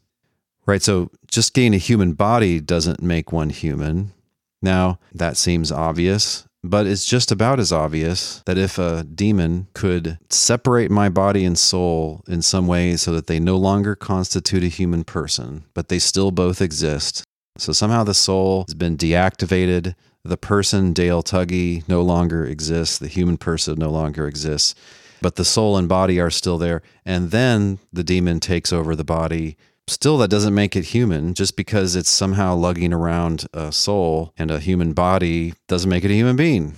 Right, 0.67 0.82
so 0.82 1.12
just 1.28 1.54
getting 1.54 1.76
a 1.76 1.80
human 1.80 2.13
body 2.13 2.60
doesn't 2.60 3.02
make 3.02 3.32
one 3.32 3.52
human. 3.52 4.13
Now, 4.62 5.00
that 5.13 5.38
seems 5.38 5.71
obvious, 5.71 6.48
but 6.69 6.88
it's 6.88 7.06
just 7.06 7.32
about 7.32 7.60
as 7.60 7.71
obvious 7.71 8.41
that 8.45 8.58
if 8.58 8.78
a 8.78 9.04
demon 9.04 9.67
could 9.73 10.17
separate 10.30 10.89
my 10.89 11.10
body 11.10 11.45
and 11.45 11.58
soul 11.58 12.23
in 12.28 12.41
some 12.41 12.67
way 12.67 12.95
so 12.95 13.13
that 13.13 13.28
they 13.28 13.39
no 13.39 13.56
longer 13.56 13.95
constitute 13.95 14.63
a 14.63 14.67
human 14.67 15.04
person, 15.04 15.63
but 15.73 15.89
they 15.89 15.99
still 15.99 16.32
both 16.32 16.62
exist. 16.62 17.23
So 17.58 17.71
somehow 17.71 18.04
the 18.04 18.13
soul 18.13 18.65
has 18.67 18.73
been 18.73 18.97
deactivated. 18.97 19.95
The 20.23 20.38
person, 20.38 20.91
Dale 20.91 21.21
Tuggy, 21.21 21.88
no 21.88 22.01
longer 22.01 22.45
exists. 22.45 22.97
The 22.97 23.08
human 23.08 23.38
person 23.38 23.78
no 23.78 23.91
longer 23.91 24.28
exists. 24.28 24.73
But 25.21 25.36
the 25.36 25.45
soul 25.45 25.78
and 25.78 25.88
body 25.88 26.19
are 26.19 26.32
still 26.32 26.58
there. 26.58 26.82
And 27.06 27.32
then 27.32 27.80
the 27.93 28.04
demon 28.04 28.39
takes 28.39 28.73
over 28.73 28.95
the 28.95 29.06
body 29.06 29.56
Still, 29.88 30.17
that 30.17 30.30
doesn't 30.30 30.56
make 30.56 30.76
it 30.76 30.86
human. 30.86 31.34
Just 31.34 31.56
because 31.56 31.95
it's 31.95 32.10
somehow 32.10 32.56
lugging 32.56 32.91
around 32.91 33.45
a 33.54 33.71
soul 33.71 34.34
and 34.38 34.50
a 34.50 34.60
human 34.60 34.93
body 34.93 35.54
doesn't 35.67 35.89
make 35.89 36.04
it 36.04 36.12
a 36.12 36.15
human 36.15 36.36
being. 36.36 36.76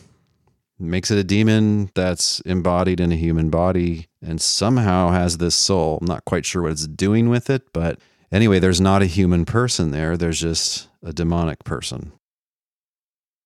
It 0.80 0.86
makes 0.86 1.10
it 1.10 1.18
a 1.18 1.24
demon 1.24 1.90
that's 1.96 2.42
embodied 2.42 3.00
in 3.00 3.12
a 3.12 3.16
human 3.16 3.50
body 3.50 4.08
and 4.22 4.42
somehow 4.42 5.10
has 5.10 5.38
this 5.38 5.56
soul. 5.56 6.00
I'm 6.02 6.08
not 6.08 6.26
quite 6.26 6.46
sure 6.46 6.64
what 6.64 6.72
it's 6.72 6.86
doing 6.86 7.30
with 7.30 7.50
it, 7.50 7.72
but 7.74 8.00
anyway, 8.32 8.60
there's 8.60 8.82
not 8.82 9.02
a 9.02 9.08
human 9.08 9.46
person 9.46 9.92
there. 9.92 10.18
There's 10.18 10.40
just 10.40 10.90
a 11.02 11.14
demonic 11.14 11.64
person. 11.64 12.12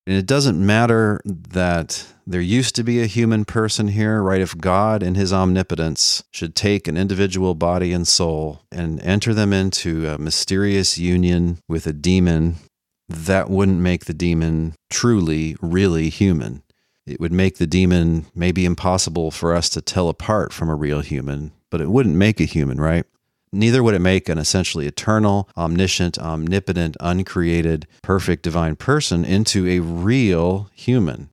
And 0.08 0.16
it 0.16 0.26
doesn't 0.26 0.64
matter 0.64 1.22
that 1.26 2.08
there 2.26 2.42
used 2.42 2.76
to 2.76 2.84
be 2.84 3.02
a 3.02 3.06
human 3.06 3.46
person 3.46 3.90
here, 3.90 4.22
right? 4.22 4.42
If 4.42 4.58
God 4.58 5.04
in 5.04 5.16
his 5.16 5.32
omnipotence 5.32 6.24
should 6.32 6.56
take 6.56 6.88
an 6.88 6.98
individual 6.98 7.54
body 7.54 7.94
and 7.94 8.08
soul 8.08 8.62
and 8.72 9.00
enter 9.02 9.34
them 9.34 9.54
into 9.54 10.08
a 10.08 10.18
mysterious 10.18 10.98
union 10.98 11.60
with 11.70 11.86
a 11.86 11.94
demon, 11.94 12.56
that 13.10 13.50
wouldn't 13.50 13.80
make 13.80 14.06
the 14.06 14.14
demon 14.14 14.74
truly, 14.90 15.56
really 15.62 16.10
human. 16.10 16.64
It 17.06 17.20
would 17.20 17.34
make 17.34 17.58
the 17.58 17.68
demon 17.68 18.26
maybe 18.34 18.66
impossible 18.66 19.32
for 19.32 19.54
us 19.54 19.70
to 19.70 19.82
tell 19.82 20.10
apart 20.10 20.54
from 20.54 20.70
a 20.70 20.76
real 20.76 21.02
human, 21.02 21.52
but 21.70 21.82
it 21.82 21.90
wouldn't 21.90 22.16
make 22.16 22.40
a 22.40 22.46
human, 22.46 22.80
right? 22.80 23.06
Neither 23.54 23.84
would 23.84 23.94
it 23.94 24.00
make 24.00 24.30
an 24.30 24.38
essentially 24.38 24.88
eternal, 24.88 25.50
omniscient, 25.58 26.18
omnipotent, 26.18 26.96
uncreated, 27.00 27.86
perfect 28.02 28.44
divine 28.44 28.78
person 28.78 29.26
into 29.26 29.68
a 29.68 29.80
real 29.80 30.70
human. 30.74 31.30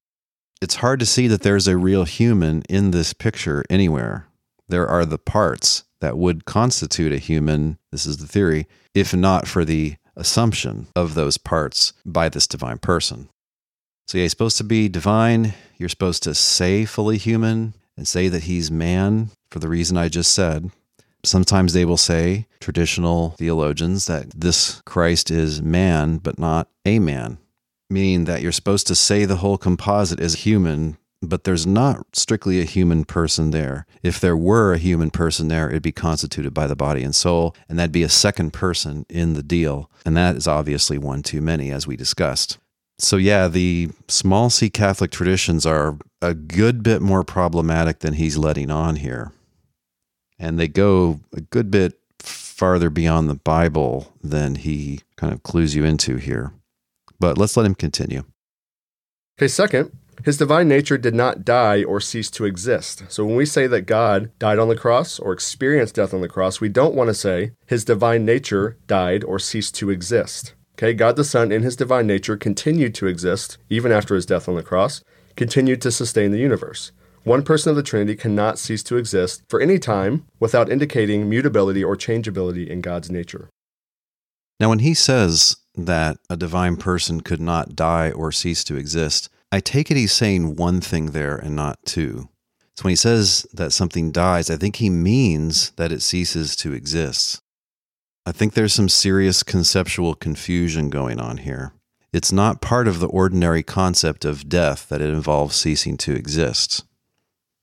It's 0.61 0.77
hard 0.77 0.99
to 1.01 1.07
see 1.07 1.29
that 1.29 1.43
there's 1.43 1.69
a 1.69 1.77
real 1.77 2.05
human 2.05 2.63
in 2.69 2.91
this 2.91 3.13
picture 3.13 3.65
anywhere. 3.71 4.27
There 4.69 4.89
are 4.89 5.05
the 5.05 5.19
parts 5.19 5.85
that 6.01 6.19
would 6.19 6.45
constitute 6.45 7.13
a 7.13 7.19
human, 7.19 7.79
this 7.93 8.07
is 8.07 8.17
the 8.17 8.27
theory, 8.27 8.67
if 8.95 9.15
not 9.15 9.47
for 9.47 9.65
the 9.65 9.97
assumption 10.17 10.89
of 10.97 11.15
those 11.15 11.39
parts 11.39 11.93
by 12.05 12.29
this 12.29 12.49
divine 12.49 12.79
person. 12.79 13.29
So, 14.09 14.19
yeah, 14.19 14.23
he's 14.23 14.33
supposed 14.33 14.57
to 14.57 14.65
be 14.65 14.89
divine. 14.89 15.55
You're 15.77 15.89
supposed 15.89 16.25
to 16.25 16.35
say 16.35 16.85
fully 16.85 17.19
human 17.19 17.75
and 17.97 18.09
say 18.09 18.29
that 18.29 18.45
he's 18.45 18.71
man 18.71 19.31
for 19.51 19.61
the 19.61 19.69
reason 19.69 19.97
I 19.97 20.09
just 20.09 20.35
said. 20.35 20.71
Sometimes 21.25 21.73
they 21.73 21.85
will 21.85 21.97
say, 21.97 22.47
traditional 22.61 23.31
theologians, 23.31 24.07
that 24.07 24.31
this 24.31 24.83
Christ 24.83 25.31
is 25.31 25.61
man, 25.61 26.19
but 26.19 26.39
not 26.39 26.69
a 26.85 26.99
man, 26.99 27.39
meaning 27.91 28.25
that 28.25 28.41
you're 28.41 28.53
supposed 28.53 28.87
to 28.87 28.95
say 28.95 29.25
the 29.25 29.37
whole 29.37 29.59
composite 29.59 30.21
is 30.21 30.45
human, 30.45 30.97
but 31.21 31.43
there's 31.43 31.67
not 31.67 32.07
strictly 32.13 32.61
a 32.61 32.65
human 32.65 33.05
person 33.05 33.51
there. 33.51 33.85
If 34.03 34.21
there 34.21 34.37
were 34.37 34.73
a 34.73 34.79
human 34.79 35.11
person 35.11 35.49
there, 35.49 35.69
it'd 35.69 35.83
be 35.83 35.93
constituted 35.93 36.55
by 36.55 36.69
the 36.69 36.77
body 36.77 37.03
and 37.03 37.15
soul, 37.15 37.57
and 37.69 37.79
that'd 37.79 37.91
be 37.91 38.05
a 38.05 38.09
second 38.09 38.53
person 38.53 39.05
in 39.09 39.35
the 39.35 39.43
deal. 39.43 39.91
And 40.07 40.17
that 40.17 40.37
is 40.37 40.47
obviously 40.47 40.99
one 40.99 41.23
too 41.23 41.41
many, 41.41 41.73
as 41.73 41.87
we 41.87 41.97
discussed. 41.97 42.59
So, 43.01 43.17
yeah, 43.17 43.49
the 43.49 43.91
small 44.09 44.51
c 44.51 44.71
Catholic 44.71 45.11
traditions 45.11 45.67
are 45.67 45.99
a 46.23 46.35
good 46.35 46.83
bit 46.83 47.03
more 47.03 47.25
problematic 47.25 48.01
than 48.01 48.15
he's 48.15 48.37
letting 48.37 48.71
on 48.71 48.97
here 48.97 49.33
and 50.39 50.59
they 50.59 50.69
go 50.69 51.21
a 51.33 51.41
good 51.41 51.71
bit 51.71 51.99
farther 52.21 52.91
beyond 52.91 53.29
the 53.29 53.35
Bible 53.35 54.13
than 54.23 54.57
he 54.57 55.01
kind 55.17 55.33
of 55.33 55.43
clues 55.43 55.75
you 55.75 55.85
into 55.85 56.17
here. 56.17 56.53
But 57.21 57.39
let's 57.39 57.57
let 57.57 57.67
him 57.67 57.75
continue. 57.75 58.25
Okay, 59.39 59.49
second, 59.49 59.97
his 60.25 60.37
divine 60.37 60.69
nature 60.69 60.99
did 60.99 61.15
not 61.15 61.45
die 61.45 61.85
or 61.85 62.01
cease 62.01 62.31
to 62.33 62.45
exist. 62.45 63.05
So 63.09 63.25
when 63.25 63.37
we 63.37 63.47
say 63.47 63.67
that 63.69 63.83
God 63.83 64.31
died 64.39 64.59
on 64.59 64.69
the 64.69 64.77
cross 64.77 65.19
or 65.19 65.33
experienced 65.33 65.95
death 65.95 66.13
on 66.13 66.21
the 66.21 66.29
cross, 66.29 66.61
we 66.61 66.69
don't 66.69 66.95
want 66.95 67.09
to 67.09 67.15
say 67.15 67.53
his 67.67 67.85
divine 67.85 68.25
nature 68.25 68.77
died 68.87 69.23
or 69.23 69.39
ceased 69.39 69.77
to 69.77 69.91
exist. 69.91 70.55
Okay, 70.77 70.93
God 70.95 71.17
the 71.17 71.25
Son 71.25 71.51
in 71.53 71.63
his 71.63 71.77
divine 71.77 72.07
nature 72.07 72.37
continued 72.37 72.95
to 72.97 73.07
exist 73.07 73.59
even 73.69 73.93
after 73.93 74.15
his 74.15 74.27
death 74.27 74.49
on 74.49 74.55
the 74.55 74.63
cross, 74.63 75.03
continued 75.37 75.81
to 75.83 75.91
sustain 75.91 76.31
the 76.31 76.39
universe. 76.39 76.93
One 77.25 77.43
person 77.43 77.71
of 77.71 77.77
the 77.77 77.83
Trinity 77.83 78.17
cannot 78.17 78.59
cease 78.59 78.83
to 78.85 78.97
exist 78.97 79.43
for 79.49 79.61
any 79.61 79.79
time 79.79 80.25
without 80.41 80.71
indicating 80.71 81.29
mutability 81.29 81.85
or 81.85 81.97
changeability 81.97 82.71
in 82.71 82.81
God's 82.81 83.11
nature. 83.11 83.51
Now, 84.61 84.71
when 84.71 84.81
he 84.81 84.95
says 84.95 85.57
that 85.75 86.19
a 86.29 86.37
divine 86.37 86.77
person 86.77 87.21
could 87.21 87.41
not 87.41 87.77
die 87.77 88.11
or 88.11 88.33
cease 88.33 88.65
to 88.65 88.77
exist, 88.77 89.29
I 89.53 89.61
take 89.61 89.91
it 89.91 89.97
he's 89.97 90.13
saying 90.13 90.57
one 90.57 90.81
thing 90.81 91.07
there 91.07 91.37
and 91.37 91.55
not 91.55 91.79
two. 91.85 92.29
So 92.77 92.85
when 92.85 92.93
he 92.93 92.97
says 92.97 93.47
that 93.53 93.73
something 93.73 94.13
dies, 94.13 94.51
I 94.51 94.57
think 94.57 94.77
he 94.77 94.91
means 94.91 95.71
that 95.73 95.93
it 95.93 96.03
ceases 96.03 96.55
to 96.57 96.73
exist. 96.73 97.41
I 98.27 98.33
think 98.33 98.55
there's 98.55 98.75
some 98.75 98.89
serious 98.89 99.43
conceptual 99.43 100.15
confusion 100.15 100.91
going 100.91 101.21
on 101.21 101.39
here. 101.39 101.73
It's 102.13 102.33
not 102.33 102.61
part 102.61 102.89
of 102.89 103.01
the 103.01 103.09
ordinary 103.09 103.63
concept 103.63 104.25
of 104.25 104.49
death 104.49 104.89
that 104.89 105.01
it 105.01 105.11
involves 105.11 105.57
ceasing 105.57 105.97
to 105.99 106.15
exist 106.15 106.85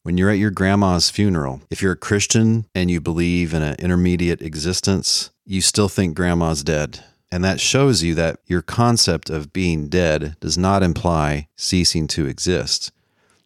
when 0.05 0.19
you're 0.19 0.29
at 0.29 0.37
your 0.37 0.51
grandma's 0.51 1.09
funeral, 1.09 1.61
if 1.71 1.81
you're 1.81 1.93
a 1.93 1.97
Christian 1.97 2.67
and 2.75 2.91
you 2.91 3.01
believe 3.01 3.55
in 3.55 3.63
an 3.63 3.75
intermediate 3.79 4.39
existence, 4.39 5.31
you 5.47 5.61
still 5.61 5.89
think 5.89 6.15
grandma's 6.15 6.63
dead. 6.63 7.03
And 7.31 7.43
that 7.43 7.59
shows 7.59 8.03
you 8.03 8.13
that 8.13 8.37
your 8.45 8.61
concept 8.61 9.31
of 9.31 9.51
being 9.51 9.87
dead 9.87 10.35
does 10.39 10.59
not 10.59 10.83
imply 10.83 11.47
ceasing 11.57 12.05
to 12.09 12.27
exist. 12.27 12.91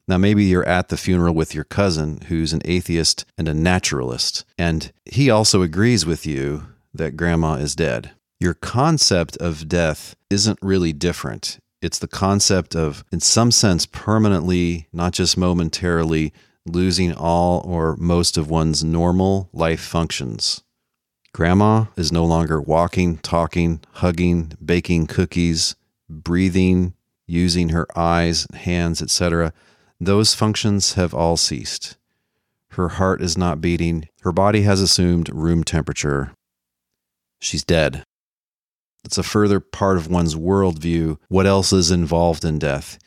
Now, 0.06 0.18
maybe 0.18 0.44
you're 0.44 0.68
at 0.68 0.90
the 0.90 0.98
funeral 0.98 1.34
with 1.34 1.56
your 1.56 1.64
cousin 1.64 2.24
who's 2.28 2.52
an 2.52 2.62
atheist 2.66 3.24
and 3.38 3.48
a 3.48 3.54
naturalist, 3.54 4.44
and 4.58 4.92
he 5.06 5.30
also 5.30 5.62
agrees 5.62 6.06
with 6.06 6.26
you 6.26 6.66
that 6.94 7.16
grandma 7.16 7.54
is 7.54 7.74
dead. 7.74 8.12
Your 8.38 8.54
concept 8.54 9.38
of 9.38 9.70
death 9.70 10.14
isn't 10.30 10.60
really 10.62 10.92
different. 10.92 11.60
It's 11.82 12.00
the 12.00 12.08
concept 12.10 12.76
of, 12.76 13.06
in 13.14 13.22
some 13.22 13.52
sense, 13.52 13.86
permanently, 13.86 14.90
not 14.92 15.14
just 15.14 15.38
momentarily, 15.38 16.34
losing 16.72 17.14
all 17.14 17.62
or 17.66 17.96
most 17.98 18.38
of 18.38 18.50
one's 18.50 18.84
normal 18.84 19.50
life 19.54 19.82
functions. 19.82 20.64
Grandma 21.34 21.86
is 21.96 22.12
no 22.12 22.26
longer 22.26 22.60
walking, 22.60 23.18
talking, 23.18 23.82
hugging, 23.94 24.54
baking 24.64 25.08
cookies, 25.08 25.76
breathing, 26.10 26.94
using 27.28 27.70
her 27.70 27.88
eyes, 27.96 28.48
hands, 28.54 29.02
etc. 29.02 29.54
Those 30.00 30.34
functions 30.34 30.94
have 30.94 31.14
all 31.14 31.38
ceased. 31.38 31.98
Her 32.72 32.90
heart 32.90 33.22
is 33.22 33.38
not 33.38 33.62
beating. 33.62 34.08
Her 34.22 34.32
body 34.32 34.64
has 34.64 34.82
assumed 34.82 35.30
room 35.30 35.64
temperature. 35.64 36.34
She's 37.40 37.64
dead. 37.64 38.04
It's 39.04 39.18
a 39.18 39.24
further 39.24 39.60
part 39.60 39.98
of 39.98 40.10
one's 40.10 40.36
worldview. 40.36 41.18
What 41.30 41.46
else 41.46 41.72
is 41.72 41.92
involved 41.92 42.44
in 42.44 42.60
death? 42.60 43.00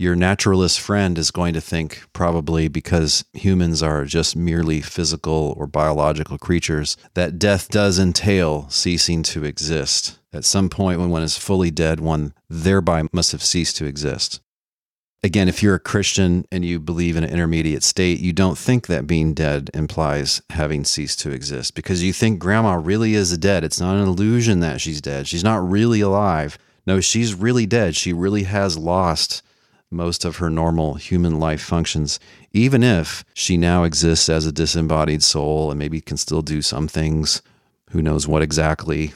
Your 0.00 0.16
naturalist 0.16 0.80
friend 0.80 1.18
is 1.18 1.30
going 1.30 1.52
to 1.52 1.60
think, 1.60 2.04
probably 2.14 2.68
because 2.68 3.22
humans 3.34 3.82
are 3.82 4.06
just 4.06 4.34
merely 4.34 4.80
physical 4.80 5.54
or 5.58 5.66
biological 5.66 6.38
creatures, 6.38 6.96
that 7.12 7.38
death 7.38 7.68
does 7.68 7.98
entail 7.98 8.66
ceasing 8.70 9.22
to 9.24 9.44
exist. 9.44 10.18
At 10.32 10.46
some 10.46 10.70
point, 10.70 11.00
when 11.00 11.10
one 11.10 11.22
is 11.22 11.36
fully 11.36 11.70
dead, 11.70 12.00
one 12.00 12.32
thereby 12.48 13.08
must 13.12 13.32
have 13.32 13.42
ceased 13.42 13.76
to 13.76 13.84
exist 13.84 14.40
again, 15.22 15.48
if 15.48 15.62
you're 15.62 15.74
a 15.74 15.78
Christian 15.78 16.46
and 16.50 16.64
you 16.64 16.80
believe 16.80 17.14
in 17.14 17.24
an 17.24 17.30
intermediate 17.30 17.82
state, 17.82 18.20
you 18.20 18.32
don't 18.32 18.56
think 18.56 18.86
that 18.86 19.06
being 19.06 19.34
dead 19.34 19.70
implies 19.74 20.40
having 20.48 20.82
ceased 20.82 21.20
to 21.20 21.30
exist 21.30 21.74
because 21.74 22.02
you 22.02 22.10
think 22.10 22.38
grandma 22.38 22.72
really 22.72 23.12
is 23.12 23.36
dead. 23.36 23.62
It's 23.62 23.78
not 23.78 23.96
an 23.96 24.08
illusion 24.08 24.60
that 24.60 24.80
she's 24.80 25.02
dead. 25.02 25.28
She's 25.28 25.44
not 25.44 25.68
really 25.68 26.00
alive. 26.00 26.56
No, 26.86 27.00
she's 27.00 27.34
really 27.34 27.66
dead. 27.66 27.96
She 27.96 28.14
really 28.14 28.44
has 28.44 28.78
lost 28.78 29.42
most 29.90 30.24
of 30.24 30.36
her 30.36 30.50
normal 30.50 30.94
human 30.94 31.38
life 31.38 31.62
functions, 31.62 32.20
even 32.52 32.82
if 32.82 33.24
she 33.34 33.56
now 33.56 33.84
exists 33.84 34.28
as 34.28 34.46
a 34.46 34.52
disembodied 34.52 35.22
soul 35.22 35.70
and 35.70 35.78
maybe 35.78 36.00
can 36.00 36.16
still 36.16 36.42
do 36.42 36.62
some 36.62 36.88
things. 36.88 37.42
Who 37.90 38.02
knows 38.02 38.28
what 38.28 38.42
exactly? 38.42 39.12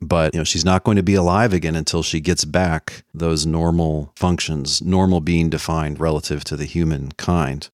but 0.00 0.34
you 0.34 0.40
know 0.40 0.44
she's 0.44 0.64
not 0.64 0.84
going 0.84 0.96
to 0.96 1.02
be 1.02 1.14
alive 1.14 1.52
again 1.52 1.74
until 1.74 2.02
she 2.02 2.20
gets 2.20 2.44
back 2.44 3.04
those 3.12 3.46
normal 3.46 4.12
functions 4.16 4.82
normal 4.82 5.20
being 5.20 5.50
defined 5.50 6.00
relative 6.00 6.44
to 6.44 6.56
the 6.56 6.64
human 6.64 7.10
kind 7.12 7.68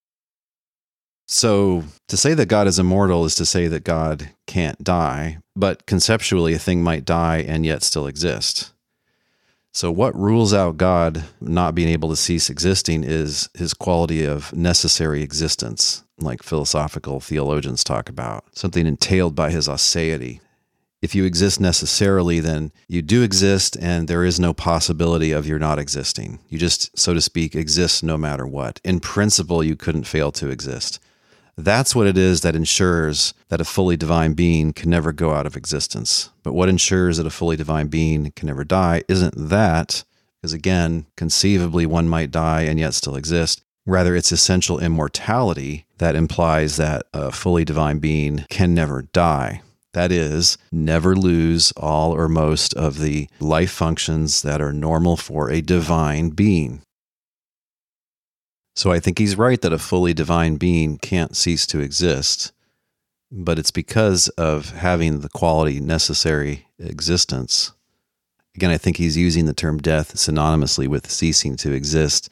so 1.26 1.84
to 2.09 2.16
say 2.16 2.34
that 2.34 2.46
god 2.46 2.66
is 2.66 2.78
immortal 2.78 3.24
is 3.24 3.34
to 3.34 3.44
say 3.44 3.66
that 3.66 3.84
god 3.84 4.30
can't 4.46 4.82
die 4.82 5.38
but 5.55 5.86
conceptually 5.86 6.55
a 6.55 6.59
thing 6.59 6.82
might 6.82 7.05
die 7.05 7.38
and 7.38 7.66
yet 7.66 7.82
still 7.82 8.07
exist 8.07 8.72
so 9.75 9.91
what 9.91 10.18
rules 10.18 10.55
out 10.55 10.79
god 10.79 11.25
not 11.41 11.75
being 11.75 11.89
able 11.89 12.09
to 12.09 12.16
cease 12.16 12.49
existing 12.49 13.05
is 13.05 13.51
his 13.55 13.75
quality 13.75 14.25
of 14.25 14.55
necessary 14.55 15.22
existence 15.22 16.05
like 16.18 16.43
philosophical 16.43 17.20
theologians 17.20 17.85
talk 17.85 18.09
about 18.09 18.45
something 18.57 18.87
entailed 18.87 19.35
by 19.35 19.51
his 19.51 19.68
aseity 19.68 20.41
if 21.05 21.14
you 21.14 21.27
exist 21.27 21.61
necessarily, 21.61 22.41
then 22.41 22.72
you 22.89 23.03
do 23.03 23.22
exist 23.22 23.77
and 23.79 24.09
there 24.09 24.25
is 24.25 24.41
no 24.41 24.55
possibility 24.55 25.33
of 25.33 25.47
your 25.47 25.59
not 25.59 25.79
existing. 25.79 26.39
You 26.49 26.57
just, 26.57 26.99
so 26.99 27.12
to 27.12 27.20
speak, 27.20 27.55
exist 27.55 28.03
no 28.03 28.16
matter 28.16 28.47
what. 28.47 28.81
In 28.83 29.01
principle, 29.01 29.62
you 29.62 29.77
couldn't 29.77 30.05
fail 30.05 30.33
to 30.33 30.49
exist. 30.49 30.99
That's 31.57 31.94
what 31.94 32.07
it 32.07 32.18
is 32.18 32.40
that 32.40 32.57
ensures 32.57 33.32
that 33.48 33.61
a 33.61 33.64
fully 33.64 33.96
divine 33.96 34.34
being 34.34 34.72
can 34.72 34.90
never 34.90 35.12
go 35.12 35.32
out 35.32 35.46
of 35.46 35.57
existence. 35.57 36.30
But 36.42 36.52
what 36.52 36.68
ensures 36.68 37.18
that 37.18 37.26
a 37.26 37.30
fully 37.30 37.57
divine 37.57 37.88
being 37.88 38.32
can 38.32 38.48
never 38.48 38.64
die 38.64 39.02
isn't 39.09 39.34
that, 39.36 40.05
because 40.40 40.52
again, 40.52 41.07
conceivably 41.16 41.86
one 41.86 42.09
might 42.09 42.30
die 42.30 42.62
and 42.62 42.78
yet 42.78 42.94
still 42.94 43.16
exist. 43.16 43.62
Rather, 43.86 44.16
it's 44.16 44.32
essential 44.32 44.80
immortality 44.80 45.84
that 45.98 46.16
implies 46.16 46.76
that 46.76 47.07
a 47.12 47.30
fully 47.30 47.64
divine 47.64 47.98
being 47.98 48.46
can 48.48 48.74
never 48.74 49.02
die. 49.12 49.61
That 49.92 50.11
is, 50.11 50.59
never 50.72 51.14
lose 51.14 51.72
all 51.76 52.12
or 52.12 52.28
most 52.28 52.74
of 52.74 52.98
the 52.98 53.28
life 53.38 53.70
functions 53.70 54.42
that 54.42 54.61
are 54.61 54.72
normal 54.72 55.16
for 55.16 55.50
a 55.50 55.61
divine 55.61 56.30
being. 56.30 56.82
So 58.75 58.91
I 58.91 58.99
think 58.99 59.18
he's 59.18 59.37
right 59.37 59.61
that 59.61 59.72
a 59.72 59.79
fully 59.79 60.14
divine 60.14 60.57
being 60.57 60.99
can't 60.99 61.37
cease 61.37 61.66
to 61.66 61.81
exist, 61.81 62.53
but 63.31 63.59
it's 63.59 63.70
because 63.70 64.29
of 64.31 64.70
having 64.70 65.20
the 65.20 65.29
quality 65.29 65.81
necessary 65.81 66.66
existence. 66.79 67.72
Again, 68.57 68.70
I 68.70 68.79
think 68.79 68.97
he's 68.97 69.16
using 69.16 69.47
the 69.47 69.55
term 69.55 69.79
death 69.79 70.14
synonymously 70.14 70.89
with 70.89 71.11
ceasing 71.11 71.57
to 71.57 71.72
exist, 71.72 72.31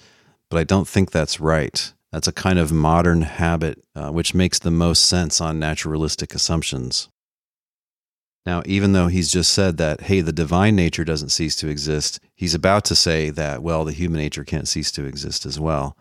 but 0.51 0.59
I 0.59 0.64
don't 0.64 0.86
think 0.86 1.11
that's 1.11 1.40
right. 1.40 1.93
That's 2.11 2.28
a 2.28 2.32
kind 2.32 2.59
of 2.59 2.72
modern 2.72 3.22
habit 3.22 3.82
uh, 3.95 4.11
which 4.11 4.34
makes 4.34 4.59
the 4.59 4.70
most 4.70 5.07
sense 5.07 5.40
on 5.40 5.59
naturalistic 5.59 6.34
assumptions. 6.34 7.09
Now, 8.45 8.62
even 8.66 8.93
though 8.93 9.07
he's 9.07 9.30
just 9.30 9.53
said 9.53 9.76
that, 9.76 10.03
hey, 10.03 10.20
the 10.20 10.32
divine 10.32 10.74
nature 10.74 11.05
doesn't 11.05 11.28
cease 11.28 11.55
to 11.57 11.68
exist, 11.68 12.18
he's 12.34 12.55
about 12.55 12.84
to 12.86 12.97
say 12.97 13.30
that, 13.30 13.62
well, 13.62 13.84
the 13.84 13.93
human 13.93 14.20
nature 14.20 14.45
can't 14.45 14.66
cease 14.66 14.90
to 14.93 15.05
exist 15.05 15.47
as 15.47 15.61
well. 15.61 15.97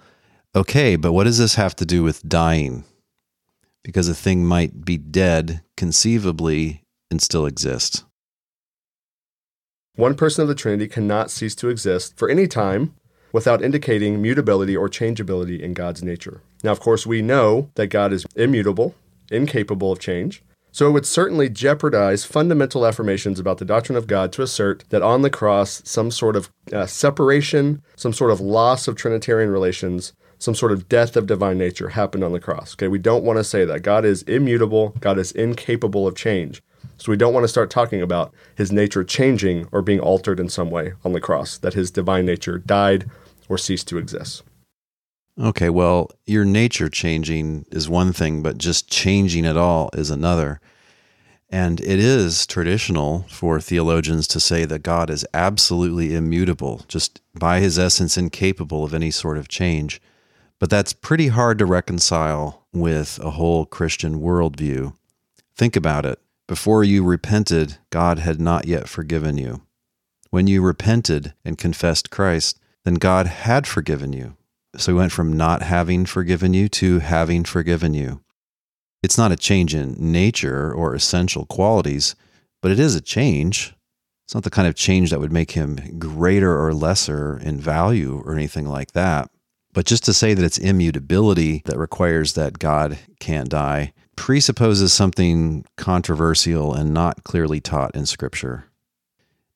Okay, 0.53 0.97
but 0.97 1.13
what 1.13 1.23
does 1.23 1.37
this 1.37 1.55
have 1.55 1.77
to 1.77 1.85
do 1.85 2.03
with 2.03 2.27
dying? 2.27 2.83
Because 3.83 4.09
a 4.09 4.13
thing 4.13 4.45
might 4.45 4.83
be 4.83 4.97
dead 4.97 5.63
conceivably 5.77 6.83
and 7.09 7.21
still 7.21 7.45
exist. 7.45 8.03
One 9.95 10.15
person 10.15 10.41
of 10.41 10.49
the 10.49 10.55
Trinity 10.55 10.89
cannot 10.89 11.31
cease 11.31 11.55
to 11.55 11.69
exist 11.69 12.17
for 12.17 12.29
any 12.29 12.47
time 12.47 12.93
without 13.31 13.63
indicating 13.63 14.21
mutability 14.21 14.75
or 14.75 14.89
changeability 14.89 15.63
in 15.63 15.73
God's 15.73 16.03
nature. 16.03 16.41
Now, 16.63 16.71
of 16.73 16.81
course, 16.81 17.07
we 17.07 17.21
know 17.21 17.69
that 17.75 17.87
God 17.87 18.11
is 18.11 18.25
immutable, 18.35 18.93
incapable 19.31 19.93
of 19.93 19.99
change. 19.99 20.43
So 20.73 20.87
it 20.87 20.91
would 20.91 21.05
certainly 21.05 21.49
jeopardize 21.49 22.25
fundamental 22.25 22.85
affirmations 22.85 23.39
about 23.39 23.57
the 23.57 23.65
doctrine 23.65 23.97
of 23.97 24.07
God 24.07 24.33
to 24.33 24.41
assert 24.41 24.83
that 24.89 25.01
on 25.01 25.21
the 25.21 25.29
cross, 25.29 25.81
some 25.85 26.11
sort 26.11 26.35
of 26.35 26.49
uh, 26.73 26.85
separation, 26.85 27.81
some 27.95 28.13
sort 28.13 28.31
of 28.31 28.41
loss 28.41 28.87
of 28.87 28.95
Trinitarian 28.95 29.49
relations, 29.49 30.13
some 30.41 30.55
sort 30.55 30.71
of 30.71 30.89
death 30.89 31.15
of 31.15 31.27
divine 31.27 31.59
nature 31.59 31.89
happened 31.89 32.23
on 32.23 32.31
the 32.31 32.39
cross. 32.39 32.73
Okay, 32.73 32.87
we 32.87 32.97
don't 32.97 33.23
want 33.23 33.37
to 33.37 33.43
say 33.43 33.63
that. 33.63 33.83
God 33.83 34.03
is 34.03 34.23
immutable, 34.23 34.95
God 34.99 35.19
is 35.19 35.31
incapable 35.31 36.07
of 36.07 36.15
change. 36.15 36.63
So 36.97 37.11
we 37.11 37.17
don't 37.17 37.33
want 37.33 37.43
to 37.43 37.47
start 37.47 37.69
talking 37.69 38.01
about 38.01 38.33
his 38.55 38.71
nature 38.71 39.03
changing 39.03 39.67
or 39.71 39.83
being 39.83 39.99
altered 39.99 40.39
in 40.39 40.49
some 40.49 40.71
way 40.71 40.93
on 41.05 41.13
the 41.13 41.21
cross, 41.21 41.59
that 41.59 41.75
his 41.75 41.91
divine 41.91 42.25
nature 42.25 42.57
died 42.57 43.07
or 43.49 43.59
ceased 43.59 43.87
to 43.89 43.99
exist. 43.99 44.41
Okay, 45.39 45.69
well, 45.69 46.09
your 46.25 46.43
nature 46.43 46.89
changing 46.89 47.65
is 47.71 47.87
one 47.87 48.11
thing, 48.11 48.41
but 48.41 48.57
just 48.57 48.89
changing 48.89 49.45
at 49.45 49.57
all 49.57 49.91
is 49.93 50.09
another. 50.09 50.59
And 51.49 51.79
it 51.81 51.99
is 51.99 52.47
traditional 52.47 53.25
for 53.29 53.61
theologians 53.61 54.27
to 54.29 54.39
say 54.39 54.65
that 54.65 54.81
God 54.81 55.11
is 55.11 55.25
absolutely 55.35 56.15
immutable, 56.15 56.83
just 56.87 57.21
by 57.35 57.59
his 57.59 57.77
essence 57.77 58.17
incapable 58.17 58.83
of 58.83 58.93
any 58.93 59.11
sort 59.11 59.37
of 59.37 59.47
change. 59.47 60.01
But 60.61 60.69
that's 60.69 60.93
pretty 60.93 61.29
hard 61.29 61.57
to 61.57 61.65
reconcile 61.65 62.67
with 62.71 63.19
a 63.23 63.31
whole 63.31 63.65
Christian 63.65 64.21
worldview. 64.21 64.93
Think 65.55 65.75
about 65.75 66.05
it. 66.05 66.19
Before 66.47 66.83
you 66.83 67.03
repented, 67.03 67.77
God 67.89 68.19
had 68.19 68.39
not 68.39 68.67
yet 68.67 68.87
forgiven 68.87 69.37
you. 69.37 69.63
When 70.29 70.45
you 70.45 70.61
repented 70.61 71.33
and 71.43 71.57
confessed 71.57 72.11
Christ, 72.11 72.59
then 72.85 72.93
God 72.93 73.25
had 73.25 73.65
forgiven 73.65 74.13
you. 74.13 74.37
So 74.77 74.91
he 74.91 74.97
went 74.99 75.11
from 75.11 75.35
not 75.35 75.63
having 75.63 76.05
forgiven 76.05 76.53
you 76.53 76.69
to 76.69 76.99
having 76.99 77.43
forgiven 77.43 77.95
you. 77.95 78.21
It's 79.01 79.17
not 79.17 79.31
a 79.31 79.37
change 79.37 79.73
in 79.73 79.95
nature 79.97 80.71
or 80.71 80.93
essential 80.93 81.47
qualities, 81.47 82.15
but 82.61 82.69
it 82.69 82.79
is 82.79 82.93
a 82.93 83.01
change. 83.01 83.73
It's 84.27 84.35
not 84.35 84.43
the 84.43 84.51
kind 84.51 84.67
of 84.67 84.75
change 84.75 85.09
that 85.09 85.19
would 85.19 85.33
make 85.33 85.51
him 85.51 85.97
greater 85.97 86.63
or 86.63 86.71
lesser 86.71 87.39
in 87.39 87.59
value 87.59 88.21
or 88.23 88.35
anything 88.35 88.67
like 88.67 88.91
that. 88.91 89.31
But 89.73 89.85
just 89.85 90.03
to 90.05 90.13
say 90.13 90.33
that 90.33 90.43
it's 90.43 90.57
immutability 90.57 91.61
that 91.65 91.77
requires 91.77 92.33
that 92.33 92.59
God 92.59 92.99
can't 93.19 93.49
die 93.49 93.93
presupposes 94.15 94.93
something 94.93 95.65
controversial 95.77 96.73
and 96.73 96.93
not 96.93 97.23
clearly 97.23 97.59
taught 97.59 97.95
in 97.95 98.05
Scripture. 98.05 98.65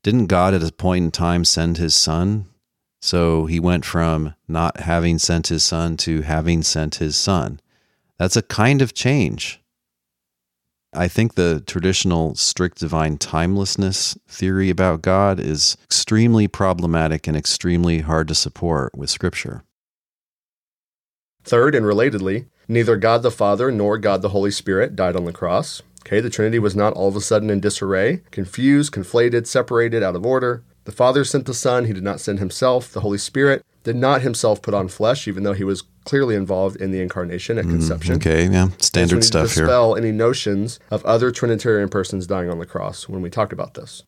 Didn't 0.01 0.27
God 0.27 0.53
at 0.53 0.63
a 0.63 0.71
point 0.71 1.05
in 1.05 1.11
time 1.11 1.45
send 1.45 1.77
his 1.77 1.93
son 1.93 2.47
so 3.05 3.45
he 3.45 3.59
went 3.59 3.85
from 3.85 4.33
not 4.47 4.79
having 4.79 5.19
sent 5.19 5.49
his 5.49 5.63
son 5.63 5.95
to 5.95 6.23
having 6.23 6.63
sent 6.63 6.95
his 6.95 7.15
son. 7.15 7.59
That's 8.17 8.35
a 8.35 8.41
kind 8.41 8.81
of 8.81 8.95
change. 8.95 9.61
I 10.91 11.07
think 11.07 11.35
the 11.35 11.61
traditional 11.67 12.33
strict 12.33 12.79
divine 12.79 13.19
timelessness 13.19 14.17
theory 14.27 14.71
about 14.71 15.03
God 15.03 15.39
is 15.39 15.77
extremely 15.83 16.47
problematic 16.47 17.27
and 17.27 17.37
extremely 17.37 17.99
hard 17.99 18.27
to 18.29 18.33
support 18.33 18.97
with 18.97 19.11
Scripture. 19.11 19.63
Third, 21.45 21.75
and 21.75 21.85
relatedly, 21.85 22.47
neither 22.67 22.97
God 22.97 23.21
the 23.21 23.31
Father 23.31 23.71
nor 23.71 23.97
God 23.97 24.21
the 24.21 24.29
Holy 24.29 24.51
Spirit 24.51 24.95
died 24.95 25.15
on 25.15 25.25
the 25.25 25.31
cross. 25.31 25.81
Okay, 26.01 26.19
the 26.19 26.29
Trinity 26.29 26.59
was 26.59 26.75
not 26.75 26.93
all 26.93 27.07
of 27.07 27.15
a 27.15 27.21
sudden 27.21 27.49
in 27.49 27.59
disarray, 27.59 28.21
confused, 28.31 28.93
conflated, 28.93 29.47
separated, 29.47 30.03
out 30.03 30.15
of 30.15 30.25
order. 30.25 30.63
The 30.83 30.91
Father 30.91 31.23
sent 31.23 31.45
the 31.45 31.53
Son, 31.53 31.85
he 31.85 31.93
did 31.93 32.03
not 32.03 32.19
send 32.19 32.37
himself. 32.37 32.91
The 32.91 33.01
Holy 33.01 33.17
Spirit 33.17 33.63
did 33.83 33.95
not 33.95 34.21
himself 34.21 34.61
put 34.61 34.73
on 34.73 34.87
flesh, 34.87 35.27
even 35.27 35.43
though 35.43 35.53
he 35.53 35.63
was 35.63 35.83
clearly 36.03 36.35
involved 36.35 36.75
in 36.75 36.91
the 36.91 37.01
incarnation 37.01 37.57
at 37.57 37.65
mm, 37.65 37.71
conception. 37.71 38.15
okay, 38.15 38.47
yeah, 38.47 38.69
standard 38.79 39.23
stuff 39.23 39.53
here. 39.53 39.65
Dispel 39.65 39.95
any 39.95 40.11
notions 40.11 40.79
of 40.91 41.03
other 41.05 41.31
Trinitarian 41.31 41.89
persons 41.89 42.27
dying 42.27 42.49
on 42.49 42.59
the 42.59 42.65
cross 42.65 43.09
when 43.09 43.21
we 43.21 43.29
talk 43.29 43.51
about 43.51 43.73
this. 43.73 44.03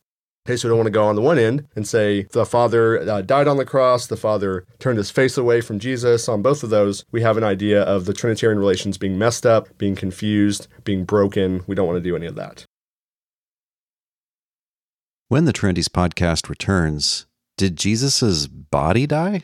So 0.46 0.52
we 0.54 0.70
don't 0.70 0.78
want 0.78 0.86
to 0.86 0.90
go 0.90 1.04
on 1.04 1.14
the 1.14 1.20
one 1.20 1.38
end 1.38 1.66
and 1.76 1.86
say 1.86 2.22
the 2.32 2.46
Father 2.46 3.00
uh, 3.00 3.20
died 3.20 3.46
on 3.46 3.58
the 3.58 3.66
cross, 3.66 4.06
the 4.06 4.16
Father 4.16 4.64
turned 4.78 4.96
his 4.96 5.10
face 5.10 5.36
away 5.36 5.60
from 5.60 5.78
Jesus. 5.78 6.26
On 6.26 6.40
both 6.40 6.62
of 6.62 6.70
those, 6.70 7.04
we 7.12 7.20
have 7.20 7.36
an 7.36 7.44
idea 7.44 7.82
of 7.82 8.06
the 8.06 8.14
Trinitarian 8.14 8.58
relations 8.58 8.96
being 8.96 9.18
messed 9.18 9.44
up, 9.44 9.76
being 9.76 9.94
confused, 9.94 10.66
being 10.84 11.04
broken. 11.04 11.64
We 11.66 11.74
don't 11.74 11.86
want 11.86 11.98
to 11.98 12.08
do 12.08 12.16
any 12.16 12.26
of 12.26 12.34
that. 12.36 12.64
When 15.28 15.44
the 15.44 15.52
Trinities 15.52 15.88
podcast 15.88 16.48
returns, 16.48 17.26
did 17.58 17.76
Jesus' 17.76 18.46
body 18.46 19.06
die? 19.06 19.42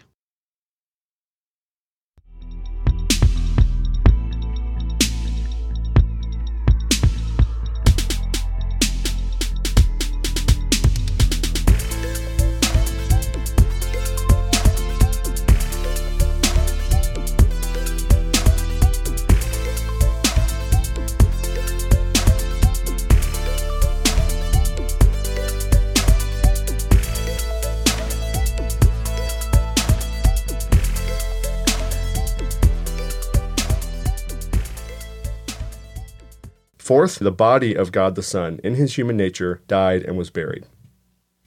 Fourth, 36.85 37.19
the 37.19 37.33
body 37.33 37.75
of 37.75 37.93
God 37.93 38.15
the 38.15 38.23
Son, 38.23 38.61
in 38.63 38.75
his 38.75 38.99
human 38.99 39.17
nature, 39.17 39.63
died 39.67 40.03
and 40.03 40.19
was 40.19 40.29
buried. 40.29 40.67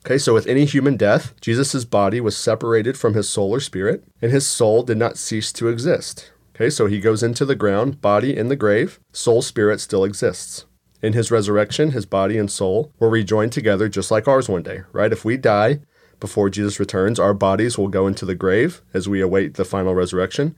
Okay, 0.03 0.17
so 0.17 0.33
with 0.33 0.47
any 0.47 0.65
human 0.65 0.97
death, 0.97 1.39
Jesus' 1.41 1.85
body 1.85 2.19
was 2.19 2.35
separated 2.35 2.97
from 2.97 3.13
his 3.13 3.29
soul 3.29 3.51
or 3.51 3.59
spirit, 3.59 4.03
and 4.19 4.31
his 4.31 4.47
soul 4.47 4.81
did 4.81 4.97
not 4.97 5.15
cease 5.15 5.53
to 5.53 5.67
exist. 5.67 6.31
Okay, 6.55 6.71
so 6.71 6.87
he 6.87 6.99
goes 6.99 7.21
into 7.21 7.45
the 7.45 7.53
ground, 7.53 8.01
body 8.01 8.35
in 8.35 8.47
the 8.47 8.55
grave, 8.55 8.99
soul 9.11 9.43
spirit 9.43 9.79
still 9.79 10.03
exists. 10.03 10.65
In 11.03 11.13
his 11.13 11.29
resurrection, 11.29 11.91
his 11.91 12.07
body 12.07 12.39
and 12.39 12.49
soul 12.49 12.91
will 12.99 13.11
rejoin 13.11 13.51
together 13.51 13.87
just 13.87 14.09
like 14.09 14.27
ours 14.27 14.49
one 14.49 14.63
day, 14.63 14.81
right? 14.91 15.13
If 15.13 15.23
we 15.23 15.37
die 15.37 15.81
before 16.19 16.49
Jesus 16.49 16.79
returns, 16.79 17.19
our 17.19 17.35
bodies 17.35 17.77
will 17.77 17.89
go 17.89 18.07
into 18.07 18.25
the 18.25 18.33
grave 18.33 18.81
as 18.91 19.07
we 19.07 19.21
await 19.21 19.53
the 19.53 19.65
final 19.65 19.93
resurrection. 19.93 20.57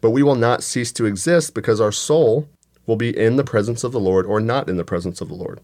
But 0.00 0.10
we 0.10 0.24
will 0.24 0.34
not 0.34 0.64
cease 0.64 0.90
to 0.94 1.06
exist 1.06 1.54
because 1.54 1.80
our 1.80 1.92
soul 1.92 2.48
will 2.86 2.96
be 2.96 3.16
in 3.16 3.36
the 3.36 3.44
presence 3.44 3.84
of 3.84 3.92
the 3.92 4.00
Lord 4.00 4.26
or 4.26 4.40
not 4.40 4.68
in 4.68 4.76
the 4.76 4.84
presence 4.84 5.20
of 5.20 5.28
the 5.28 5.34
Lord. 5.34 5.60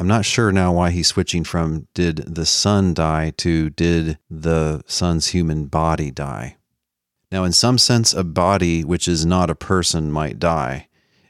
I'm 0.00 0.06
not 0.06 0.24
sure 0.24 0.52
now 0.52 0.72
why 0.74 0.90
he's 0.90 1.08
switching 1.08 1.42
from 1.42 1.88
did 1.92 2.18
the 2.18 2.46
son 2.46 2.94
die 2.94 3.32
to 3.38 3.70
did 3.70 4.18
the 4.30 4.82
son's 4.86 5.28
human 5.28 5.66
body 5.66 6.12
die. 6.12 6.56
Now, 7.32 7.42
in 7.42 7.52
some 7.52 7.78
sense, 7.78 8.14
a 8.14 8.22
body 8.22 8.84
which 8.84 9.08
is 9.08 9.26
not 9.26 9.50
a 9.50 9.56
person 9.56 10.12
might 10.12 10.38
die. 10.38 10.86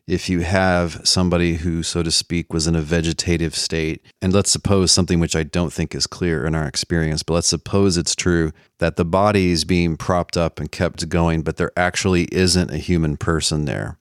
If 0.07 0.29
you 0.29 0.41
have 0.41 1.01
somebody 1.05 1.57
who, 1.57 1.83
so 1.83 2.03
to 2.03 2.11
speak, 2.11 2.53
was 2.53 2.67
in 2.67 2.77
a 2.77 2.83
vegetative 2.83 3.55
state, 3.55 4.03
and 4.21 4.35
let's 4.35 4.51
suppose 4.51 4.93
something 4.93 5.19
which 5.19 5.35
I 5.35 5.45
don't 5.45 5.73
think 5.73 5.95
is 5.95 6.07
clear 6.07 6.47
in 6.47 6.55
our 6.55 6.67
experience, 6.67 7.23
but 7.23 7.35
let's 7.35 7.49
suppose 7.49 7.97
it's 7.97 8.15
true 8.15 8.53
that 8.79 8.97
the 8.97 9.05
body 9.05 9.51
is 9.51 9.65
being 9.65 9.97
propped 9.97 10.37
up 10.37 10.61
and 10.61 10.71
kept 10.71 11.09
going, 11.09 11.41
but 11.41 11.57
there 11.57 11.73
actually 11.75 12.25
isn't 12.33 12.71
a 12.71 12.79
human 12.79 13.17
person 13.17 13.65
there 13.65 13.99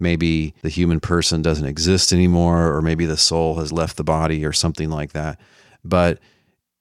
maybe 0.00 0.54
the 0.62 0.68
human 0.68 1.00
person 1.00 1.42
doesn't 1.42 1.66
exist 1.66 2.12
anymore, 2.12 2.74
or 2.74 2.82
maybe 2.82 3.06
the 3.06 3.16
soul 3.16 3.56
has 3.56 3.72
left 3.72 3.96
the 3.96 4.04
body, 4.04 4.44
or 4.44 4.52
something 4.52 4.90
like 4.90 5.12
that. 5.12 5.40
But 5.84 6.18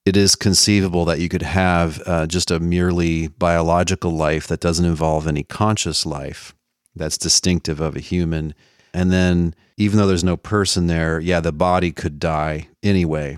it 0.06 0.16
is 0.16 0.36
conceivable 0.36 1.04
that 1.06 1.20
you 1.20 1.28
could 1.28 1.42
have 1.42 2.02
uh, 2.06 2.28
just 2.28 2.50
a 2.50 2.62
merely 2.62 3.28
biological 3.28 4.12
life 4.12 4.48
that 4.48 4.62
doesn't 4.62 4.86
involve 4.86 5.28
any 5.28 5.44
conscious 5.44 6.06
life 6.06 6.56
that's 6.96 7.18
distinctive 7.18 7.82
of 7.82 7.96
a 7.96 8.00
human. 8.00 8.54
And 8.94 9.12
then, 9.12 9.54
even 9.76 9.98
though 9.98 10.08
there's 10.08 10.24
no 10.24 10.38
person 10.38 10.88
there, 10.88 11.20
yeah, 11.20 11.42
the 11.42 11.52
body 11.52 11.92
could 11.92 12.20
die 12.20 12.70
anyway. 12.82 13.38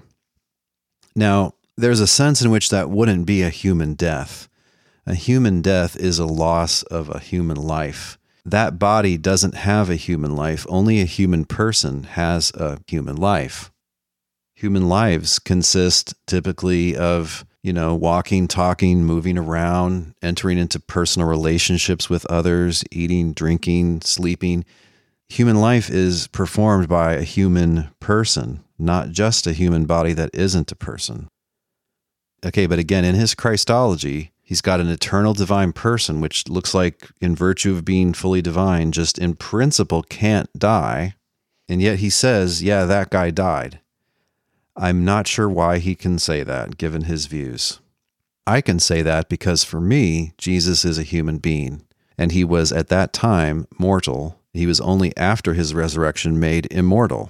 Now, 1.16 1.56
there's 1.76 2.00
a 2.00 2.08
sense 2.08 2.42
in 2.42 2.52
which 2.52 2.70
that 2.70 2.90
wouldn't 2.92 3.26
be 3.26 3.42
a 3.42 3.50
human 3.50 3.96
death. 3.96 4.48
A 5.08 5.16
human 5.16 5.64
death 5.64 5.96
is 5.96 6.20
a 6.20 6.28
loss 6.28 6.84
of 6.84 7.10
a 7.10 7.20
human 7.20 7.58
life 7.58 8.19
that 8.52 8.80
body 8.80 9.18
doesn't 9.18 9.56
have 9.56 9.90
a 9.90 9.96
human 9.96 10.36
life. 10.36 10.66
Only 10.70 11.02
a 11.02 11.06
human 11.06 11.46
person 11.46 12.04
has 12.04 12.52
a 12.54 12.80
human 12.88 13.16
life. 13.16 13.72
Human 14.56 14.90
lives 14.90 15.40
consist 15.40 16.14
typically 16.28 16.96
of, 16.96 17.46
you 17.64 17.74
know, 17.74 17.96
walking, 17.96 18.48
talking, 18.48 19.04
moving 19.04 19.38
around, 19.38 20.14
entering 20.22 20.58
into 20.58 20.80
personal 20.80 21.28
relationships 21.28 22.10
with 22.10 22.26
others, 22.26 22.84
eating, 22.92 23.34
drinking, 23.34 24.02
sleeping. 24.02 24.66
Human 25.30 25.62
life 25.62 25.90
is 25.90 26.28
performed 26.28 26.90
by 26.90 27.14
a 27.14 27.24
human 27.24 27.90
person, 28.00 28.64
not 28.78 29.12
just 29.12 29.48
a 29.48 29.54
human 29.54 29.86
body 29.86 30.14
that 30.14 30.32
isn't 30.34 30.72
a 30.72 30.76
person. 30.76 31.30
Okay, 32.46 32.68
but 32.68 32.80
again, 32.80 33.06
in 33.06 33.16
his 33.16 33.36
Christology, 33.36 34.32
He's 34.50 34.62
got 34.62 34.80
an 34.80 34.90
eternal 34.90 35.36
divine 35.36 35.74
person, 35.74 36.22
which 36.22 36.50
looks 36.50 36.74
like, 36.74 37.12
in 37.22 37.36
virtue 37.36 37.76
of 37.76 37.86
being 37.86 38.14
fully 38.14 38.42
divine, 38.42 38.92
just 38.92 39.20
in 39.20 39.36
principle 39.36 40.02
can't 40.02 40.50
die. 40.58 41.14
And 41.68 41.84
yet 41.84 42.00
he 42.00 42.10
says, 42.10 42.64
yeah, 42.64 42.86
that 42.86 43.12
guy 43.12 43.30
died. 43.30 43.80
I'm 44.76 45.06
not 45.06 45.28
sure 45.28 45.48
why 45.48 45.78
he 45.78 45.94
can 45.94 46.18
say 46.18 46.42
that, 46.42 46.80
given 46.80 47.04
his 47.04 47.28
views. 47.28 47.80
I 48.48 48.62
can 48.62 48.80
say 48.80 49.04
that 49.04 49.30
because 49.30 49.64
for 49.64 49.80
me, 49.80 50.34
Jesus 50.40 50.84
is 50.84 50.98
a 50.98 51.04
human 51.04 51.38
being, 51.38 51.86
and 52.18 52.32
he 52.32 52.44
was 52.44 52.72
at 52.72 52.88
that 52.88 53.14
time 53.14 53.68
mortal. 53.78 54.40
He 54.52 54.66
was 54.66 54.82
only 54.82 55.16
after 55.16 55.54
his 55.54 55.76
resurrection 55.76 56.40
made 56.40 56.66
immortal. 56.74 57.30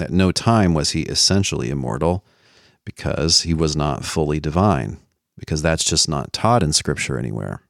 At 0.00 0.10
no 0.10 0.32
time 0.32 0.74
was 0.74 0.90
he 0.90 1.02
essentially 1.02 1.70
immortal 1.70 2.24
because 2.84 3.42
he 3.42 3.54
was 3.54 3.76
not 3.76 4.04
fully 4.04 4.40
divine 4.40 4.98
because 5.38 5.62
that's 5.62 5.84
just 5.84 6.08
not 6.08 6.32
taught 6.32 6.62
in 6.62 6.72
scripture 6.72 7.18
anywhere. 7.18 7.62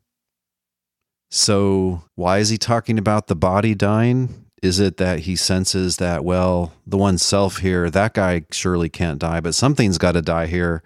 So, 1.31 2.05
why 2.15 2.39
is 2.39 2.51
he 2.51 2.59
talking 2.59 2.99
about 2.99 3.27
the 3.27 3.35
body 3.35 3.75
dying? 3.75 4.47
Is 4.63 4.81
it 4.81 4.97
that 4.97 5.21
he 5.21 5.37
senses 5.37 5.99
that, 5.99 6.25
well, 6.25 6.73
the 6.87 6.97
one 6.97 7.19
self 7.19 7.59
here, 7.59 7.91
that 7.91 8.15
guy 8.15 8.47
surely 8.51 8.89
can't 8.89 9.19
die, 9.19 9.41
but 9.41 9.55
something's 9.55 9.99
got 9.99 10.13
to 10.13 10.23
die 10.23 10.47
here, 10.47 10.83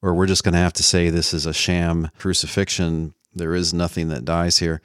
or 0.00 0.14
we're 0.14 0.26
just 0.26 0.44
going 0.44 0.54
to 0.54 0.58
have 0.58 0.72
to 0.74 0.82
say 0.82 1.08
this 1.08 1.32
is 1.32 1.46
a 1.46 1.52
sham 1.52 2.10
crucifixion. 2.18 3.14
There 3.34 3.54
is 3.54 3.72
nothing 3.72 4.08
that 4.08 4.24
dies 4.24 4.58
here. 4.58 4.82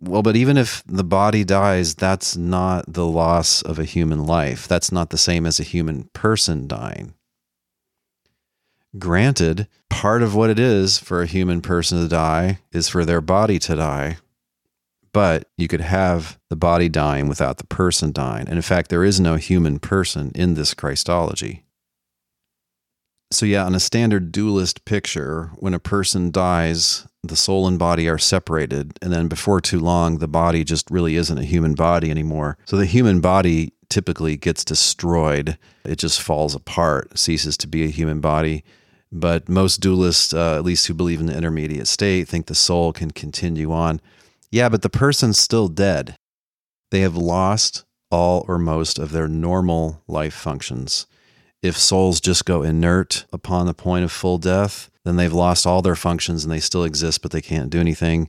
Well, 0.00 0.22
but 0.22 0.36
even 0.36 0.56
if 0.56 0.84
the 0.86 1.04
body 1.04 1.44
dies, 1.44 1.94
that's 1.94 2.36
not 2.36 2.92
the 2.92 3.06
loss 3.06 3.62
of 3.62 3.78
a 3.78 3.84
human 3.84 4.26
life. 4.26 4.68
That's 4.68 4.92
not 4.92 5.10
the 5.10 5.18
same 5.18 5.44
as 5.46 5.58
a 5.58 5.64
human 5.64 6.04
person 6.12 6.68
dying. 6.68 7.14
Granted, 8.96 9.68
part 9.90 10.22
of 10.22 10.34
what 10.34 10.50
it 10.50 10.58
is 10.58 10.98
for 10.98 11.20
a 11.20 11.26
human 11.26 11.60
person 11.60 12.00
to 12.00 12.08
die 12.08 12.60
is 12.72 12.88
for 12.88 13.04
their 13.04 13.20
body 13.20 13.58
to 13.58 13.76
die. 13.76 14.18
But 15.12 15.48
you 15.56 15.68
could 15.68 15.80
have 15.80 16.38
the 16.48 16.56
body 16.56 16.88
dying 16.88 17.28
without 17.28 17.58
the 17.58 17.66
person 17.66 18.12
dying. 18.12 18.46
And 18.46 18.56
in 18.56 18.62
fact, 18.62 18.88
there 18.88 19.04
is 19.04 19.18
no 19.20 19.36
human 19.36 19.78
person 19.78 20.32
in 20.34 20.54
this 20.54 20.74
Christology. 20.74 21.64
So, 23.30 23.44
yeah, 23.44 23.64
on 23.64 23.74
a 23.74 23.80
standard 23.80 24.32
dualist 24.32 24.86
picture, 24.86 25.50
when 25.56 25.74
a 25.74 25.78
person 25.78 26.30
dies, 26.30 27.06
the 27.22 27.36
soul 27.36 27.66
and 27.66 27.78
body 27.78 28.08
are 28.08 28.16
separated. 28.16 28.98
And 29.02 29.12
then 29.12 29.28
before 29.28 29.60
too 29.60 29.80
long, 29.80 30.18
the 30.18 30.28
body 30.28 30.64
just 30.64 30.90
really 30.90 31.16
isn't 31.16 31.36
a 31.36 31.44
human 31.44 31.74
body 31.74 32.10
anymore. 32.10 32.56
So, 32.64 32.76
the 32.78 32.86
human 32.86 33.20
body 33.20 33.74
typically 33.90 34.36
gets 34.36 34.64
destroyed, 34.64 35.58
it 35.84 35.96
just 35.96 36.22
falls 36.22 36.54
apart, 36.54 37.18
ceases 37.18 37.56
to 37.58 37.66
be 37.66 37.84
a 37.84 37.88
human 37.88 38.20
body. 38.20 38.64
But 39.10 39.48
most 39.48 39.80
dualists, 39.80 40.36
uh, 40.36 40.56
at 40.56 40.64
least 40.64 40.86
who 40.86 40.94
believe 40.94 41.20
in 41.20 41.26
the 41.26 41.36
intermediate 41.36 41.88
state, 41.88 42.28
think 42.28 42.46
the 42.46 42.54
soul 42.54 42.92
can 42.92 43.10
continue 43.10 43.72
on. 43.72 44.00
Yeah, 44.50 44.68
but 44.68 44.82
the 44.82 44.90
person's 44.90 45.38
still 45.38 45.68
dead. 45.68 46.16
They 46.90 47.00
have 47.00 47.16
lost 47.16 47.84
all 48.10 48.44
or 48.48 48.58
most 48.58 48.98
of 48.98 49.12
their 49.12 49.28
normal 49.28 50.02
life 50.06 50.34
functions. 50.34 51.06
If 51.62 51.76
souls 51.76 52.20
just 52.20 52.44
go 52.44 52.62
inert 52.62 53.26
upon 53.32 53.66
the 53.66 53.74
point 53.74 54.04
of 54.04 54.12
full 54.12 54.38
death, 54.38 54.90
then 55.04 55.16
they've 55.16 55.32
lost 55.32 55.66
all 55.66 55.82
their 55.82 55.96
functions 55.96 56.44
and 56.44 56.52
they 56.52 56.60
still 56.60 56.84
exist, 56.84 57.20
but 57.22 57.30
they 57.30 57.40
can't 57.40 57.70
do 57.70 57.80
anything. 57.80 58.28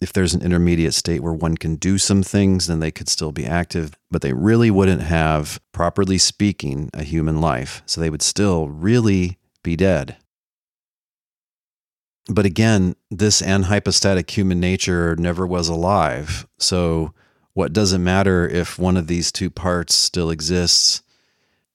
If 0.00 0.12
there's 0.12 0.34
an 0.34 0.42
intermediate 0.42 0.92
state 0.92 1.22
where 1.22 1.32
one 1.32 1.56
can 1.56 1.76
do 1.76 1.98
some 1.98 2.22
things, 2.22 2.66
then 2.66 2.80
they 2.80 2.90
could 2.90 3.08
still 3.08 3.32
be 3.32 3.46
active, 3.46 3.92
but 4.10 4.22
they 4.22 4.32
really 4.32 4.70
wouldn't 4.70 5.02
have, 5.02 5.60
properly 5.72 6.18
speaking, 6.18 6.90
a 6.92 7.04
human 7.04 7.40
life. 7.40 7.82
So 7.86 8.00
they 8.00 8.10
would 8.10 8.22
still 8.22 8.68
really 8.68 9.38
be 9.64 9.74
dead. 9.74 10.16
But 12.28 12.46
again, 12.46 12.94
this 13.10 13.42
anhypostatic 13.42 14.30
human 14.30 14.60
nature 14.60 15.16
never 15.16 15.46
was 15.46 15.68
alive. 15.68 16.46
So, 16.58 17.12
what 17.52 17.72
does 17.72 17.92
it 17.92 17.98
matter 17.98 18.48
if 18.48 18.78
one 18.78 18.96
of 18.96 19.06
these 19.06 19.30
two 19.30 19.50
parts 19.50 19.94
still 19.94 20.30
exists? 20.30 21.02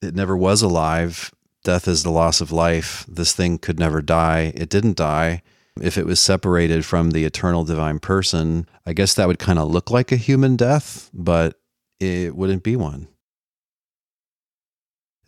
It 0.02 0.16
never 0.16 0.36
was 0.36 0.62
alive. 0.62 1.32
Death 1.64 1.88
is 1.88 2.04
the 2.04 2.10
loss 2.10 2.42
of 2.42 2.52
life. 2.52 3.06
This 3.08 3.34
thing 3.34 3.58
could 3.58 3.80
never 3.80 4.02
die. 4.02 4.54
It 4.56 4.70
didn't 4.70 4.98
die. 4.98 5.44
If 5.80 5.98
it 5.98 6.06
was 6.06 6.20
separated 6.20 6.86
from 6.86 7.12
the 7.12 7.26
eternal 7.26 7.64
divine 7.64 8.00
person, 8.00 8.68
I 8.86 8.94
guess 8.94 9.14
that 9.14 9.28
would 9.28 9.40
kind 9.40 9.60
of 9.60 9.70
look 9.70 9.92
like 9.92 10.12
a 10.12 10.18
human 10.18 10.56
death, 10.56 11.10
but 11.14 11.60
it 12.00 12.36
wouldn't 12.36 12.64
be 12.64 12.76
one. 12.76 13.08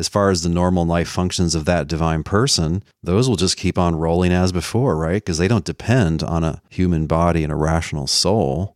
As 0.01 0.07
far 0.07 0.31
as 0.31 0.41
the 0.41 0.49
normal 0.49 0.83
life 0.83 1.07
functions 1.07 1.53
of 1.53 1.65
that 1.65 1.87
divine 1.87 2.23
person, 2.23 2.81
those 3.03 3.29
will 3.29 3.35
just 3.35 3.55
keep 3.55 3.77
on 3.77 3.95
rolling 3.95 4.31
as 4.31 4.51
before, 4.51 4.97
right? 4.97 5.23
Because 5.23 5.37
they 5.37 5.47
don't 5.47 5.63
depend 5.63 6.23
on 6.23 6.43
a 6.43 6.59
human 6.71 7.05
body 7.05 7.43
and 7.43 7.53
a 7.53 7.55
rational 7.55 8.07
soul. 8.07 8.75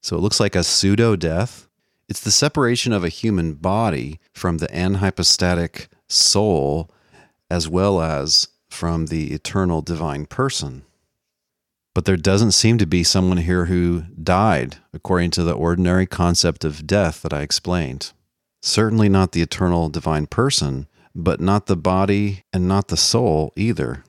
So 0.00 0.14
it 0.14 0.20
looks 0.20 0.38
like 0.38 0.54
a 0.54 0.62
pseudo 0.62 1.16
death. 1.16 1.66
It's 2.08 2.20
the 2.20 2.30
separation 2.30 2.92
of 2.92 3.02
a 3.02 3.08
human 3.08 3.54
body 3.54 4.20
from 4.32 4.58
the 4.58 4.68
anhypostatic 4.68 5.88
soul 6.06 6.92
as 7.50 7.68
well 7.68 8.00
as 8.00 8.46
from 8.70 9.06
the 9.06 9.32
eternal 9.32 9.82
divine 9.82 10.26
person. 10.26 10.84
But 11.92 12.04
there 12.04 12.16
doesn't 12.16 12.52
seem 12.52 12.78
to 12.78 12.86
be 12.86 13.02
someone 13.02 13.38
here 13.38 13.64
who 13.64 14.04
died 14.22 14.76
according 14.94 15.32
to 15.32 15.42
the 15.42 15.54
ordinary 15.54 16.06
concept 16.06 16.64
of 16.64 16.86
death 16.86 17.22
that 17.22 17.32
I 17.32 17.40
explained. 17.40 18.12
Certainly 18.66 19.10
not 19.10 19.30
the 19.30 19.42
eternal 19.42 19.88
divine 19.88 20.26
person, 20.26 20.88
but 21.14 21.40
not 21.40 21.66
the 21.66 21.76
body 21.76 22.42
and 22.52 22.66
not 22.66 22.88
the 22.88 22.96
soul 22.96 23.52
either. 23.54 24.02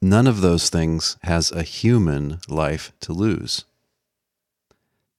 None 0.00 0.28
of 0.28 0.40
those 0.40 0.70
things 0.70 1.16
has 1.24 1.50
a 1.50 1.64
human 1.64 2.38
life 2.46 2.92
to 3.00 3.12
lose. 3.12 3.64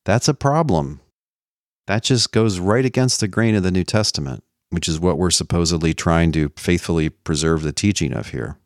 That's 0.05 0.29
a 0.29 0.33
problem. 0.33 1.01
That 1.87 2.03
just 2.03 2.31
goes 2.31 2.59
right 2.59 2.85
against 2.85 3.19
the 3.19 3.27
grain 3.27 3.53
of 3.53 3.63
the 3.63 3.69
New 3.69 3.83
Testament, 3.83 4.45
which 4.69 4.87
is 4.87 4.97
what 4.97 5.17
we're 5.17 5.29
supposedly 5.29 5.93
trying 5.93 6.31
to 6.31 6.53
faithfully 6.55 7.09
preserve 7.09 7.63
the 7.63 7.73
teaching 7.73 8.13
of 8.13 8.29
here. 8.29 8.57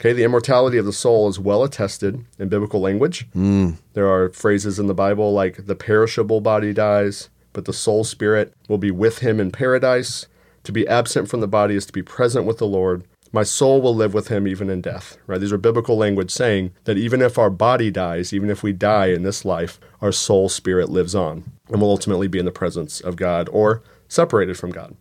Okay, 0.00 0.12
the 0.12 0.22
immortality 0.22 0.78
of 0.78 0.86
the 0.86 0.92
soul 0.92 1.28
is 1.28 1.40
well 1.40 1.64
attested 1.64 2.24
in 2.38 2.48
biblical 2.48 2.80
language. 2.80 3.28
Mm. 3.32 3.78
There 3.94 4.08
are 4.08 4.30
phrases 4.30 4.78
in 4.78 4.86
the 4.86 4.94
Bible 4.94 5.32
like 5.32 5.66
the 5.66 5.74
perishable 5.74 6.40
body 6.40 6.72
dies, 6.72 7.28
but 7.52 7.64
the 7.64 7.72
soul 7.72 8.04
spirit 8.04 8.54
will 8.68 8.78
be 8.78 8.90
with 8.90 9.18
him 9.18 9.40
in 9.40 9.50
paradise. 9.50 10.26
To 10.64 10.72
be 10.72 10.86
absent 10.86 11.28
from 11.28 11.40
the 11.40 11.48
body 11.48 11.74
is 11.74 11.86
to 11.86 11.92
be 11.92 12.02
present 12.02 12.46
with 12.46 12.58
the 12.58 12.66
Lord. 12.66 13.04
My 13.32 13.44
soul 13.44 13.80
will 13.80 13.94
live 13.94 14.12
with 14.12 14.28
him 14.28 14.46
even 14.46 14.68
in 14.68 14.80
death. 14.80 15.16
Right? 15.26 15.40
These 15.40 15.52
are 15.52 15.58
biblical 15.58 15.96
language 15.96 16.30
saying 16.30 16.72
that 16.84 16.98
even 16.98 17.22
if 17.22 17.38
our 17.38 17.50
body 17.50 17.90
dies, 17.90 18.32
even 18.32 18.50
if 18.50 18.62
we 18.62 18.72
die 18.72 19.06
in 19.06 19.22
this 19.22 19.44
life, 19.44 19.78
our 20.00 20.12
soul 20.12 20.48
spirit 20.48 20.88
lives 20.88 21.14
on 21.14 21.44
and 21.68 21.80
will 21.80 21.90
ultimately 21.90 22.28
be 22.28 22.38
in 22.38 22.44
the 22.44 22.50
presence 22.50 23.00
of 23.00 23.16
God 23.16 23.48
or 23.52 23.82
separated 24.08 24.58
from 24.58 24.70
God. 24.70 24.96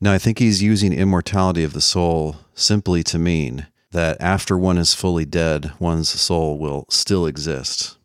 Now, 0.00 0.12
I 0.12 0.18
think 0.18 0.40
he's 0.40 0.62
using 0.62 0.92
immortality 0.92 1.62
of 1.62 1.74
the 1.74 1.80
soul 1.80 2.36
simply 2.54 3.04
to 3.04 3.18
mean 3.18 3.68
that 3.92 4.20
after 4.20 4.58
one 4.58 4.76
is 4.76 4.94
fully 4.94 5.24
dead, 5.24 5.72
one's 5.78 6.08
soul 6.08 6.58
will 6.58 6.86
still 6.90 7.24
exist. 7.26 7.96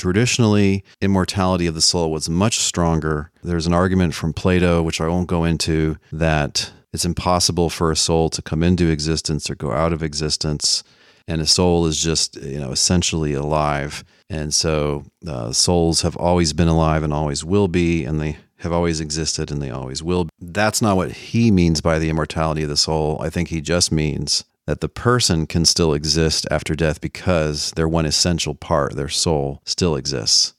Traditionally, 0.00 0.82
immortality 1.02 1.66
of 1.66 1.74
the 1.74 1.82
soul 1.82 2.10
was 2.10 2.26
much 2.30 2.58
stronger. 2.58 3.30
There's 3.44 3.66
an 3.66 3.74
argument 3.74 4.14
from 4.14 4.32
Plato, 4.32 4.82
which 4.82 4.98
I 4.98 5.08
won't 5.08 5.26
go 5.26 5.44
into, 5.44 5.98
that 6.10 6.72
it's 6.90 7.04
impossible 7.04 7.68
for 7.68 7.90
a 7.90 7.96
soul 7.96 8.30
to 8.30 8.40
come 8.40 8.62
into 8.62 8.88
existence 8.88 9.50
or 9.50 9.56
go 9.56 9.72
out 9.72 9.92
of 9.92 10.02
existence. 10.02 10.82
And 11.28 11.42
a 11.42 11.46
soul 11.46 11.84
is 11.84 12.02
just, 12.02 12.36
you 12.36 12.58
know, 12.58 12.70
essentially 12.70 13.34
alive. 13.34 14.02
And 14.30 14.54
so 14.54 15.04
uh, 15.28 15.52
souls 15.52 16.00
have 16.00 16.16
always 16.16 16.54
been 16.54 16.66
alive 16.66 17.02
and 17.02 17.12
always 17.12 17.44
will 17.44 17.68
be, 17.68 18.06
and 18.06 18.18
they 18.18 18.38
have 18.60 18.72
always 18.72 19.00
existed 19.00 19.50
and 19.50 19.60
they 19.60 19.70
always 19.70 20.02
will. 20.02 20.30
That's 20.40 20.80
not 20.80 20.96
what 20.96 21.12
he 21.12 21.50
means 21.50 21.82
by 21.82 21.98
the 21.98 22.08
immortality 22.08 22.62
of 22.62 22.70
the 22.70 22.76
soul. 22.78 23.20
I 23.20 23.28
think 23.28 23.48
he 23.48 23.60
just 23.60 23.92
means 23.92 24.46
that 24.70 24.80
the 24.80 24.88
person 24.88 25.48
can 25.48 25.64
still 25.64 25.92
exist 25.92 26.46
after 26.48 26.76
death 26.76 27.00
because 27.00 27.72
their 27.72 27.88
one 27.88 28.06
essential 28.06 28.54
part, 28.54 28.94
their 28.94 29.08
soul, 29.08 29.60
still 29.64 29.96
exists. 29.96 30.54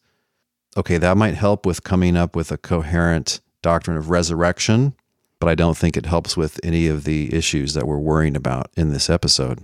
Okay, 0.76 0.98
that 0.98 1.16
might 1.16 1.36
help 1.36 1.66
with 1.66 1.86
coming 1.86 2.18
up 2.18 2.36
with 2.36 2.52
a 2.52 2.58
coherent 2.58 3.40
doctrine 3.62 3.96
of 3.96 4.10
resurrection, 4.10 4.94
but 5.40 5.48
I 5.48 5.56
don't 5.56 5.78
think 5.78 5.96
it 5.96 6.08
helps 6.08 6.36
with 6.36 6.60
any 6.62 6.88
of 6.88 7.06
the 7.06 7.34
issues 7.34 7.74
that 7.74 7.88
we're 7.88 8.00
worrying 8.00 8.36
about 8.36 8.70
in 8.76 8.92
this 8.92 9.10
episode. 9.10 9.60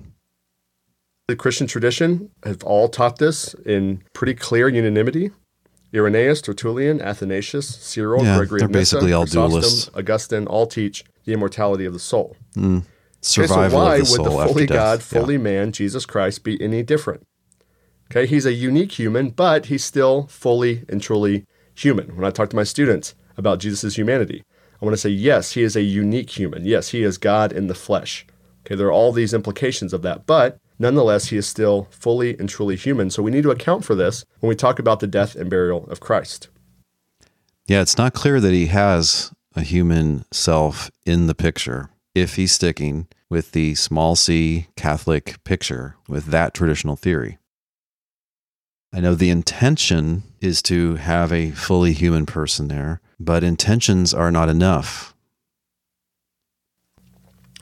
The 1.28 1.36
Christian 1.36 1.68
tradition 1.68 2.30
have 2.46 2.64
all 2.64 2.88
taught 2.88 3.18
this 3.18 3.54
in 3.66 4.02
pretty 4.14 4.34
clear 4.34 4.70
unanimity. 4.70 5.32
Irenaeus, 5.94 6.42
Tertullian, 6.42 7.02
Athanasius, 7.02 7.68
Cyril, 7.68 8.24
Yeah, 8.24 8.38
Gregory 8.38 8.60
they're 8.60 8.70
basically 8.70 9.12
all 9.12 9.26
dualists. 9.26 9.90
Augustine 9.94 10.48
all 10.48 10.68
teach 10.68 11.04
the 11.26 11.34
immortality 11.34 11.84
of 11.84 11.92
the 11.92 12.00
soul. 12.00 12.38
Okay, 12.58 12.86
Survival 13.28 13.80
so 13.80 13.86
why 13.86 13.96
of 13.96 14.00
the 14.02 14.06
soul 14.06 14.26
would 14.26 14.32
the 14.32 14.48
fully 14.54 14.66
death. 14.68 14.76
God, 14.76 15.00
Yeah. 15.00 15.22
fully 15.22 15.38
man, 15.38 15.72
Jesus 15.72 16.06
Christ, 16.06 16.44
be 16.44 16.62
any 16.62 16.84
different? 16.84 17.26
Okay, 18.10 18.26
he's 18.26 18.46
a 18.46 18.54
unique 18.54 18.94
human, 18.94 19.30
but 19.32 19.66
he's 19.66 19.84
still 19.84 20.28
fully 20.28 20.84
and 20.88 21.02
truly 21.02 21.46
human. 21.76 22.16
When 22.16 22.26
I 22.26 22.32
talk 22.32 22.50
to 22.52 22.56
my 22.56 22.64
students 22.64 23.16
about 23.36 23.60
Jesus' 23.60 23.96
humanity, 23.98 24.44
I 24.82 24.86
want 24.86 24.94
to 24.94 25.02
say, 25.02 25.10
yes, 25.10 25.52
he 25.52 25.64
is 25.64 25.76
a 25.76 25.82
unique 25.82 26.30
human. 26.38 26.66
Yes, 26.66 26.90
he 26.90 27.04
is 27.04 27.18
God 27.18 27.52
in 27.52 27.68
the 27.68 27.76
flesh. 27.76 28.26
Okay, 28.66 28.76
there 28.76 28.88
are 28.88 28.92
all 28.92 29.12
these 29.12 29.34
implications 29.34 29.92
of 29.94 30.02
that, 30.04 30.26
but 30.26 30.58
nonetheless, 30.80 31.28
he 31.28 31.38
is 31.38 31.48
still 31.48 31.88
fully 31.92 32.38
and 32.40 32.48
truly 32.48 32.76
human. 32.76 33.10
So 33.10 33.22
we 33.24 33.32
need 33.32 33.44
to 33.44 33.52
account 33.52 33.84
for 33.84 33.96
this 33.96 34.24
when 34.40 34.50
we 34.50 34.56
talk 34.56 34.80
about 34.80 35.00
the 35.00 35.08
death 35.08 35.36
and 35.36 35.50
burial 35.50 35.86
of 35.90 36.00
Christ. 36.00 36.48
Yeah, 37.66 37.82
it's 37.82 37.98
not 37.98 38.14
clear 38.14 38.40
that 38.40 38.54
he 38.54 38.68
has 38.68 39.32
a 39.56 39.62
human 39.62 40.24
self 40.32 40.90
in 41.06 41.28
the 41.28 41.36
picture 41.36 41.90
if 42.20 42.36
he's 42.36 42.52
sticking 42.52 43.08
with 43.30 43.52
the 43.52 43.76
small 43.76 44.16
c 44.16 44.68
Catholic 44.76 45.44
picture 45.44 45.96
with 46.08 46.26
that 46.28 46.54
traditional 46.54 46.96
theory. 46.96 47.38
I 48.94 49.00
know 49.00 49.16
the 49.16 49.30
intention 49.30 50.24
is 50.40 50.62
to 50.64 50.96
have 50.96 51.32
a 51.32 51.52
fully 51.52 51.94
human 51.94 52.26
person 52.26 52.68
there, 52.68 53.02
but 53.20 53.44
intentions 53.44 54.14
are 54.14 54.32
not 54.32 54.50
enough. 54.50 55.14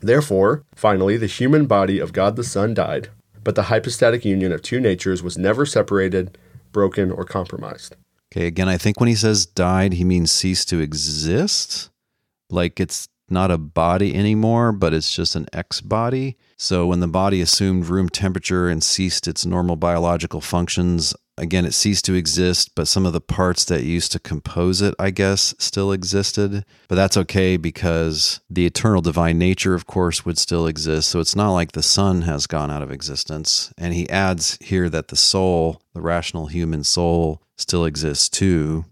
Therefore, 0.02 0.64
finally, 0.76 1.18
the 1.18 1.26
human 1.26 1.66
body 1.66 2.00
of 2.00 2.14
God 2.14 2.36
the 2.36 2.44
Son 2.44 2.74
died, 2.74 3.10
but 3.44 3.56
the 3.56 3.64
hypostatic 3.64 4.24
union 4.24 4.52
of 4.52 4.62
two 4.62 4.80
natures 4.80 5.24
was 5.24 5.38
never 5.38 5.66
separated, 5.66 6.38
broken, 6.72 7.12
or 7.12 7.26
compromised. 7.26 7.96
Okay, 8.32 8.46
again, 8.46 8.70
I 8.70 8.78
think 8.78 9.00
when 9.00 9.10
he 9.10 9.16
says 9.16 9.46
died, 9.46 9.94
he 9.94 10.04
means 10.04 10.32
ceased 10.32 10.70
to 10.70 10.80
exist. 10.80 11.90
Like 12.50 12.80
it's 12.80 13.08
not 13.30 13.52
a 13.52 13.58
body 13.58 14.16
anymore, 14.16 14.72
but 14.72 14.94
it's 14.94 15.14
just 15.14 15.36
an 15.36 15.48
ex 15.52 15.82
body. 15.82 16.38
So 16.58 16.88
when 16.88 17.00
the 17.00 17.08
body 17.08 17.42
assumed 17.42 17.88
room 17.88 18.10
temperature 18.10 18.70
and 18.70 18.84
ceased 18.84 19.28
its 19.28 19.46
normal 19.46 19.76
biological 19.76 20.42
functions, 20.42 21.16
again, 21.38 21.66
it 21.66 21.74
ceased 21.74 22.06
to 22.06 22.14
exist, 22.14 22.72
but 22.76 22.88
some 22.88 23.06
of 23.06 23.14
the 23.14 23.22
parts 23.22 23.66
that 23.66 23.84
used 23.84 24.12
to 24.12 24.20
compose 24.20 24.82
it, 24.82 24.94
I 25.00 25.10
guess, 25.10 25.54
still 25.58 25.92
existed. 25.92 26.66
But 26.88 26.96
that's 26.96 27.18
okay 27.18 27.58
because 27.58 28.42
the 28.50 28.66
eternal 28.66 29.02
divine 29.02 29.38
nature, 29.38 29.74
of 29.74 29.88
course, 29.88 30.26
would 30.26 30.38
still 30.38 30.68
exist. 30.68 31.10
So 31.10 31.20
it's 31.20 31.36
not 31.36 31.52
like 31.52 31.72
the 31.72 31.84
Son 31.84 32.22
has 32.24 32.48
gone 32.48 32.72
out 32.72 32.84
of 32.84 32.92
existence. 32.92 33.74
And 33.78 33.94
he 33.94 34.10
adds 34.10 34.58
here 34.62 34.90
that 34.90 35.10
the 35.10 35.16
soul, 35.16 35.82
the 35.94 36.02
rational 36.02 36.48
human 36.48 36.84
soul, 36.84 37.42
still 37.58 37.86
exists 37.86 38.30
too. 38.30 38.86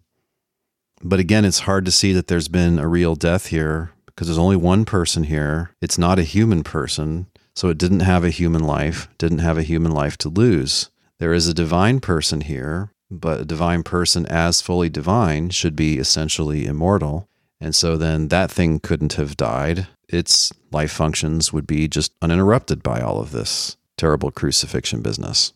But 1.04 1.20
again, 1.20 1.44
it's 1.44 1.60
hard 1.60 1.86
to 1.86 1.92
see 1.92 2.14
that 2.14 2.28
there's 2.28 2.48
been 2.48 2.80
a 2.80 2.88
real 2.88 3.16
death 3.16 3.48
here 3.48 3.92
because 4.14 4.28
there's 4.28 4.38
only 4.38 4.56
one 4.56 4.86
person 4.86 5.24
here. 5.24 5.72
It's 5.82 5.98
not 5.98 6.20
a 6.20 6.24
human 6.24 6.64
person. 6.64 7.28
So 7.56 7.70
it 7.70 7.78
didn't 7.78 8.00
have 8.00 8.24
a 8.24 8.30
human 8.30 8.64
life, 8.64 9.08
didn't 9.18 9.40
have 9.40 9.58
a 9.58 9.64
human 9.64 9.92
life 9.92 10.18
to 10.20 10.30
lose. 10.30 10.90
There 11.20 11.34
is 11.34 11.48
a 11.48 11.54
divine 11.54 12.00
person 12.00 12.42
here, 12.42 12.92
but 13.12 13.42
a 13.42 13.46
divine 13.46 13.84
person 13.84 14.26
as 14.26 14.62
fully 14.62 14.90
divine 14.90 15.52
should 15.52 15.76
be 15.76 16.00
essentially 16.00 16.66
immortal. 16.66 17.30
And 17.62 17.76
so 17.76 17.96
then 17.96 18.30
that 18.30 18.52
thing 18.52 18.80
couldn't 18.80 19.14
have 19.14 19.38
died. 19.38 19.88
Its 20.10 20.52
life 20.72 20.92
functions 20.92 21.54
would 21.54 21.68
be 21.68 21.88
just 21.88 22.14
uninterrupted 22.22 22.84
by 22.84 23.02
all 23.02 23.20
of 23.20 23.32
this 23.32 23.78
terrible 23.98 24.32
crucifixion 24.32 25.02
business. 25.02 25.54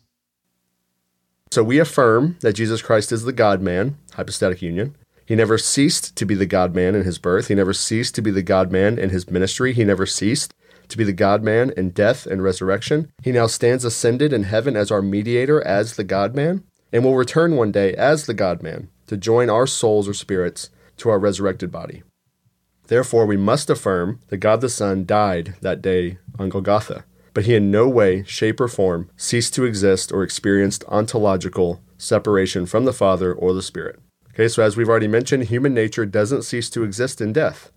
So 1.50 1.62
we 1.62 1.78
affirm 1.78 2.36
that 2.40 2.52
Jesus 2.52 2.82
Christ 2.82 3.10
is 3.10 3.24
the 3.24 3.32
God 3.32 3.60
man, 3.60 3.96
hypostatic 4.14 4.62
union. 4.62 4.96
He 5.28 5.36
never 5.36 5.58
ceased 5.58 6.16
to 6.16 6.24
be 6.24 6.34
the 6.34 6.46
God 6.46 6.74
man 6.74 6.94
in 6.94 7.04
his 7.04 7.18
birth. 7.18 7.48
He 7.48 7.54
never 7.54 7.74
ceased 7.74 8.14
to 8.14 8.22
be 8.22 8.30
the 8.30 8.42
God 8.42 8.72
man 8.72 8.98
in 8.98 9.10
his 9.10 9.30
ministry. 9.30 9.74
He 9.74 9.84
never 9.84 10.06
ceased 10.06 10.54
to 10.88 10.96
be 10.96 11.04
the 11.04 11.12
God 11.12 11.42
man 11.42 11.70
in 11.76 11.90
death 11.90 12.24
and 12.24 12.42
resurrection. 12.42 13.12
He 13.22 13.30
now 13.30 13.46
stands 13.46 13.84
ascended 13.84 14.32
in 14.32 14.44
heaven 14.44 14.74
as 14.74 14.90
our 14.90 15.02
mediator, 15.02 15.60
as 15.60 15.96
the 15.96 16.02
God 16.02 16.34
man, 16.34 16.64
and 16.94 17.04
will 17.04 17.14
return 17.14 17.56
one 17.56 17.70
day 17.70 17.92
as 17.92 18.24
the 18.24 18.32
God 18.32 18.62
man 18.62 18.88
to 19.08 19.18
join 19.18 19.50
our 19.50 19.66
souls 19.66 20.08
or 20.08 20.14
spirits 20.14 20.70
to 20.96 21.10
our 21.10 21.18
resurrected 21.18 21.70
body. 21.70 22.02
Therefore, 22.86 23.26
we 23.26 23.36
must 23.36 23.68
affirm 23.68 24.20
that 24.28 24.38
God 24.38 24.62
the 24.62 24.70
Son 24.70 25.04
died 25.04 25.56
that 25.60 25.82
day 25.82 26.16
on 26.38 26.48
Golgotha, 26.48 27.04
but 27.34 27.44
he 27.44 27.54
in 27.54 27.70
no 27.70 27.86
way, 27.86 28.24
shape, 28.24 28.62
or 28.62 28.68
form 28.68 29.10
ceased 29.18 29.52
to 29.56 29.66
exist 29.66 30.10
or 30.10 30.22
experienced 30.22 30.84
ontological 30.88 31.82
separation 31.98 32.64
from 32.64 32.86
the 32.86 32.94
Father 32.94 33.30
or 33.34 33.52
the 33.52 33.60
Spirit. 33.60 34.00
Okay, 34.38 34.46
so 34.46 34.62
as 34.62 34.76
we've 34.76 34.88
already 34.88 35.08
mentioned, 35.08 35.44
human 35.44 35.74
nature 35.74 36.06
doesn't 36.06 36.42
cease 36.42 36.70
to 36.70 36.84
exist 36.84 37.20
in 37.20 37.32
death. 37.32 37.72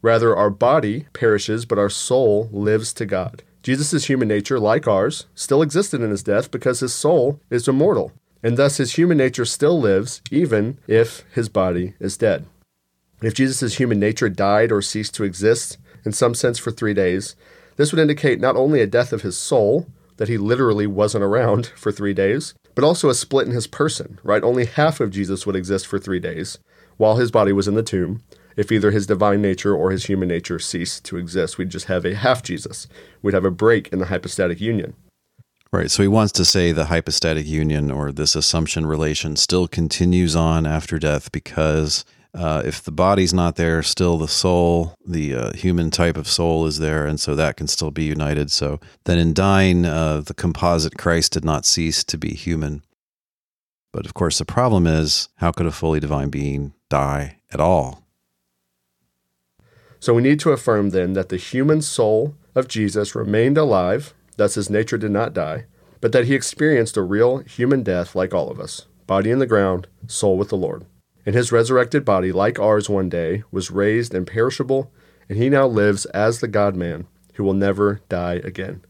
Rather, 0.00 0.34
our 0.34 0.48
body 0.48 1.04
perishes, 1.12 1.66
but 1.66 1.78
our 1.78 1.90
soul 1.90 2.48
lives 2.52 2.94
to 2.94 3.04
God. 3.04 3.42
Jesus' 3.62 4.06
human 4.06 4.26
nature, 4.26 4.58
like 4.58 4.88
ours, 4.88 5.26
still 5.34 5.60
existed 5.60 6.00
in 6.00 6.08
his 6.08 6.22
death 6.22 6.50
because 6.50 6.80
his 6.80 6.94
soul 6.94 7.38
is 7.50 7.68
immortal, 7.68 8.12
and 8.42 8.56
thus 8.56 8.78
his 8.78 8.94
human 8.94 9.18
nature 9.18 9.44
still 9.44 9.78
lives 9.78 10.22
even 10.30 10.78
if 10.86 11.24
his 11.34 11.50
body 11.50 11.92
is 12.00 12.16
dead. 12.16 12.46
If 13.20 13.34
Jesus' 13.34 13.74
human 13.74 14.00
nature 14.00 14.30
died 14.30 14.72
or 14.72 14.80
ceased 14.80 15.14
to 15.16 15.24
exist, 15.24 15.76
in 16.06 16.12
some 16.12 16.34
sense, 16.34 16.58
for 16.58 16.70
three 16.70 16.94
days, 16.94 17.36
this 17.76 17.92
would 17.92 18.00
indicate 18.00 18.40
not 18.40 18.56
only 18.56 18.80
a 18.80 18.86
death 18.86 19.12
of 19.12 19.20
his 19.20 19.36
soul, 19.36 19.86
that 20.16 20.28
he 20.28 20.38
literally 20.38 20.86
wasn't 20.86 21.24
around 21.24 21.66
for 21.76 21.92
three 21.92 22.14
days, 22.14 22.54
but 22.76 22.84
also 22.84 23.08
a 23.08 23.14
split 23.14 23.48
in 23.48 23.54
his 23.54 23.66
person, 23.66 24.20
right? 24.22 24.44
Only 24.44 24.66
half 24.66 25.00
of 25.00 25.10
Jesus 25.10 25.44
would 25.46 25.56
exist 25.56 25.88
for 25.88 25.98
three 25.98 26.20
days, 26.20 26.58
while 26.98 27.16
his 27.16 27.32
body 27.32 27.50
was 27.50 27.66
in 27.66 27.74
the 27.74 27.82
tomb. 27.82 28.22
If 28.54 28.70
either 28.70 28.90
his 28.90 29.06
divine 29.06 29.42
nature 29.42 29.74
or 29.74 29.90
his 29.90 30.06
human 30.06 30.28
nature 30.28 30.58
ceased 30.58 31.04
to 31.06 31.16
exist, 31.16 31.58
we'd 31.58 31.70
just 31.70 31.86
have 31.86 32.04
a 32.04 32.14
half 32.14 32.42
Jesus. 32.42 32.86
We'd 33.22 33.34
have 33.34 33.44
a 33.44 33.50
break 33.50 33.88
in 33.88 33.98
the 33.98 34.06
hypostatic 34.06 34.60
union. 34.60 34.94
Right. 35.72 35.90
So 35.90 36.02
he 36.02 36.08
wants 36.08 36.32
to 36.34 36.44
say 36.44 36.70
the 36.70 36.86
hypostatic 36.86 37.46
union 37.46 37.90
or 37.90 38.12
this 38.12 38.36
assumption 38.36 38.86
relation 38.86 39.36
still 39.36 39.66
continues 39.66 40.36
on 40.36 40.64
after 40.64 40.98
death 40.98 41.32
because 41.32 42.04
uh, 42.36 42.62
if 42.64 42.82
the 42.82 42.92
body's 42.92 43.32
not 43.32 43.56
there, 43.56 43.82
still 43.82 44.18
the 44.18 44.28
soul, 44.28 44.94
the 45.06 45.34
uh, 45.34 45.52
human 45.54 45.90
type 45.90 46.16
of 46.16 46.28
soul 46.28 46.66
is 46.66 46.78
there, 46.78 47.06
and 47.06 47.18
so 47.18 47.34
that 47.34 47.56
can 47.56 47.66
still 47.66 47.90
be 47.90 48.04
united. 48.04 48.50
So 48.50 48.78
then 49.04 49.18
in 49.18 49.32
dying, 49.32 49.86
uh, 49.86 50.20
the 50.20 50.34
composite 50.34 50.98
Christ 50.98 51.32
did 51.32 51.44
not 51.44 51.64
cease 51.64 52.04
to 52.04 52.18
be 52.18 52.34
human. 52.34 52.82
But 53.92 54.04
of 54.04 54.12
course, 54.12 54.38
the 54.38 54.44
problem 54.44 54.86
is 54.86 55.30
how 55.36 55.50
could 55.50 55.66
a 55.66 55.72
fully 55.72 55.98
divine 55.98 56.28
being 56.28 56.74
die 56.90 57.38
at 57.50 57.60
all? 57.60 58.04
So 59.98 60.12
we 60.12 60.22
need 60.22 60.38
to 60.40 60.52
affirm 60.52 60.90
then 60.90 61.14
that 61.14 61.30
the 61.30 61.38
human 61.38 61.80
soul 61.80 62.34
of 62.54 62.68
Jesus 62.68 63.14
remained 63.14 63.56
alive, 63.56 64.12
thus 64.36 64.56
his 64.56 64.68
nature 64.68 64.98
did 64.98 65.10
not 65.10 65.32
die, 65.32 65.64
but 66.02 66.12
that 66.12 66.26
he 66.26 66.34
experienced 66.34 66.98
a 66.98 67.02
real 67.02 67.38
human 67.38 67.82
death 67.82 68.14
like 68.14 68.34
all 68.34 68.50
of 68.50 68.60
us 68.60 68.86
body 69.06 69.30
in 69.30 69.38
the 69.38 69.46
ground, 69.46 69.86
soul 70.08 70.36
with 70.36 70.48
the 70.48 70.56
Lord. 70.56 70.84
And 71.26 71.34
his 71.34 71.52
resurrected 71.52 72.04
body, 72.04 72.30
like 72.30 72.58
ours 72.58 72.88
one 72.88 73.08
day, 73.08 73.42
was 73.50 73.70
raised 73.70 74.14
imperishable, 74.14 74.92
and 75.28 75.36
he 75.36 75.50
now 75.50 75.66
lives 75.66 76.06
as 76.06 76.38
the 76.40 76.48
God 76.48 76.76
man 76.76 77.06
who 77.34 77.44
will 77.44 77.52
never 77.52 78.00
die 78.08 78.40
again. 78.44 78.82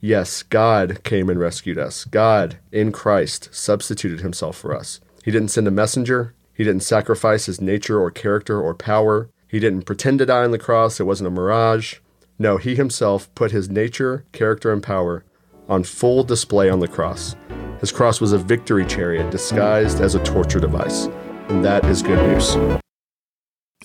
Yes, 0.00 0.42
God 0.42 1.02
came 1.04 1.30
and 1.30 1.40
rescued 1.40 1.78
us. 1.78 2.04
God, 2.04 2.58
in 2.70 2.92
Christ, 2.92 3.48
substituted 3.52 4.20
himself 4.20 4.56
for 4.56 4.76
us. 4.76 5.00
He 5.24 5.30
didn't 5.30 5.48
send 5.48 5.66
a 5.66 5.72
messenger. 5.72 6.34
He 6.52 6.64
didn't 6.64 6.82
sacrifice 6.82 7.46
his 7.46 7.60
nature 7.60 8.00
or 8.00 8.10
character 8.10 8.60
or 8.60 8.74
power. 8.74 9.30
He 9.46 9.60
didn't 9.60 9.82
pretend 9.82 10.18
to 10.18 10.26
die 10.26 10.44
on 10.44 10.50
the 10.50 10.58
cross. 10.58 11.00
It 11.00 11.04
wasn't 11.04 11.28
a 11.28 11.30
mirage. 11.30 11.96
No, 12.38 12.56
he 12.56 12.74
himself 12.74 13.32
put 13.34 13.52
his 13.52 13.70
nature, 13.70 14.24
character, 14.32 14.72
and 14.72 14.82
power 14.82 15.24
on 15.68 15.84
full 15.84 16.24
display 16.24 16.70
on 16.70 16.80
the 16.80 16.88
cross. 16.88 17.36
His 17.80 17.92
cross 17.92 18.20
was 18.20 18.32
a 18.32 18.38
victory 18.38 18.84
chariot 18.86 19.30
disguised 19.30 20.00
as 20.00 20.14
a 20.14 20.24
torture 20.24 20.60
device. 20.60 21.08
And 21.48 21.64
that 21.64 21.84
is 21.86 22.02
good 22.02 22.18
news. 22.18 22.56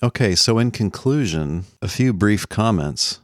Okay, 0.02 0.34
so 0.34 0.58
in 0.58 0.70
conclusion, 0.70 1.64
a 1.80 1.88
few 1.88 2.12
brief 2.12 2.46
comments. 2.48 3.20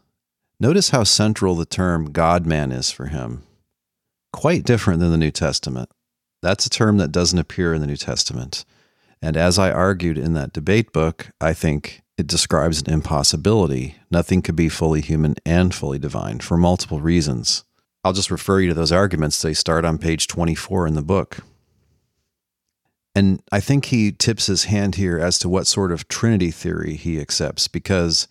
Notice 0.58 0.90
how 0.90 1.04
central 1.04 1.54
the 1.54 1.66
term 1.66 2.10
God 2.10 2.46
man 2.46 2.72
is 2.72 2.90
for 2.90 3.06
him. 3.06 3.42
Quite 4.32 4.64
different 4.64 5.00
than 5.00 5.10
the 5.10 5.18
New 5.18 5.30
Testament. 5.30 5.90
That's 6.40 6.64
a 6.64 6.70
term 6.70 6.96
that 6.96 7.12
doesn't 7.12 7.38
appear 7.38 7.74
in 7.74 7.82
the 7.82 7.86
New 7.86 7.98
Testament. 7.98 8.64
And 9.20 9.36
as 9.36 9.58
I 9.58 9.70
argued 9.70 10.16
in 10.16 10.32
that 10.32 10.54
debate 10.54 10.92
book, 10.92 11.28
I 11.38 11.52
think 11.52 12.00
it 12.16 12.26
describes 12.26 12.80
an 12.80 12.90
impossibility. 12.90 13.96
Nothing 14.10 14.40
could 14.40 14.56
be 14.56 14.70
fully 14.70 15.02
human 15.02 15.34
and 15.44 15.74
fully 15.74 15.98
divine 15.98 16.40
for 16.40 16.56
multiple 16.56 17.00
reasons. 17.00 17.64
I'll 18.02 18.14
just 18.14 18.30
refer 18.30 18.60
you 18.60 18.68
to 18.68 18.74
those 18.74 18.92
arguments. 18.92 19.42
They 19.42 19.52
start 19.52 19.84
on 19.84 19.98
page 19.98 20.26
24 20.28 20.86
in 20.86 20.94
the 20.94 21.02
book. 21.02 21.40
And 23.20 23.42
I 23.52 23.60
think 23.60 23.84
he 23.84 24.12
tips 24.12 24.46
his 24.46 24.64
hand 24.64 24.94
here 24.94 25.18
as 25.18 25.38
to 25.40 25.48
what 25.50 25.66
sort 25.66 25.92
of 25.92 26.08
Trinity 26.08 26.50
theory 26.50 26.96
he 26.96 27.20
accepts, 27.20 27.68
because 27.68 28.26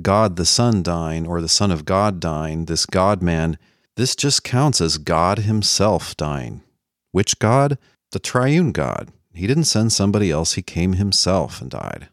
God 0.00 0.36
the 0.36 0.46
Son 0.46 0.82
dying 0.82 1.26
or 1.26 1.42
the 1.42 1.46
Son 1.46 1.70
of 1.70 1.84
God 1.84 2.20
dying, 2.20 2.64
this 2.64 2.86
God 2.86 3.20
man, 3.20 3.58
this 3.96 4.16
just 4.16 4.42
counts 4.42 4.80
as 4.80 4.96
God 4.96 5.40
himself 5.40 6.16
dying. 6.16 6.62
Which 7.12 7.38
God? 7.38 7.76
The 8.12 8.18
triune 8.18 8.72
God. 8.72 9.12
He 9.34 9.46
didn't 9.46 9.64
send 9.64 9.92
somebody 9.92 10.30
else, 10.30 10.54
he 10.54 10.62
came 10.62 10.94
himself 10.94 11.60
and 11.60 11.70
died. 11.70 12.08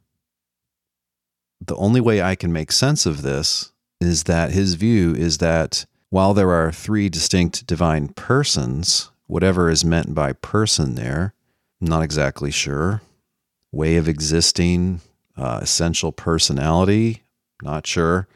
The 1.62 1.78
only 1.78 2.02
way 2.02 2.22
I 2.22 2.36
can 2.36 2.52
make 2.52 2.74
sense 2.74 3.06
of 3.06 3.22
this 3.22 3.72
is 4.02 4.26
that 4.26 4.52
his 4.52 4.74
view 4.74 5.16
is 5.16 5.38
that 5.38 5.86
while 6.10 6.34
there 6.34 6.52
are 6.52 6.74
three 6.74 7.08
distinct 7.08 7.66
divine 7.66 8.10
persons, 8.10 9.12
whatever 9.28 9.70
is 9.70 9.86
meant 9.86 10.14
by 10.14 10.34
person 10.34 10.96
there, 10.96 11.34
not 11.80 12.04
exactly 12.04 12.52
sure. 12.52 13.02
Way 13.72 13.98
of 13.98 14.08
existing, 14.08 15.02
uh, 15.36 15.60
essential 15.62 16.12
personality, 16.12 17.24
not 17.62 17.86
sure. 17.86 18.28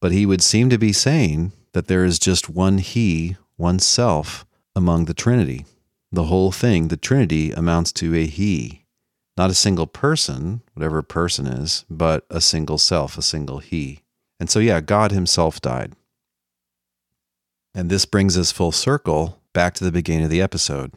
But 0.00 0.12
he 0.12 0.26
would 0.26 0.42
seem 0.42 0.70
to 0.70 0.78
be 0.78 0.92
saying 0.92 1.52
that 1.72 1.86
there 1.86 2.04
is 2.04 2.18
just 2.18 2.48
one 2.48 2.78
He, 2.78 3.36
one 3.56 3.78
Self, 3.78 4.46
among 4.74 5.04
the 5.04 5.14
Trinity. 5.14 5.66
The 6.10 6.24
whole 6.24 6.52
thing, 6.52 6.88
the 6.88 6.96
Trinity, 6.96 7.52
amounts 7.52 7.92
to 7.94 8.14
a 8.14 8.26
He. 8.26 8.84
Not 9.36 9.50
a 9.50 9.54
single 9.54 9.86
person, 9.86 10.62
whatever 10.74 10.98
a 10.98 11.04
person 11.04 11.46
is, 11.46 11.84
but 11.88 12.24
a 12.30 12.40
single 12.40 12.78
self, 12.78 13.18
a 13.18 13.22
single 13.22 13.58
He. 13.58 14.00
And 14.40 14.48
so, 14.48 14.58
yeah, 14.58 14.80
God 14.80 15.12
Himself 15.12 15.60
died. 15.60 15.92
And 17.74 17.90
this 17.90 18.04
brings 18.04 18.38
us 18.38 18.50
full 18.50 18.72
circle 18.72 19.40
back 19.52 19.74
to 19.74 19.84
the 19.84 19.92
beginning 19.92 20.24
of 20.24 20.30
the 20.30 20.42
episode. 20.42 20.92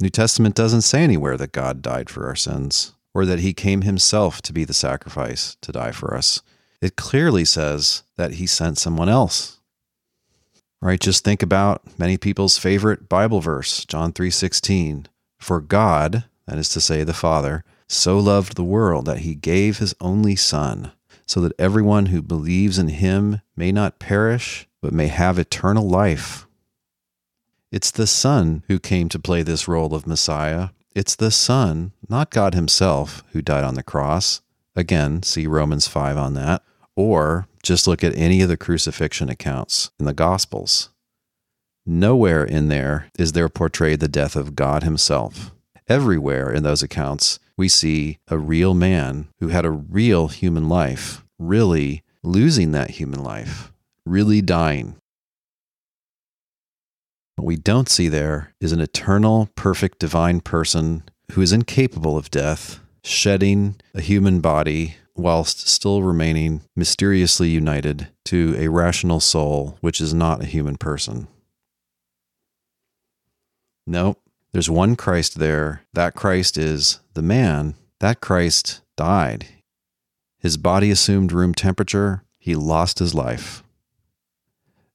New 0.00 0.10
Testament 0.10 0.54
doesn't 0.54 0.82
say 0.82 1.02
anywhere 1.02 1.36
that 1.36 1.52
God 1.52 1.82
died 1.82 2.10
for 2.10 2.26
our 2.26 2.36
sins 2.36 2.92
or 3.14 3.24
that 3.24 3.40
he 3.40 3.54
came 3.54 3.82
himself 3.82 4.42
to 4.42 4.52
be 4.52 4.64
the 4.64 4.74
sacrifice 4.74 5.56
to 5.62 5.72
die 5.72 5.92
for 5.92 6.14
us. 6.14 6.42
It 6.82 6.96
clearly 6.96 7.44
says 7.44 8.02
that 8.16 8.34
he 8.34 8.46
sent 8.46 8.78
someone 8.78 9.08
else. 9.08 9.60
Right? 10.82 11.00
Just 11.00 11.24
think 11.24 11.42
about 11.42 11.98
many 11.98 12.18
people's 12.18 12.58
favorite 12.58 13.08
Bible 13.08 13.40
verse, 13.40 13.86
John 13.86 14.12
3:16. 14.12 15.08
For 15.38 15.60
God, 15.60 16.24
that 16.46 16.58
is 16.58 16.68
to 16.70 16.80
say 16.80 17.02
the 17.02 17.14
Father, 17.14 17.64
so 17.88 18.18
loved 18.18 18.56
the 18.56 18.64
world 18.64 19.06
that 19.06 19.20
he 19.20 19.34
gave 19.34 19.78
his 19.78 19.94
only 20.00 20.36
son, 20.36 20.92
so 21.24 21.40
that 21.40 21.58
everyone 21.58 22.06
who 22.06 22.20
believes 22.20 22.78
in 22.78 22.88
him 22.88 23.40
may 23.56 23.72
not 23.72 23.98
perish, 23.98 24.68
but 24.82 24.92
may 24.92 25.08
have 25.08 25.38
eternal 25.38 25.88
life. 25.88 26.45
It's 27.76 27.90
the 27.90 28.06
Son 28.06 28.62
who 28.68 28.78
came 28.78 29.10
to 29.10 29.18
play 29.18 29.42
this 29.42 29.68
role 29.68 29.94
of 29.94 30.06
Messiah. 30.06 30.70
It's 30.94 31.14
the 31.14 31.30
Son, 31.30 31.92
not 32.08 32.30
God 32.30 32.54
Himself, 32.54 33.22
who 33.32 33.42
died 33.42 33.64
on 33.64 33.74
the 33.74 33.82
cross. 33.82 34.40
Again, 34.74 35.22
see 35.22 35.46
Romans 35.46 35.86
5 35.86 36.16
on 36.16 36.32
that. 36.32 36.62
Or 36.96 37.48
just 37.62 37.86
look 37.86 38.02
at 38.02 38.16
any 38.16 38.40
of 38.40 38.48
the 38.48 38.56
crucifixion 38.56 39.28
accounts 39.28 39.90
in 40.00 40.06
the 40.06 40.14
Gospels. 40.14 40.88
Nowhere 41.84 42.46
in 42.46 42.68
there 42.68 43.10
is 43.18 43.32
there 43.32 43.50
portrayed 43.50 44.00
the 44.00 44.08
death 44.08 44.36
of 44.36 44.56
God 44.56 44.82
Himself. 44.82 45.52
Everywhere 45.86 46.50
in 46.50 46.62
those 46.62 46.82
accounts, 46.82 47.38
we 47.58 47.68
see 47.68 48.16
a 48.28 48.38
real 48.38 48.72
man 48.72 49.28
who 49.38 49.48
had 49.48 49.66
a 49.66 49.70
real 49.70 50.28
human 50.28 50.66
life, 50.66 51.26
really 51.38 52.02
losing 52.22 52.72
that 52.72 52.92
human 52.92 53.22
life, 53.22 53.70
really 54.06 54.40
dying. 54.40 54.96
What 57.36 57.44
we 57.44 57.56
don't 57.56 57.88
see 57.88 58.08
there 58.08 58.54
is 58.60 58.72
an 58.72 58.80
eternal, 58.80 59.50
perfect, 59.56 59.98
divine 59.98 60.40
person 60.40 61.04
who 61.32 61.42
is 61.42 61.52
incapable 61.52 62.16
of 62.16 62.30
death, 62.30 62.80
shedding 63.04 63.76
a 63.94 64.00
human 64.00 64.40
body 64.40 64.96
whilst 65.14 65.68
still 65.68 66.02
remaining 66.02 66.62
mysteriously 66.74 67.50
united 67.50 68.08
to 68.24 68.54
a 68.58 68.68
rational 68.68 69.20
soul 69.20 69.76
which 69.82 70.00
is 70.00 70.14
not 70.14 70.42
a 70.42 70.46
human 70.46 70.76
person. 70.76 71.28
No, 73.86 74.16
there's 74.52 74.70
one 74.70 74.96
Christ 74.96 75.38
there. 75.38 75.82
That 75.92 76.14
Christ 76.14 76.56
is 76.56 77.00
the 77.12 77.22
man. 77.22 77.74
That 78.00 78.22
Christ 78.22 78.80
died. 78.96 79.46
His 80.38 80.56
body 80.56 80.90
assumed 80.90 81.32
room 81.32 81.54
temperature. 81.54 82.24
He 82.38 82.54
lost 82.54 82.98
his 82.98 83.14
life. 83.14 83.62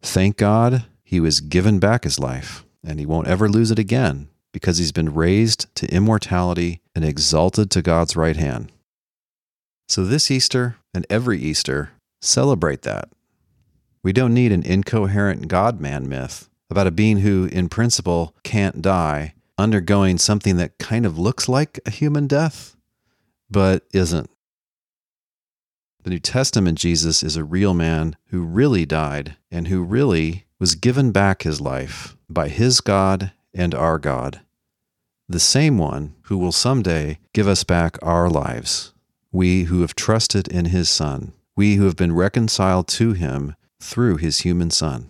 Thank 0.01 0.37
God 0.37 0.85
he 1.11 1.19
was 1.19 1.41
given 1.41 1.77
back 1.77 2.05
his 2.05 2.19
life, 2.19 2.63
and 2.85 2.97
he 2.97 3.05
won't 3.05 3.27
ever 3.27 3.49
lose 3.49 3.69
it 3.69 3.77
again 3.77 4.29
because 4.53 4.77
he's 4.77 4.93
been 4.93 5.13
raised 5.13 5.67
to 5.75 5.93
immortality 5.93 6.79
and 6.95 7.03
exalted 7.03 7.69
to 7.69 7.81
God's 7.81 8.15
right 8.15 8.37
hand. 8.37 8.71
So 9.89 10.05
this 10.05 10.31
Easter 10.31 10.77
and 10.93 11.05
every 11.09 11.37
Easter, 11.37 11.91
celebrate 12.21 12.83
that. 12.83 13.09
We 14.01 14.13
don't 14.13 14.33
need 14.33 14.53
an 14.53 14.63
incoherent 14.63 15.49
God 15.49 15.81
man 15.81 16.07
myth 16.07 16.49
about 16.69 16.87
a 16.87 16.91
being 16.91 17.17
who, 17.17 17.49
in 17.51 17.67
principle, 17.67 18.33
can't 18.43 18.81
die, 18.81 19.33
undergoing 19.57 20.17
something 20.17 20.55
that 20.55 20.77
kind 20.77 21.05
of 21.05 21.19
looks 21.19 21.49
like 21.49 21.81
a 21.85 21.91
human 21.91 22.25
death, 22.25 22.77
but 23.49 23.83
isn't. 23.91 24.29
The 26.03 26.09
New 26.09 26.19
Testament 26.19 26.77
Jesus 26.77 27.21
is 27.21 27.35
a 27.35 27.43
real 27.43 27.73
man 27.73 28.15
who 28.27 28.43
really 28.43 28.85
died 28.85 29.35
and 29.51 29.67
who 29.67 29.83
really 29.83 30.45
was 30.61 30.75
given 30.75 31.11
back 31.11 31.41
his 31.41 31.59
life 31.59 32.15
by 32.29 32.47
his 32.47 32.81
God 32.81 33.31
and 33.51 33.73
our 33.73 33.97
God, 33.97 34.41
the 35.27 35.39
same 35.39 35.79
one 35.79 36.13
who 36.25 36.37
will 36.37 36.51
someday 36.51 37.17
give 37.33 37.47
us 37.47 37.63
back 37.63 37.97
our 38.03 38.29
lives, 38.29 38.93
we 39.31 39.63
who 39.63 39.81
have 39.81 39.95
trusted 39.95 40.47
in 40.47 40.65
his 40.65 40.87
Son, 40.87 41.33
we 41.55 41.77
who 41.77 41.85
have 41.85 41.95
been 41.95 42.13
reconciled 42.13 42.87
to 42.89 43.13
him 43.13 43.55
through 43.81 44.17
his 44.17 44.41
human 44.41 44.69
Son. 44.69 45.09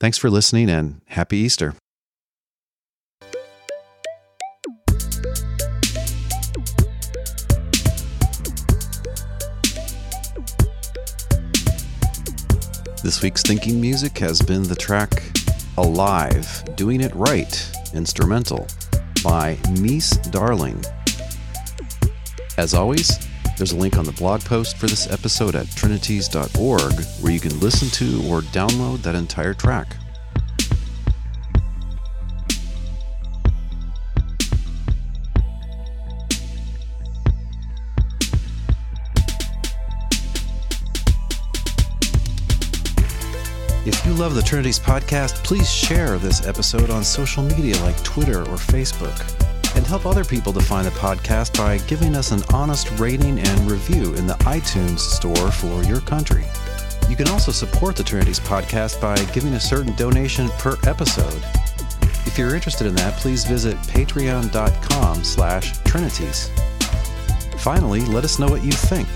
Thanks 0.00 0.16
for 0.16 0.30
listening 0.30 0.70
and 0.70 1.02
happy 1.08 1.36
Easter. 1.36 1.74
This 13.02 13.20
week's 13.20 13.42
thinking 13.42 13.80
music 13.80 14.16
has 14.18 14.40
been 14.40 14.62
the 14.62 14.76
track 14.76 15.24
Alive, 15.76 16.62
Doing 16.76 17.00
It 17.00 17.12
Right, 17.16 17.72
instrumental 17.94 18.68
by 19.24 19.56
Mies 19.74 20.30
Darling. 20.30 20.80
As 22.58 22.74
always, 22.74 23.18
there's 23.56 23.72
a 23.72 23.76
link 23.76 23.96
on 23.96 24.04
the 24.04 24.12
blog 24.12 24.42
post 24.42 24.76
for 24.76 24.86
this 24.86 25.10
episode 25.10 25.56
at 25.56 25.66
trinities.org 25.70 26.92
where 27.20 27.32
you 27.32 27.40
can 27.40 27.58
listen 27.58 27.88
to 27.88 28.22
or 28.30 28.40
download 28.40 29.02
that 29.02 29.16
entire 29.16 29.54
track. 29.54 29.96
You 44.12 44.18
love 44.18 44.34
the 44.34 44.42
Trinities 44.42 44.78
podcast, 44.78 45.42
please 45.42 45.72
share 45.72 46.18
this 46.18 46.46
episode 46.46 46.90
on 46.90 47.02
social 47.02 47.42
media 47.42 47.74
like 47.80 47.96
Twitter 48.04 48.40
or 48.40 48.58
Facebook. 48.58 49.18
And 49.74 49.86
help 49.86 50.04
other 50.04 50.22
people 50.22 50.52
to 50.52 50.60
find 50.60 50.86
the 50.86 50.90
podcast 50.90 51.56
by 51.56 51.78
giving 51.88 52.14
us 52.14 52.30
an 52.30 52.42
honest 52.52 52.90
rating 52.98 53.38
and 53.40 53.70
review 53.70 54.12
in 54.12 54.26
the 54.26 54.34
iTunes 54.40 54.98
store 54.98 55.50
for 55.50 55.82
your 55.84 56.00
country. 56.02 56.44
You 57.08 57.16
can 57.16 57.26
also 57.28 57.52
support 57.52 57.96
the 57.96 58.04
Trinities 58.04 58.38
podcast 58.38 59.00
by 59.00 59.16
giving 59.32 59.54
a 59.54 59.60
certain 59.60 59.96
donation 59.96 60.50
per 60.58 60.76
episode. 60.86 61.42
If 62.26 62.36
you're 62.36 62.54
interested 62.54 62.86
in 62.86 62.94
that, 62.96 63.14
please 63.14 63.46
visit 63.46 63.78
patreon.com 63.78 65.24
slash 65.24 65.78
trinities. 65.84 66.50
Finally, 67.56 68.02
let 68.02 68.24
us 68.24 68.38
know 68.38 68.48
what 68.48 68.62
you 68.62 68.72
think 68.72 69.08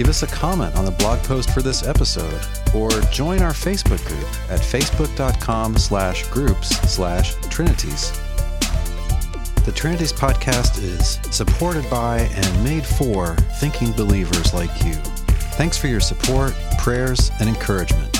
give 0.00 0.08
us 0.08 0.22
a 0.22 0.26
comment 0.28 0.74
on 0.76 0.86
the 0.86 0.90
blog 0.92 1.22
post 1.24 1.50
for 1.50 1.60
this 1.60 1.86
episode, 1.86 2.40
or 2.74 2.88
join 3.12 3.42
our 3.42 3.52
Facebook 3.52 4.02
group 4.08 4.26
at 4.50 4.58
facebook.com 4.58 5.76
slash 5.76 6.26
groups 6.28 6.70
slash 6.90 7.34
trinities. 7.50 8.10
The 9.66 9.72
Trinities 9.74 10.10
podcast 10.10 10.82
is 10.82 11.18
supported 11.36 11.84
by 11.90 12.20
and 12.20 12.64
made 12.64 12.86
for 12.86 13.36
thinking 13.60 13.92
believers 13.92 14.54
like 14.54 14.70
you. 14.86 14.94
Thanks 15.58 15.76
for 15.76 15.88
your 15.88 16.00
support, 16.00 16.54
prayers, 16.78 17.30
and 17.38 17.46
encouragement. 17.46 18.19